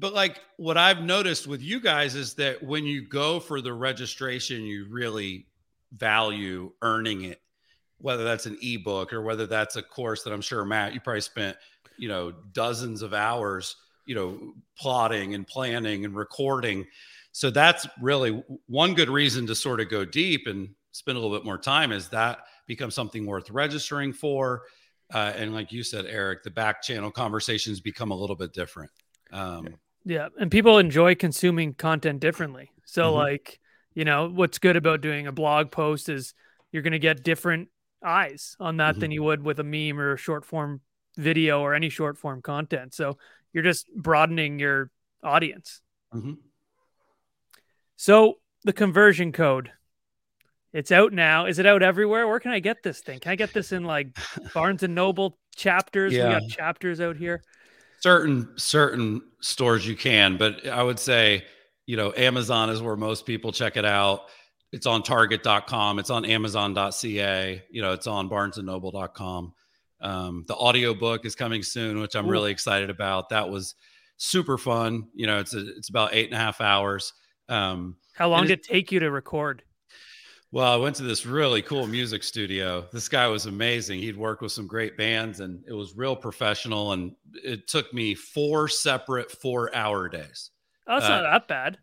but 0.00 0.12
like 0.12 0.40
what 0.56 0.76
i've 0.76 1.02
noticed 1.02 1.46
with 1.46 1.62
you 1.62 1.80
guys 1.80 2.14
is 2.14 2.34
that 2.34 2.62
when 2.62 2.84
you 2.84 3.06
go 3.06 3.38
for 3.38 3.60
the 3.60 3.72
registration 3.72 4.62
you 4.62 4.86
really 4.90 5.46
value 5.92 6.72
earning 6.82 7.22
it 7.24 7.40
whether 7.98 8.24
that's 8.24 8.46
an 8.46 8.56
ebook 8.62 9.12
or 9.12 9.22
whether 9.22 9.46
that's 9.46 9.76
a 9.76 9.82
course 9.82 10.22
that 10.22 10.32
i'm 10.32 10.40
sure 10.40 10.64
matt 10.64 10.92
you 10.92 11.00
probably 11.00 11.20
spent 11.20 11.56
you 11.96 12.08
know 12.08 12.32
dozens 12.52 13.02
of 13.02 13.14
hours 13.14 13.76
you 14.10 14.16
know 14.16 14.54
plotting 14.76 15.34
and 15.34 15.46
planning 15.46 16.04
and 16.04 16.16
recording. 16.16 16.84
So 17.30 17.48
that's 17.48 17.86
really 18.00 18.42
one 18.66 18.94
good 18.94 19.08
reason 19.08 19.46
to 19.46 19.54
sort 19.54 19.80
of 19.80 19.88
go 19.88 20.04
deep 20.04 20.48
and 20.48 20.70
spend 20.90 21.16
a 21.16 21.20
little 21.20 21.36
bit 21.36 21.44
more 21.44 21.58
time 21.58 21.92
is 21.92 22.08
that 22.08 22.40
becomes 22.66 22.96
something 22.96 23.24
worth 23.24 23.48
registering 23.50 24.12
for. 24.12 24.62
Uh, 25.14 25.32
and 25.36 25.54
like 25.54 25.70
you 25.72 25.82
said 25.84 26.06
eric 26.06 26.42
the 26.42 26.50
back 26.50 26.82
channel 26.82 27.10
conversations 27.10 27.80
become 27.80 28.10
a 28.10 28.14
little 28.14 28.34
bit 28.34 28.52
different. 28.52 28.90
Um, 29.32 29.66
Yeah, 29.66 29.76
and 30.04 30.50
people 30.50 30.78
enjoy 30.78 31.14
consuming 31.14 31.74
content 31.74 32.20
differently. 32.20 32.72
So 32.84 33.10
Mhm. 33.12 33.14
like, 33.14 33.60
you 33.94 34.04
know, 34.04 34.28
what's 34.28 34.58
good 34.58 34.76
about 34.76 35.00
doing 35.00 35.26
a 35.26 35.32
blog 35.32 35.70
post 35.70 36.08
is 36.08 36.34
you're 36.72 36.82
going 36.82 36.92
to 36.92 36.98
get 36.98 37.22
different 37.22 37.68
eyes 38.02 38.56
on 38.60 38.78
that 38.78 38.96
Mhm. 38.96 39.00
than 39.00 39.10
you 39.10 39.22
would 39.22 39.42
with 39.44 39.58
a 39.60 39.64
meme 39.64 40.00
or 40.00 40.12
a 40.12 40.16
short 40.16 40.44
form 40.44 40.80
video 41.16 41.60
or 41.60 41.74
any 41.74 41.88
short 41.90 42.16
form 42.16 42.40
content. 42.40 42.94
So 42.94 43.18
you're 43.52 43.64
just 43.64 43.92
broadening 43.94 44.58
your 44.58 44.90
audience. 45.22 45.82
mhm. 46.14 46.38
So 47.96 48.40
the 48.64 48.72
conversion 48.72 49.32
code, 49.32 49.72
it's 50.72 50.90
out 50.92 51.12
now. 51.12 51.46
Is 51.46 51.58
it 51.58 51.66
out 51.66 51.82
everywhere? 51.82 52.26
Where 52.26 52.40
can 52.40 52.52
I 52.52 52.60
get 52.60 52.82
this 52.82 53.00
thing? 53.00 53.20
Can 53.20 53.32
I 53.32 53.36
get 53.36 53.52
this 53.52 53.72
in 53.72 53.84
like 53.84 54.16
Barnes 54.54 54.82
and 54.82 54.94
Noble 54.94 55.38
chapters? 55.56 56.12
We 56.12 56.18
got 56.18 56.48
chapters 56.48 57.00
out 57.00 57.16
here. 57.16 57.42
Certain 58.00 58.48
certain 58.56 59.22
stores 59.40 59.86
you 59.86 59.96
can 59.96 60.36
but 60.36 60.66
i 60.66 60.82
would 60.82 60.98
say 60.98 61.44
you 61.86 61.96
know 61.96 62.12
amazon 62.16 62.70
is 62.70 62.82
where 62.82 62.96
most 62.96 63.26
people 63.26 63.52
check 63.52 63.76
it 63.76 63.84
out 63.84 64.22
it's 64.72 64.86
on 64.86 65.02
target.com 65.02 65.98
it's 65.98 66.10
on 66.10 66.24
amazon.ca 66.24 67.62
you 67.70 67.82
know 67.82 67.92
it's 67.92 68.06
on 68.06 68.28
barnesandnoble.com 68.28 69.52
um, 70.02 70.44
the 70.48 70.54
audiobook 70.54 71.26
is 71.26 71.34
coming 71.34 71.62
soon 71.62 72.00
which 72.00 72.14
i'm 72.14 72.26
Ooh. 72.26 72.30
really 72.30 72.50
excited 72.50 72.90
about 72.90 73.28
that 73.28 73.48
was 73.48 73.74
super 74.16 74.58
fun 74.58 75.08
you 75.14 75.26
know 75.26 75.38
it's 75.38 75.54
a, 75.54 75.76
it's 75.76 75.88
about 75.88 76.14
eight 76.14 76.26
and 76.26 76.34
a 76.34 76.38
half 76.38 76.60
hours 76.60 77.12
um, 77.50 77.96
How 78.14 78.28
long 78.28 78.42
did 78.42 78.52
it 78.52 78.62
take 78.62 78.92
you 78.92 79.00
to 79.00 79.10
record? 79.10 79.62
Well, 80.52 80.72
I 80.72 80.76
went 80.76 80.96
to 80.96 81.02
this 81.04 81.24
really 81.26 81.62
cool 81.62 81.86
music 81.86 82.22
studio. 82.24 82.86
This 82.92 83.08
guy 83.08 83.28
was 83.28 83.46
amazing. 83.46 84.00
He'd 84.00 84.16
worked 84.16 84.42
with 84.42 84.52
some 84.52 84.66
great 84.66 84.96
bands 84.96 85.40
and 85.40 85.62
it 85.68 85.72
was 85.72 85.94
real 85.96 86.16
professional. 86.16 86.92
And 86.92 87.12
it 87.44 87.68
took 87.68 87.92
me 87.94 88.14
four 88.14 88.66
separate 88.68 89.30
four 89.30 89.74
hour 89.74 90.08
days. 90.08 90.50
Oh, 90.88 90.96
it's 90.96 91.06
Uh, 91.06 91.20
not 91.20 91.22
that 91.22 91.48
bad. 91.48 91.78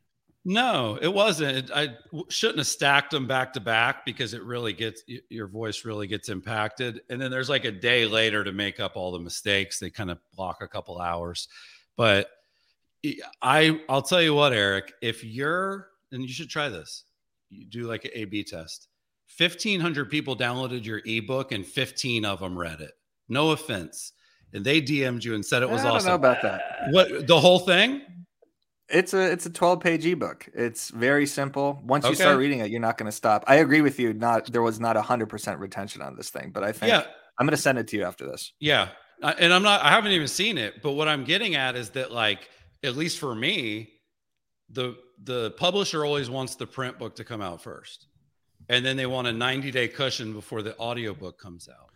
No, 0.49 0.97
it 1.01 1.13
wasn't. 1.13 1.57
It, 1.57 1.72
I 1.74 1.88
w- 2.05 2.26
shouldn't 2.30 2.59
have 2.59 2.68
stacked 2.68 3.11
them 3.11 3.28
back 3.28 3.51
to 3.53 3.59
back 3.59 4.05
because 4.05 4.34
it 4.34 4.43
really 4.43 4.72
gets 4.72 5.03
y- 5.07 5.20
your 5.30 5.47
voice 5.47 5.84
really 5.84 6.07
gets 6.07 6.30
impacted. 6.30 7.01
And 7.09 7.22
then 7.22 7.32
there's 7.32 7.49
like 7.49 7.65
a 7.65 7.72
day 7.72 8.05
later 8.05 8.43
to 8.45 8.53
make 8.53 8.80
up 8.80 8.95
all 8.95 9.11
the 9.11 9.20
mistakes. 9.20 9.78
They 9.80 9.89
kind 9.89 10.09
of 10.09 10.20
block 10.36 10.57
a 10.61 10.68
couple 10.68 10.99
hours. 11.01 11.49
But 11.97 12.30
I 13.41 13.82
I'll 13.89 14.01
tell 14.01 14.22
you 14.22 14.34
what, 14.34 14.53
Eric, 14.53 14.93
if 15.01 15.24
you're 15.24 15.89
and 16.11 16.22
you 16.22 16.30
should 16.30 16.49
try 16.49 16.70
this. 16.70 17.03
You 17.50 17.66
do 17.66 17.84
like 17.88 18.06
an 18.06 18.12
A/B 18.14 18.43
test. 18.43 18.88
1500 19.38 20.10
people 20.10 20.36
downloaded 20.38 20.86
your 20.86 21.02
ebook 21.06 21.52
and 21.52 21.66
15 21.66 22.26
of 22.26 22.39
them 22.39 22.58
read 22.58 22.80
it. 22.82 22.91
No 23.30 23.52
offense. 23.52 24.14
And 24.54 24.64
they 24.66 24.82
DM'd 24.82 25.24
you 25.26 25.36
and 25.36 25.45
said 25.45 25.62
it 25.62 25.70
was 25.70 25.82
I 25.82 25.86
don't 25.86 25.95
awesome. 25.98 26.10
know 26.10 26.16
about 26.16 26.41
that. 26.43 26.62
what 26.91 27.28
the 27.28 27.39
whole 27.39 27.60
thing? 27.60 28.02
It's 28.89 29.14
a 29.14 29.32
it's 29.32 29.45
a 29.45 29.50
12 29.50 29.82
page 29.82 30.06
ebook. 30.06 30.48
It's 30.54 30.89
very 30.89 31.26
simple. 31.26 31.82
Once 31.84 32.06
you 32.08 32.16
start 32.16 32.38
reading 32.38 32.60
it, 32.60 32.72
you're 32.72 32.80
not 32.80 32.98
going 32.98 33.08
to 33.08 33.16
stop. 33.16 33.43
I 33.48 33.56
agree 33.56 33.82
with 33.82 34.00
you. 34.00 34.14
Not 34.14 34.50
there 34.52 34.62
was 34.62 34.80
not 34.80 34.95
a 34.95 35.02
hundred 35.02 35.28
percent 35.28 35.60
retention 35.60 36.02
on 36.02 36.16
this 36.16 36.30
thing, 36.30 36.52
but 36.54 36.64
I 36.64 36.72
think 36.72 36.91
Yeah. 36.91 37.04
I'm 37.38 37.45
going 37.45 37.56
to 37.56 37.62
send 37.62 37.78
it 37.78 37.88
to 37.89 37.98
you 37.98 38.04
after 38.06 38.26
this. 38.26 38.54
Yeah. 38.60 38.89
And 39.22 39.52
I'm 39.54 39.64
not, 39.64 39.82
I 39.82 39.89
haven't 39.89 40.12
even 40.12 40.28
seen 40.28 40.58
it, 40.58 40.82
but 40.82 40.91
what 40.93 41.08
I'm 41.08 41.24
getting 41.24 41.56
at 41.56 41.76
is 41.76 41.89
that, 41.91 42.12
like, 42.12 42.48
at 42.84 42.95
least 42.95 43.18
for 43.20 43.34
me, 43.36 43.89
the, 44.70 44.95
the 45.24 45.51
publisher 45.51 46.05
always 46.05 46.30
wants 46.30 46.55
the 46.55 46.68
print 46.68 46.99
book 46.99 47.15
to 47.15 47.24
come 47.24 47.41
out 47.41 47.61
first. 47.61 48.07
And 48.70 48.86
then 48.86 48.97
they 48.97 49.05
want 49.05 49.28
a 49.28 49.34
90 49.34 49.72
day 49.72 49.88
cushion 49.88 50.34
before 50.34 50.61
the 50.61 50.78
audiobook 50.78 51.39
comes 51.39 51.70
out. 51.70 51.89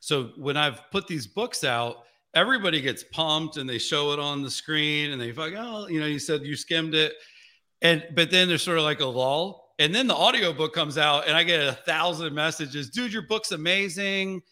So 0.00 0.30
when 0.36 0.56
I've 0.56 0.90
put 0.90 1.06
these 1.06 1.26
books 1.26 1.64
out, 1.64 2.04
everybody 2.34 2.80
gets 2.80 3.04
pumped 3.04 3.56
and 3.56 3.68
they 3.68 3.78
show 3.78 4.12
it 4.12 4.18
on 4.18 4.42
the 4.42 4.50
screen 4.50 5.10
and 5.10 5.20
they 5.20 5.32
like, 5.32 5.54
oh, 5.56 5.86
you 5.88 6.00
know, 6.00 6.06
you 6.06 6.18
said 6.18 6.42
you 6.42 6.56
skimmed 6.56 6.94
it. 6.94 7.14
And, 7.82 8.04
but 8.14 8.30
then 8.30 8.48
there's 8.48 8.62
sort 8.62 8.78
of 8.78 8.84
like 8.84 9.00
a 9.00 9.06
lull. 9.06 9.74
And 9.78 9.94
then 9.94 10.06
the 10.06 10.14
audiobook 10.14 10.72
comes 10.72 10.96
out 10.98 11.26
and 11.26 11.36
I 11.36 11.42
get 11.42 11.60
a 11.60 11.72
thousand 11.72 12.34
messages, 12.34 12.90
dude, 12.90 13.12
your 13.12 13.22
book's 13.22 13.52
amazing 13.52 14.42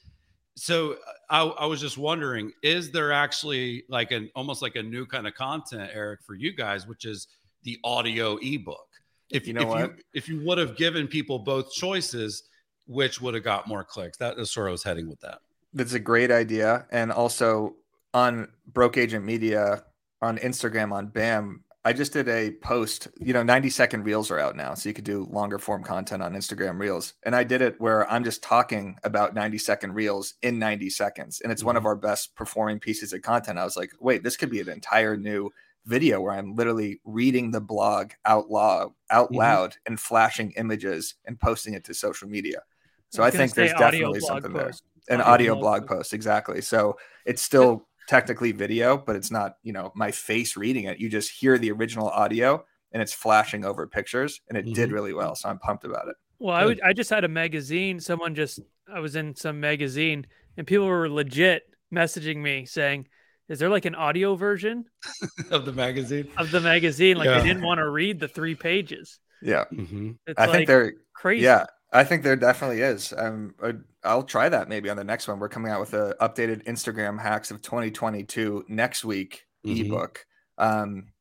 so 0.61 0.97
I, 1.31 1.43
I 1.43 1.67
was 1.67 1.81
just 1.81 1.97
wondering 1.97 2.53
is 2.63 2.91
there 2.91 3.13
actually 3.13 3.85
like 3.89 4.11
an 4.11 4.31
almost 4.35 4.61
like 4.61 4.77
a 4.77 4.83
new 4.83 5.07
kind 5.07 5.27
of 5.27 5.35
content 5.35 5.91
eric 5.93 6.21
for 6.23 6.35
you 6.35 6.53
guys 6.53 6.87
which 6.87 7.07
is 7.07 7.29
the 7.63 7.79
audio 7.85 8.39
ebook 8.43 8.87
if 9.31 9.47
You 9.47 9.55
know 9.55 9.63
if 9.63 9.69
what? 9.69 9.81
you 9.81 9.95
if 10.15 10.29
you 10.29 10.41
would 10.45 10.59
have 10.59 10.77
given 10.77 11.07
people 11.07 11.39
both 11.39 11.73
choices 11.73 12.45
which 12.87 13.21
would 13.21 13.35
have 13.35 13.45
got 13.45 13.69
more 13.69 13.85
clicks 13.85 14.19
that 14.19 14.39
is 14.39 14.57
where 14.57 14.69
i 14.69 14.71
was 14.71 14.83
heading 14.83 15.09
with 15.09 15.21
that 15.21 15.41
That's 15.73 15.93
a 15.93 16.01
great 16.01 16.31
idea. 16.31 16.87
And 16.91 17.13
also 17.13 17.77
on 18.13 18.49
Broke 18.67 18.97
Agent 18.97 19.25
Media 19.25 19.85
on 20.21 20.39
Instagram 20.39 20.93
on 20.93 21.07
BAM, 21.07 21.65
I 21.85 21.93
just 21.93 22.13
did 22.13 22.29
a 22.29 22.51
post. 22.51 23.09
You 23.21 23.33
know, 23.33 23.43
90 23.43 23.71
second 23.71 24.05
reels 24.05 24.31
are 24.31 24.39
out 24.39 24.57
now. 24.57 24.75
So 24.75 24.89
you 24.89 24.95
could 24.95 25.05
do 25.05 25.29
longer 25.31 25.59
form 25.59 25.83
content 25.83 26.23
on 26.23 26.35
Instagram 26.35 26.79
reels. 26.79 27.15
And 27.23 27.35
I 27.35 27.45
did 27.45 27.63
it 27.63 27.81
where 27.81 28.11
I'm 28.11 28.25
just 28.25 28.43
talking 28.43 28.99
about 29.05 29.35
90 29.35 29.59
second 29.59 29.95
reels 29.95 30.35
in 30.43 30.59
90 30.59 30.91
seconds. 30.91 31.41
And 31.41 31.53
it's 31.53 31.65
one 31.65 31.77
of 31.77 31.83
mm-hmm. 31.83 31.89
our 31.89 31.97
best 31.97 32.35
performing 32.35 32.81
pieces 32.81 33.13
of 33.13 33.23
content. 33.23 33.59
I 33.59 33.65
was 33.65 33.77
like, 33.77 33.93
wait, 34.01 34.23
this 34.23 34.37
could 34.37 34.51
be 34.51 34.61
an 34.61 34.69
entire 34.69 35.17
new 35.17 35.51
video 35.87 36.21
where 36.21 36.33
I'm 36.33 36.55
literally 36.55 37.01
reading 37.05 37.51
the 37.51 37.61
blog 37.61 38.13
out 38.25 38.51
loud, 38.51 38.93
out 39.11 39.31
Mhm. 39.33 39.37
loud, 39.37 39.77
and 39.87 39.99
flashing 39.99 40.53
images 40.53 41.15
and 41.27 41.39
posting 41.41 41.75
it 41.75 41.85
to 41.85 41.95
social 41.95 42.29
media. 42.29 42.63
So 43.11 43.23
I 43.23 43.29
I, 43.29 43.31
think 43.31 43.55
there's 43.55 43.73
definitely 43.73 44.21
something 44.21 44.53
there. 44.53 44.71
An 45.09 45.21
Audio 45.21 45.33
audio 45.33 45.57
blog 45.57 45.87
blog 45.87 45.89
post, 45.89 46.13
exactly. 46.13 46.61
So 46.61 46.97
it's 47.25 47.43
still 47.43 47.89
technically 48.07 48.53
video, 48.53 48.97
but 48.97 49.17
it's 49.17 49.31
not, 49.31 49.57
you 49.63 49.73
know, 49.73 49.91
my 49.95 50.11
face 50.11 50.57
reading 50.57 50.85
it. 50.85 50.99
You 51.01 51.09
just 51.09 51.31
hear 51.31 51.59
the 51.59 51.73
original 51.73 52.09
audio 52.09 52.65
and 52.93 53.01
it's 53.03 53.13
flashing 53.13 53.65
over 53.65 53.87
pictures, 53.87 54.41
and 54.49 54.59
it 54.59 54.73
did 54.75 54.91
Mhm. 54.91 54.93
really 54.93 55.13
well. 55.15 55.35
So 55.37 55.49
I'm 55.49 55.59
pumped 55.59 55.85
about 55.85 56.09
it. 56.09 56.17
Well, 56.39 56.55
I 56.55 56.65
would, 56.65 56.81
I 56.81 56.93
just 56.93 57.11
had 57.11 57.25
a 57.25 57.29
magazine. 57.29 58.01
Someone 58.01 58.35
just 58.35 58.61
I 58.93 59.01
was 59.01 59.15
in 59.17 59.37
some 59.37 59.61
magazine 59.61 60.27
and 60.57 60.67
people 60.67 60.87
were 60.87 61.09
legit 61.09 61.63
messaging 61.93 62.39
me 62.39 62.67
saying, 62.67 63.07
"Is 63.51 63.59
there 63.59 63.69
like 63.69 63.85
an 63.85 63.95
audio 63.95 64.35
version 64.37 64.87
of 65.51 65.67
the 65.67 65.73
magazine. 65.73 66.29
of 66.39 66.51
the 66.51 66.61
magazine?" 66.61 67.19
Like 67.19 67.27
Yeah. 67.27 67.41
they 67.41 67.49
didn't 67.49 67.63
want 67.63 67.79
to 67.79 67.89
read 67.91 68.19
the 68.21 68.29
three 68.29 68.55
pages. 68.55 69.19
Yeah, 69.43 69.65
Mhm. 69.73 70.17
It's 70.27 70.39
I 70.41 70.47
like 70.47 70.53
think 70.55 70.67
there. 70.69 70.93
crazy. 71.15 71.45
Yeah, 71.45 71.67
I 71.93 72.05
think 72.05 72.23
there 72.23 72.37
definitely 72.37 72.81
is. 72.81 73.13
Um, 73.17 73.55
I- 73.63 73.75
I'll 74.05 74.23
try 74.23 74.49
that 74.49 74.69
maybe 74.71 74.89
on 74.89 74.97
the 74.97 75.05
next 75.05 75.29
one. 75.29 75.39
We're 75.39 75.49
coming 75.51 75.71
out 75.73 75.81
with 75.81 75.93
a 75.93 76.17
updated 76.21 76.65
Instagram 76.65 77.21
hacks 77.21 77.51
of 77.51 77.61
2022 77.61 78.65
next 78.69 79.05
week 79.05 79.45
Mhm. 79.67 79.87
ebook. 79.87 80.25
Um, 80.57 81.13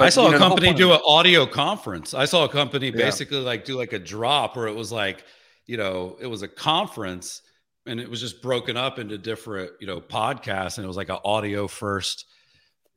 I 0.00 0.10
saw 0.10 0.22
you 0.22 0.28
a 0.28 0.30
know, 0.32 0.38
the 0.38 0.44
whole 0.44 0.56
company 0.56 0.74
do 0.74 0.90
of- 0.92 0.96
an 0.98 1.02
audio 1.04 1.46
conference. 1.46 2.14
I 2.14 2.24
saw 2.26 2.44
a 2.44 2.48
company 2.48 2.86
Yeah. 2.86 2.92
basically 2.96 3.38
like 3.40 3.64
do 3.64 3.76
like 3.76 3.92
a 3.92 3.98
drop 3.98 4.56
where 4.56 4.68
it 4.68 4.74
was 4.74 4.92
like, 4.92 5.24
you 5.66 5.76
know, 5.76 6.16
it 6.20 6.26
was 6.26 6.42
a 6.42 6.48
conference 6.48 7.42
and 7.88 7.98
it 7.98 8.08
was 8.08 8.20
just 8.20 8.42
broken 8.42 8.76
up 8.76 8.98
into 8.98 9.18
different, 9.18 9.72
you 9.80 9.86
know, 9.86 10.00
podcasts 10.00 10.76
and 10.76 10.84
it 10.84 10.88
was 10.88 10.96
like 10.96 11.08
an 11.08 11.18
audio 11.24 11.66
first 11.66 12.26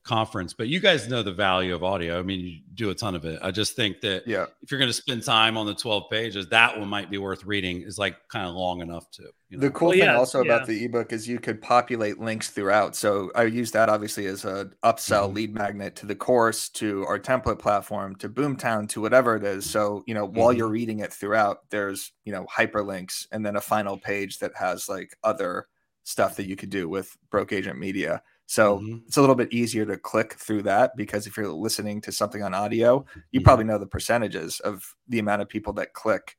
conference. 0.03 0.53
But 0.53 0.67
you 0.67 0.79
guys 0.79 1.07
know 1.07 1.21
the 1.23 1.31
value 1.31 1.75
of 1.75 1.83
audio. 1.83 2.19
I 2.19 2.23
mean, 2.23 2.39
you 2.39 2.59
do 2.73 2.89
a 2.89 2.95
ton 2.95 3.15
of 3.15 3.23
it. 3.25 3.39
I 3.41 3.51
just 3.51 3.75
think 3.75 4.01
that 4.01 4.27
Yeah, 4.27 4.45
if 4.61 4.71
you're 4.71 4.79
going 4.79 4.89
to 4.89 4.93
spend 4.93 5.23
time 5.23 5.57
on 5.57 5.65
the 5.65 5.75
12 5.75 6.09
pages, 6.09 6.47
that 6.47 6.77
one 6.79 6.87
might 6.87 7.09
be 7.11 7.17
worth 7.17 7.45
reading 7.45 7.81
is 7.81 7.97
like 7.99 8.15
kind 8.29 8.47
of 8.47 8.55
long 8.55 8.81
enough 8.81 9.09
to, 9.11 9.23
you 9.49 9.57
know. 9.57 9.61
the 9.61 9.69
cool 9.71 9.89
Well, 9.89 9.97
thing 9.97 10.05
yeah, 10.07 10.17
also 10.17 10.43
yeah. 10.43 10.55
about 10.55 10.67
the 10.67 10.83
ebook 10.85 11.13
is 11.13 11.27
you 11.27 11.39
could 11.39 11.61
populate 11.61 12.19
links 12.19 12.49
throughout. 12.49 12.95
So 12.95 13.31
I 13.35 13.43
use 13.43 13.71
that 13.71 13.89
obviously 13.89 14.25
as 14.25 14.43
a 14.45 14.71
upsell 14.83 15.29
Mhm. 15.29 15.35
lead 15.35 15.53
magnet 15.53 15.95
to 15.97 16.05
the 16.05 16.15
course, 16.15 16.69
to 16.69 17.05
our 17.05 17.19
template 17.19 17.59
platform, 17.59 18.15
to 18.17 18.29
Boomtown, 18.29 18.89
to 18.89 19.01
whatever 19.01 19.35
it 19.35 19.43
is. 19.43 19.69
So 19.69 20.03
you 20.07 20.13
know, 20.13 20.25
while 20.25 20.51
you're 20.53 20.67
reading 20.69 20.99
it 20.99 21.13
throughout, 21.13 21.69
there's 21.69 22.11
you 22.25 22.31
know 22.31 22.45
hyperlinks 22.45 23.27
and 23.31 23.45
then 23.45 23.55
a 23.55 23.61
final 23.61 23.97
page 23.97 24.39
that 24.39 24.51
has 24.55 24.89
like 24.89 25.15
other 25.23 25.67
stuff 26.03 26.35
that 26.37 26.47
you 26.47 26.55
could 26.55 26.71
do 26.71 26.89
with 26.89 27.15
Broke 27.29 27.53
Agent 27.53 27.77
Media. 27.77 28.23
So 28.51 28.79
Mhm. 28.79 29.03
it's 29.07 29.15
a 29.15 29.21
little 29.21 29.35
bit 29.35 29.53
easier 29.53 29.85
to 29.85 29.95
click 29.95 30.33
through 30.33 30.63
that 30.63 30.97
because 30.97 31.25
if 31.25 31.37
you're 31.37 31.47
listening 31.47 32.01
to 32.01 32.11
something 32.11 32.43
on 32.43 32.53
audio, 32.53 33.05
you 33.31 33.39
Mhm. 33.39 33.45
probably 33.45 33.63
know 33.63 33.77
the 33.77 33.87
percentages 33.87 34.59
of 34.59 34.93
the 35.07 35.19
amount 35.19 35.41
of 35.41 35.47
people 35.47 35.71
that 35.73 35.93
click 35.93 36.37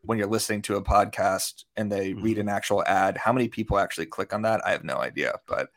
when 0.00 0.18
you're 0.18 0.26
listening 0.26 0.60
to 0.62 0.74
a 0.74 0.82
podcast 0.82 1.62
and 1.76 1.92
they 1.92 2.14
read 2.14 2.36
Mhm. 2.36 2.40
an 2.40 2.48
actual 2.48 2.82
ad. 2.86 3.16
How 3.16 3.32
many 3.32 3.46
people 3.46 3.78
actually 3.78 4.06
click 4.06 4.32
on 4.32 4.42
that? 4.42 4.60
I 4.66 4.72
have 4.72 4.82
no 4.82 4.96
idea, 4.96 5.38
but 5.46 5.68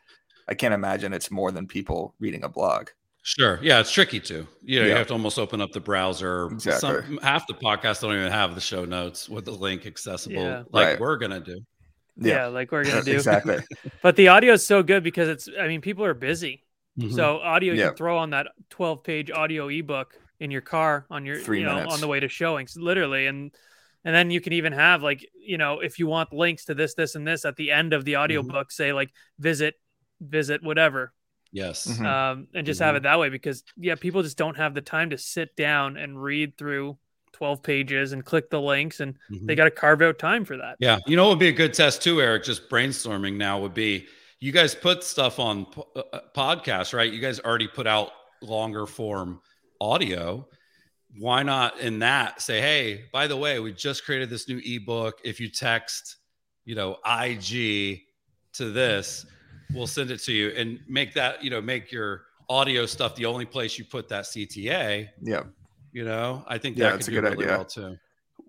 I 0.48 0.54
can't 0.54 0.74
imagine 0.74 1.12
it's 1.12 1.30
more 1.30 1.52
than 1.52 1.68
people 1.68 2.16
reading 2.18 2.42
a 2.42 2.48
blog. 2.48 2.88
Sure. 3.22 3.60
Yeah, 3.62 3.78
it's 3.78 3.92
tricky 3.92 4.18
too. 4.18 4.48
You 4.62 4.80
know, 4.80 4.86
you 4.86 4.92
have 4.92 5.06
to 5.06 5.12
almost 5.12 5.38
open 5.38 5.60
up 5.60 5.70
the 5.70 5.78
browser. 5.80 6.46
Exactly. 6.46 6.80
Some, 6.80 7.18
half 7.22 7.46
the 7.46 7.54
podcasts 7.54 8.00
don't 8.00 8.12
even 8.12 8.32
have 8.32 8.56
the 8.56 8.60
show 8.60 8.84
notes 8.84 9.28
with 9.28 9.44
the 9.44 9.52
link 9.52 9.86
accessible, 9.86 10.34
Yeah. 10.42 10.62
like 10.72 10.86
Right. 10.86 11.00
we're 11.00 11.16
gonna 11.16 11.38
do. 11.40 11.60
Yeah, 12.18 12.46
like 12.46 12.72
we're 12.72 12.84
gonna 12.84 13.02
do. 13.12 13.14
exactly. 13.14 13.58
But 14.02 14.16
the 14.16 14.28
audio 14.28 14.54
is 14.54 14.66
so 14.66 14.82
good 14.82 15.02
because 15.02 15.28
it's. 15.28 15.48
I 15.60 15.68
mean, 15.68 15.80
people 15.80 16.04
are 16.04 16.14
busy, 16.14 16.64
Mhm. 16.98 17.14
so 17.14 17.38
audio 17.38 17.74
you 17.74 17.80
Yeah. 17.80 17.88
can 17.88 17.96
throw 17.96 18.18
on 18.18 18.30
that 18.30 18.48
twelve-page 18.70 19.30
audio 19.30 19.68
ebook 19.68 20.14
in 20.40 20.50
your 20.50 20.60
car 20.62 21.06
on 21.10 21.24
your 21.26 21.38
Three 21.38 21.60
you 21.60 21.64
know 21.66 21.74
minutes. 21.76 21.94
on 21.94 22.00
the 22.00 22.08
way 22.08 22.20
to 22.20 22.28
showings, 22.28 22.76
literally, 22.76 23.26
and 23.26 23.52
and 24.04 24.14
then 24.14 24.30
you 24.30 24.40
can 24.40 24.52
even 24.52 24.72
have 24.72 25.02
like 25.02 25.26
you 25.34 25.58
know 25.58 25.80
if 25.80 25.98
you 25.98 26.06
want 26.06 26.32
links 26.32 26.66
to 26.66 26.74
this, 26.74 26.94
this, 26.94 27.14
and 27.14 27.26
this 27.26 27.44
at 27.44 27.56
the 27.56 27.70
end 27.72 27.92
of 27.92 28.04
the 28.04 28.14
audio 28.16 28.40
Mm-hmm. 28.42 28.50
book, 28.52 28.70
say 28.70 28.92
like 28.92 29.10
visit, 29.38 29.74
visit 30.20 30.62
whatever, 30.62 31.12
yes. 31.52 31.86
Mhm. 31.86 32.04
um, 32.06 32.48
and 32.54 32.66
just 32.66 32.80
have 32.80 32.94
Mhm. 32.94 32.98
it 32.98 33.02
that 33.04 33.18
way 33.18 33.28
because 33.30 33.64
yeah, 33.76 33.94
people 33.96 34.22
just 34.22 34.38
don't 34.38 34.56
have 34.56 34.74
the 34.74 34.80
time 34.82 35.10
to 35.10 35.18
sit 35.18 35.56
down 35.56 35.96
and 35.96 36.22
read 36.22 36.56
through 36.56 36.98
twelve 37.36 37.62
pages 37.62 38.12
and 38.12 38.24
click 38.24 38.48
the 38.48 38.60
links, 38.60 39.00
and 39.00 39.14
Mhm. 39.30 39.46
they 39.46 39.54
got 39.54 39.64
to 39.64 39.70
carve 39.70 40.00
out 40.00 40.18
time 40.18 40.44
for 40.44 40.56
that. 40.56 40.76
Yeah. 40.80 40.98
You 41.06 41.16
know 41.16 41.24
what 41.24 41.30
would 41.32 41.38
be 41.38 41.48
a 41.48 41.52
good 41.52 41.74
test 41.74 42.02
too, 42.02 42.20
Eric? 42.22 42.44
Just 42.44 42.70
brainstorming 42.70 43.36
now 43.36 43.60
would 43.60 43.74
be 43.74 44.06
you 44.40 44.52
guys 44.52 44.74
put 44.74 45.04
stuff 45.04 45.38
on 45.38 45.66
po- 45.66 45.88
uh, 45.94 46.02
uh, 46.14 46.20
podcasts, 46.34 46.94
right? 46.94 47.12
You 47.12 47.20
guys 47.20 47.40
already 47.40 47.68
put 47.68 47.86
out 47.86 48.10
longer 48.40 48.86
form 48.86 49.40
audio. 49.80 50.48
Why 51.18 51.42
not 51.42 51.78
in 51.80 51.98
that 52.00 52.40
say, 52.40 52.60
hey, 52.60 53.04
by 53.12 53.26
the 53.26 53.36
way, 53.36 53.60
we 53.60 53.72
just 53.72 54.04
created 54.04 54.30
this 54.30 54.48
new 54.48 54.60
ebook. 54.64 55.20
If 55.24 55.40
you 55.40 55.48
text, 55.50 56.16
you 56.64 56.74
know, 56.74 56.98
IG 57.06 58.02
to 58.54 58.70
this, 58.70 59.26
we'll 59.74 59.86
send 59.86 60.10
it 60.10 60.18
to 60.24 60.32
you 60.32 60.48
and 60.56 60.80
make 60.88 61.12
that, 61.14 61.42
you 61.44 61.50
know, 61.50 61.60
make 61.60 61.92
your 61.92 62.24
audio 62.48 62.86
stuff 62.86 63.14
the 63.16 63.24
only 63.26 63.44
place 63.44 63.78
you 63.78 63.84
put 63.84 64.08
that 64.08 64.24
CTA. 64.24 65.08
Yeah. 65.22 65.42
You 65.92 66.04
know, 66.04 66.44
I 66.46 66.58
think 66.58 66.76
Yeah, 66.76 66.90
that 66.90 66.96
it's 66.96 67.06
could 67.06 67.14
a 67.14 67.16
do 67.16 67.20
good 67.22 67.30
really 67.32 67.44
idea. 67.44 67.56
well 67.56 67.64
too. 67.64 67.96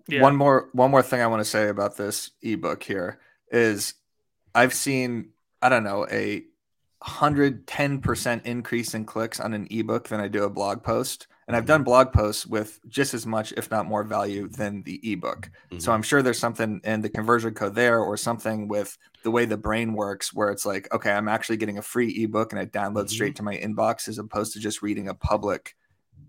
Yeah. 0.08 0.22
One 0.22 0.36
more 0.36 0.68
one 0.72 0.90
more 0.90 1.02
thing 1.02 1.20
I 1.20 1.26
want 1.26 1.40
to 1.40 1.44
say 1.48 1.68
about 1.68 1.96
this 1.96 2.30
ebook 2.42 2.82
here 2.82 3.20
is 3.50 3.94
I've 4.54 4.74
seen 4.74 5.30
I 5.62 5.68
don't 5.68 5.84
know 5.84 6.06
a 6.10 6.44
hundred 7.02 7.66
ten 7.66 8.00
percent 8.00 8.44
increase 8.46 8.94
in 8.94 9.04
clicks 9.04 9.38
on 9.40 9.54
an 9.54 9.66
ebook 9.70 10.08
than 10.08 10.20
I 10.20 10.28
do 10.28 10.44
a 10.44 10.50
blog 10.50 10.82
post, 10.82 11.26
and 11.46 11.56
I've 11.56 11.66
done 11.66 11.84
blog 11.84 12.12
posts 12.12 12.46
with 12.46 12.80
just 12.88 13.14
as 13.14 13.24
much, 13.26 13.52
if 13.56 13.70
not 13.70 13.86
more, 13.86 14.02
value 14.02 14.48
than 14.48 14.82
the 14.82 15.00
ebook. 15.12 15.50
So 15.78 15.90
Mhm. 15.90 15.94
I'm 15.94 16.02
sure 16.02 16.22
there's 16.22 16.38
something 16.38 16.80
in 16.84 17.02
the 17.02 17.08
conversion 17.08 17.54
code 17.54 17.74
there, 17.74 18.00
or 18.00 18.16
something 18.16 18.66
with 18.68 18.96
the 19.22 19.30
way 19.30 19.44
the 19.44 19.56
brain 19.56 19.92
works, 19.94 20.32
where 20.34 20.50
it's 20.50 20.66
like, 20.66 20.92
okay, 20.92 21.12
I'm 21.12 21.28
actually 21.28 21.56
getting 21.58 21.78
a 21.78 21.82
free 21.82 22.10
ebook 22.24 22.52
and 22.52 22.60
I 22.60 22.66
download 22.66 23.04
Mhm. 23.06 23.10
straight 23.10 23.36
to 23.36 23.42
my 23.42 23.56
inbox 23.56 24.08
as 24.08 24.18
opposed 24.18 24.52
to 24.54 24.60
just 24.60 24.82
reading 24.82 25.08
a 25.08 25.14
public 25.14 25.76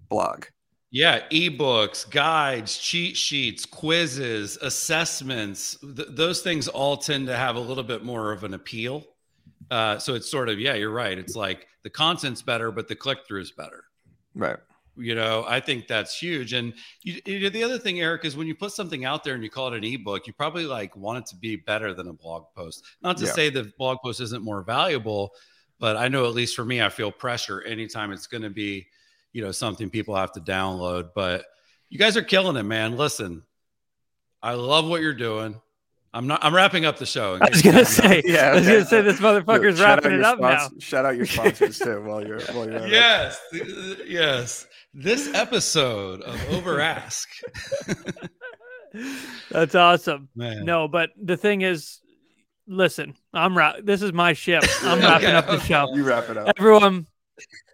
blog. 0.10 0.46
Yeah, 0.92 1.28
ebooks, 1.30 2.10
guides, 2.10 2.78
cheat 2.78 3.16
sheets, 3.16 3.66
quizzes, 3.66 4.58
assessments, 4.58 5.78
th- 5.82 6.08
those 6.12 6.42
things 6.42 6.68
all 6.68 6.98
tend 6.98 7.28
to 7.28 7.36
have 7.36 7.56
a 7.56 7.60
little 7.60 7.84
bit 7.84 8.04
more 8.04 8.32
of 8.32 8.44
an 8.44 8.56
appeal. 8.56 9.06
Uh, 9.70 10.00
so 10.00 10.16
it's 10.16 10.32
sort 10.32 10.50
of, 10.50 10.60
yeah, 10.60 10.74
you're 10.74 10.90
right. 10.90 11.18
It's 11.18 11.36
like 11.36 11.68
the 11.84 11.92
content's 11.92 12.42
better, 12.42 12.72
but 12.72 12.88
the 12.88 12.96
click 12.96 13.20
through 13.28 13.42
is 13.42 13.52
better. 13.52 13.84
Right. 14.34 14.58
You 14.98 15.14
know, 15.14 15.46
I 15.48 15.60
think 15.60 15.88
that's 15.88 16.18
huge. 16.18 16.54
And 16.54 16.74
you, 17.04 17.22
you 17.24 17.40
know, 17.42 17.50
the 17.50 17.64
other 17.64 17.78
thing, 17.78 18.02
Eric, 18.02 18.26
is 18.26 18.36
when 18.36 18.48
you 18.48 18.56
put 18.56 18.72
something 18.72 19.06
out 19.06 19.24
there 19.24 19.36
and 19.36 19.44
you 19.44 19.50
call 19.50 19.72
it 19.72 19.78
an 19.78 19.84
ebook, 19.84 20.26
you 20.26 20.34
probably 20.34 20.66
like 20.66 20.96
want 20.98 21.20
it 21.20 21.26
to 21.28 21.36
be 21.36 21.56
better 21.56 21.94
than 21.94 22.08
a 22.08 22.14
blog 22.14 22.46
post. 22.56 22.84
Not 23.04 23.16
to 23.18 23.26
Yeah. 23.26 23.32
say 23.32 23.50
the 23.52 23.72
blog 23.78 24.00
post 24.04 24.22
isn't 24.22 24.44
more 24.44 24.64
valuable, 24.64 25.34
but 25.78 25.98
I 25.98 26.08
know 26.08 26.26
at 26.26 26.34
least 26.34 26.56
for 26.56 26.66
me, 26.66 26.82
I 26.82 26.90
feel 26.90 27.12
pressure 27.12 27.62
anytime 27.62 28.12
it's 28.12 28.28
going 28.28 28.42
to 28.42 28.50
be, 28.50 28.88
you 29.34 29.44
know, 29.44 29.52
something 29.52 29.90
people 29.90 30.16
have 30.16 30.32
to 30.34 30.42
download. 30.42 31.10
But 31.16 31.46
you 31.90 31.98
guys 32.00 32.18
are 32.18 32.22
killing 32.24 32.56
it, 32.58 32.64
man. 32.64 32.98
Listen, 32.98 33.44
I 34.42 34.54
love 34.54 34.88
what 34.88 35.02
you're 35.02 35.14
doing. 35.14 35.60
I'm 36.12 36.26
not. 36.26 36.44
I'm 36.44 36.56
wrapping 36.56 36.86
up 36.86 36.98
the 36.98 37.06
show. 37.06 37.38
I 37.40 37.50
was 37.50 37.62
gonna 37.62 37.84
don't 37.84 37.84
know. 37.84 38.10
say, 38.10 38.22
Yeah, 38.26 38.50
I 38.52 38.56
was 38.56 38.66
gonna 38.66 38.86
say 38.86 39.02
this 39.02 39.20
motherfucker's 39.20 39.78
Shout 39.78 39.90
out 40.00 40.04
wrapping 40.04 40.14
it 40.14 40.16
your 40.22 40.26
up 40.26 40.40
now. 40.40 40.70
Shout 40.80 41.06
out 41.06 41.16
your 41.16 41.28
sponsors 41.28 41.78
too 41.78 42.02
while 42.04 42.26
you're 42.26 42.42
while 42.54 42.66
you're 42.66 42.78
at 42.78 42.84
it. 42.86 42.92
Yes, 42.92 43.40
yes. 44.08 44.68
This 44.92 45.32
episode 45.36 46.22
of 46.22 46.50
Over 46.50 46.82
Ask, 46.82 47.30
That's 49.52 49.76
awesome. 49.76 50.30
man. 50.36 50.66
No, 50.66 50.88
but 50.88 51.12
the 51.22 51.38
thing 51.38 51.62
is, 51.62 52.00
listen, 52.68 53.14
I'm 53.34 53.56
ra- 53.56 53.76
This 53.84 54.02
is 54.02 54.12
my 54.14 54.34
ship. 54.34 54.64
I'm 54.82 54.98
Okay, 54.98 55.08
wrapping 55.08 55.30
up 55.30 55.46
the 55.46 55.54
okay. 55.54 55.66
show. 55.68 55.94
You 55.94 56.04
wrap 56.04 56.28
it 56.30 56.38
up. 56.38 56.54
Everyone, 56.58 57.06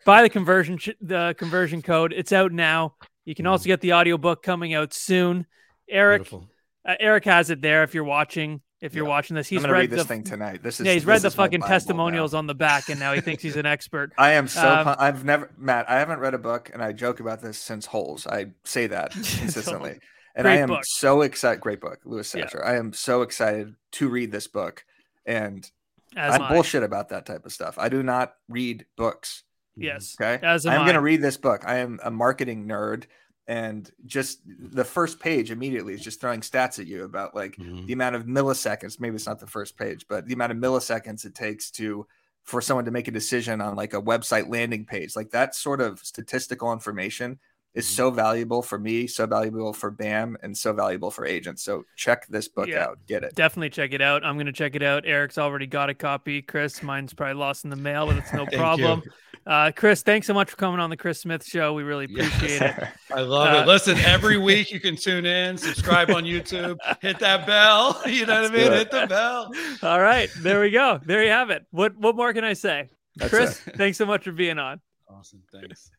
buy 0.05 0.21
the 0.21 0.29
conversion 0.29 0.79
the 1.01 1.35
conversion 1.37 1.81
code. 1.81 2.13
It's 2.13 2.31
out 2.31 2.51
now. 2.51 2.95
You 3.25 3.35
can 3.35 3.47
also 3.47 3.65
get 3.65 3.81
the 3.81 3.93
audiobook 3.93 4.43
coming 4.43 4.73
out 4.73 4.93
soon. 4.93 5.47
Eric, 5.89 6.31
uh, 6.33 6.95
Eric 6.99 7.25
has 7.25 7.49
it 7.49 7.61
there. 7.61 7.83
If 7.83 7.93
you're 7.93 8.03
watching, 8.03 8.61
if 8.81 8.93
you're 8.93 9.05
Yeah. 9.05 9.09
watching 9.09 9.35
this, 9.35 9.47
he's 9.47 9.57
I'm 9.57 9.63
gonna 9.63 9.73
read 9.73 9.79
read 9.81 9.89
this 9.91 10.01
the 10.03 10.07
thing 10.07 10.23
tonight. 10.23 10.61
This 10.63 10.79
is 10.79 10.85
yeah, 10.85 10.93
he's 10.93 11.05
read 11.05 11.21
the 11.21 11.31
fucking 11.31 11.59
Bible 11.59 11.69
now. 11.69 11.73
testimonials 11.75 12.33
on 12.33 12.45
the 12.47 12.53
back, 12.55 12.89
and 12.89 12.99
now 12.99 13.13
he 13.13 13.21
thinks 13.21 13.41
he's 13.41 13.55
an 13.55 13.65
expert. 13.65 14.11
I 14.17 14.31
am 14.33 14.47
so. 14.47 14.67
Um, 14.67 14.83
pun- 14.83 14.95
I've 14.99 15.23
never, 15.25 15.51
Matt. 15.57 15.89
I 15.89 15.99
haven't 15.99 16.19
read 16.19 16.33
a 16.33 16.37
book, 16.39 16.69
and 16.73 16.83
I 16.83 16.91
joke 16.91 17.19
about 17.19 17.41
this 17.41 17.57
since 17.57 17.85
Holes. 17.87 18.27
I 18.27 18.47
say 18.63 18.87
that 18.87 19.11
consistently, 19.13 19.99
and 20.35 20.47
I 20.47 20.57
am 20.57 20.69
book. 20.69 20.85
so 20.85 21.21
excited. 21.21 21.61
Great 21.61 21.81
book, 21.81 21.99
Lewis 22.05 22.33
Yeah. 22.35 22.45
I 22.63 22.75
am 22.75 22.93
so 22.93 23.21
excited 23.23 23.75
to 23.93 24.07
read 24.09 24.31
this 24.31 24.47
book, 24.47 24.85
and 25.25 25.67
As 26.15 26.35
I. 26.39 26.49
bullshit 26.53 26.83
about 26.83 27.09
that 27.09 27.25
type 27.25 27.45
of 27.45 27.53
stuff. 27.53 27.79
I 27.79 27.89
do 27.89 28.03
not 28.03 28.35
read 28.49 28.85
books. 28.97 29.43
Yes, 29.75 30.19
Okay, 30.19 30.41
as 30.41 30.65
am 30.65 30.73
I'm 30.73 30.83
going 30.85 30.95
to 30.95 31.01
read 31.01 31.21
this 31.21 31.37
book. 31.37 31.63
I 31.65 31.77
am 31.77 31.99
a 32.03 32.11
marketing 32.11 32.65
nerd, 32.67 33.05
and 33.47 33.89
just 34.05 34.41
the 34.45 34.85
first 34.85 35.19
page 35.19 35.51
immediately 35.51 35.93
is 35.93 36.01
just 36.01 36.21
throwing 36.21 36.41
stats 36.41 36.79
at 36.79 36.87
you 36.87 37.03
about 37.03 37.35
like 37.35 37.59
Mhm. 37.59 37.85
the 37.85 37.93
amount 37.93 38.15
of 38.15 38.25
milliseconds. 38.25 38.99
Maybe 38.99 39.15
it's 39.15 39.25
not 39.27 39.39
the 39.39 39.47
first 39.47 39.77
page, 39.77 40.05
but 40.07 40.25
the 40.27 40.33
amount 40.33 40.51
of 40.53 40.57
milliseconds 40.57 41.25
it 41.25 41.35
takes 41.35 41.69
to 41.71 42.07
for 42.43 42.61
someone 42.61 42.85
to 42.85 42.91
make 42.91 43.07
a 43.07 43.11
decision 43.11 43.59
on 43.61 43.75
like 43.75 43.93
a 43.93 44.01
website 44.01 44.49
landing 44.49 44.85
page. 44.85 45.15
Like 45.15 45.31
that 45.31 45.55
sort 45.55 45.81
of 45.81 45.99
statistical 45.99 46.71
information 46.71 47.39
is 47.75 47.85
Mm-hmm. 47.85 47.95
so 47.95 48.09
valuable 48.11 48.61
for 48.61 48.79
me, 48.79 49.05
so 49.05 49.25
valuable 49.27 49.73
for 49.73 49.91
BAM, 49.91 50.37
and 50.41 50.57
so 50.57 50.73
valuable 50.73 51.11
for 51.11 51.25
agents. 51.25 51.63
So 51.63 51.83
check 51.95 52.25
this 52.27 52.47
book 52.47 52.67
Yeah. 52.67 52.85
out. 52.85 52.99
Get 53.07 53.23
it. 53.23 53.35
Definitely 53.35 53.69
check 53.69 53.93
it 53.93 54.01
out. 54.01 54.25
I'm 54.25 54.35
going 54.37 54.45
to 54.47 54.51
check 54.53 54.75
it 54.75 54.81
out. 54.83 55.03
Eric's 55.05 55.37
already 55.37 55.67
got 55.67 55.89
a 55.89 55.93
copy. 55.93 56.41
Chris, 56.41 56.81
mine's 56.81 57.13
probably 57.13 57.35
lost 57.35 57.63
in 57.65 57.69
the 57.69 57.75
mail, 57.75 58.07
but 58.07 58.17
it's 58.17 58.33
no 58.33 58.45
problem. 58.53 59.03
Uh, 59.45 59.71
Chris, 59.75 60.01
thanks 60.01 60.25
so 60.25 60.33
much 60.33 60.49
for 60.49 60.55
coming 60.57 60.79
on 60.79 60.89
the 60.89 60.97
Chris 60.97 61.19
Smith 61.21 61.45
Show. 61.45 61.73
We 61.73 61.83
really 61.83 62.07
Yes. 62.09 62.33
appreciate 62.35 62.61
it. 62.61 62.87
I 63.13 63.19
love 63.21 63.53
Uh, 63.53 63.61
it. 63.61 63.67
Listen, 63.67 63.97
every 63.99 64.37
week 64.49 64.71
you 64.71 64.79
can 64.79 64.95
tune 64.95 65.25
in, 65.27 65.55
subscribe 65.57 66.09
on 66.09 66.23
YouTube, 66.23 66.77
hit 67.01 67.19
that 67.19 67.45
bell. 67.45 68.01
You 68.07 68.25
know 68.25 68.41
what 68.41 68.51
I 68.51 68.55
mean? 68.55 68.71
Hit 68.71 68.89
the 68.89 69.05
bell. 69.05 69.51
All 69.83 70.01
right, 70.01 70.29
there 70.39 70.61
we 70.61 70.71
go. 70.71 70.99
There 71.05 71.23
you 71.23 71.29
have 71.29 71.51
it. 71.51 71.63
What 71.69 71.95
what 71.97 72.15
more 72.15 72.33
can 72.33 72.43
I 72.43 72.53
say? 72.53 72.89
That's 73.17 73.29
Chris, 73.29 73.67
it. 73.67 73.75
thanks 73.77 73.97
so 73.99 74.05
much 74.07 74.23
for 74.23 74.31
being 74.31 74.57
on. 74.57 74.81
Awesome. 75.07 75.43
Thanks. 75.51 75.91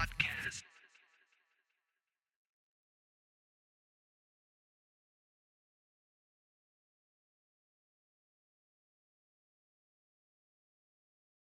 Podcast. 0.00 0.69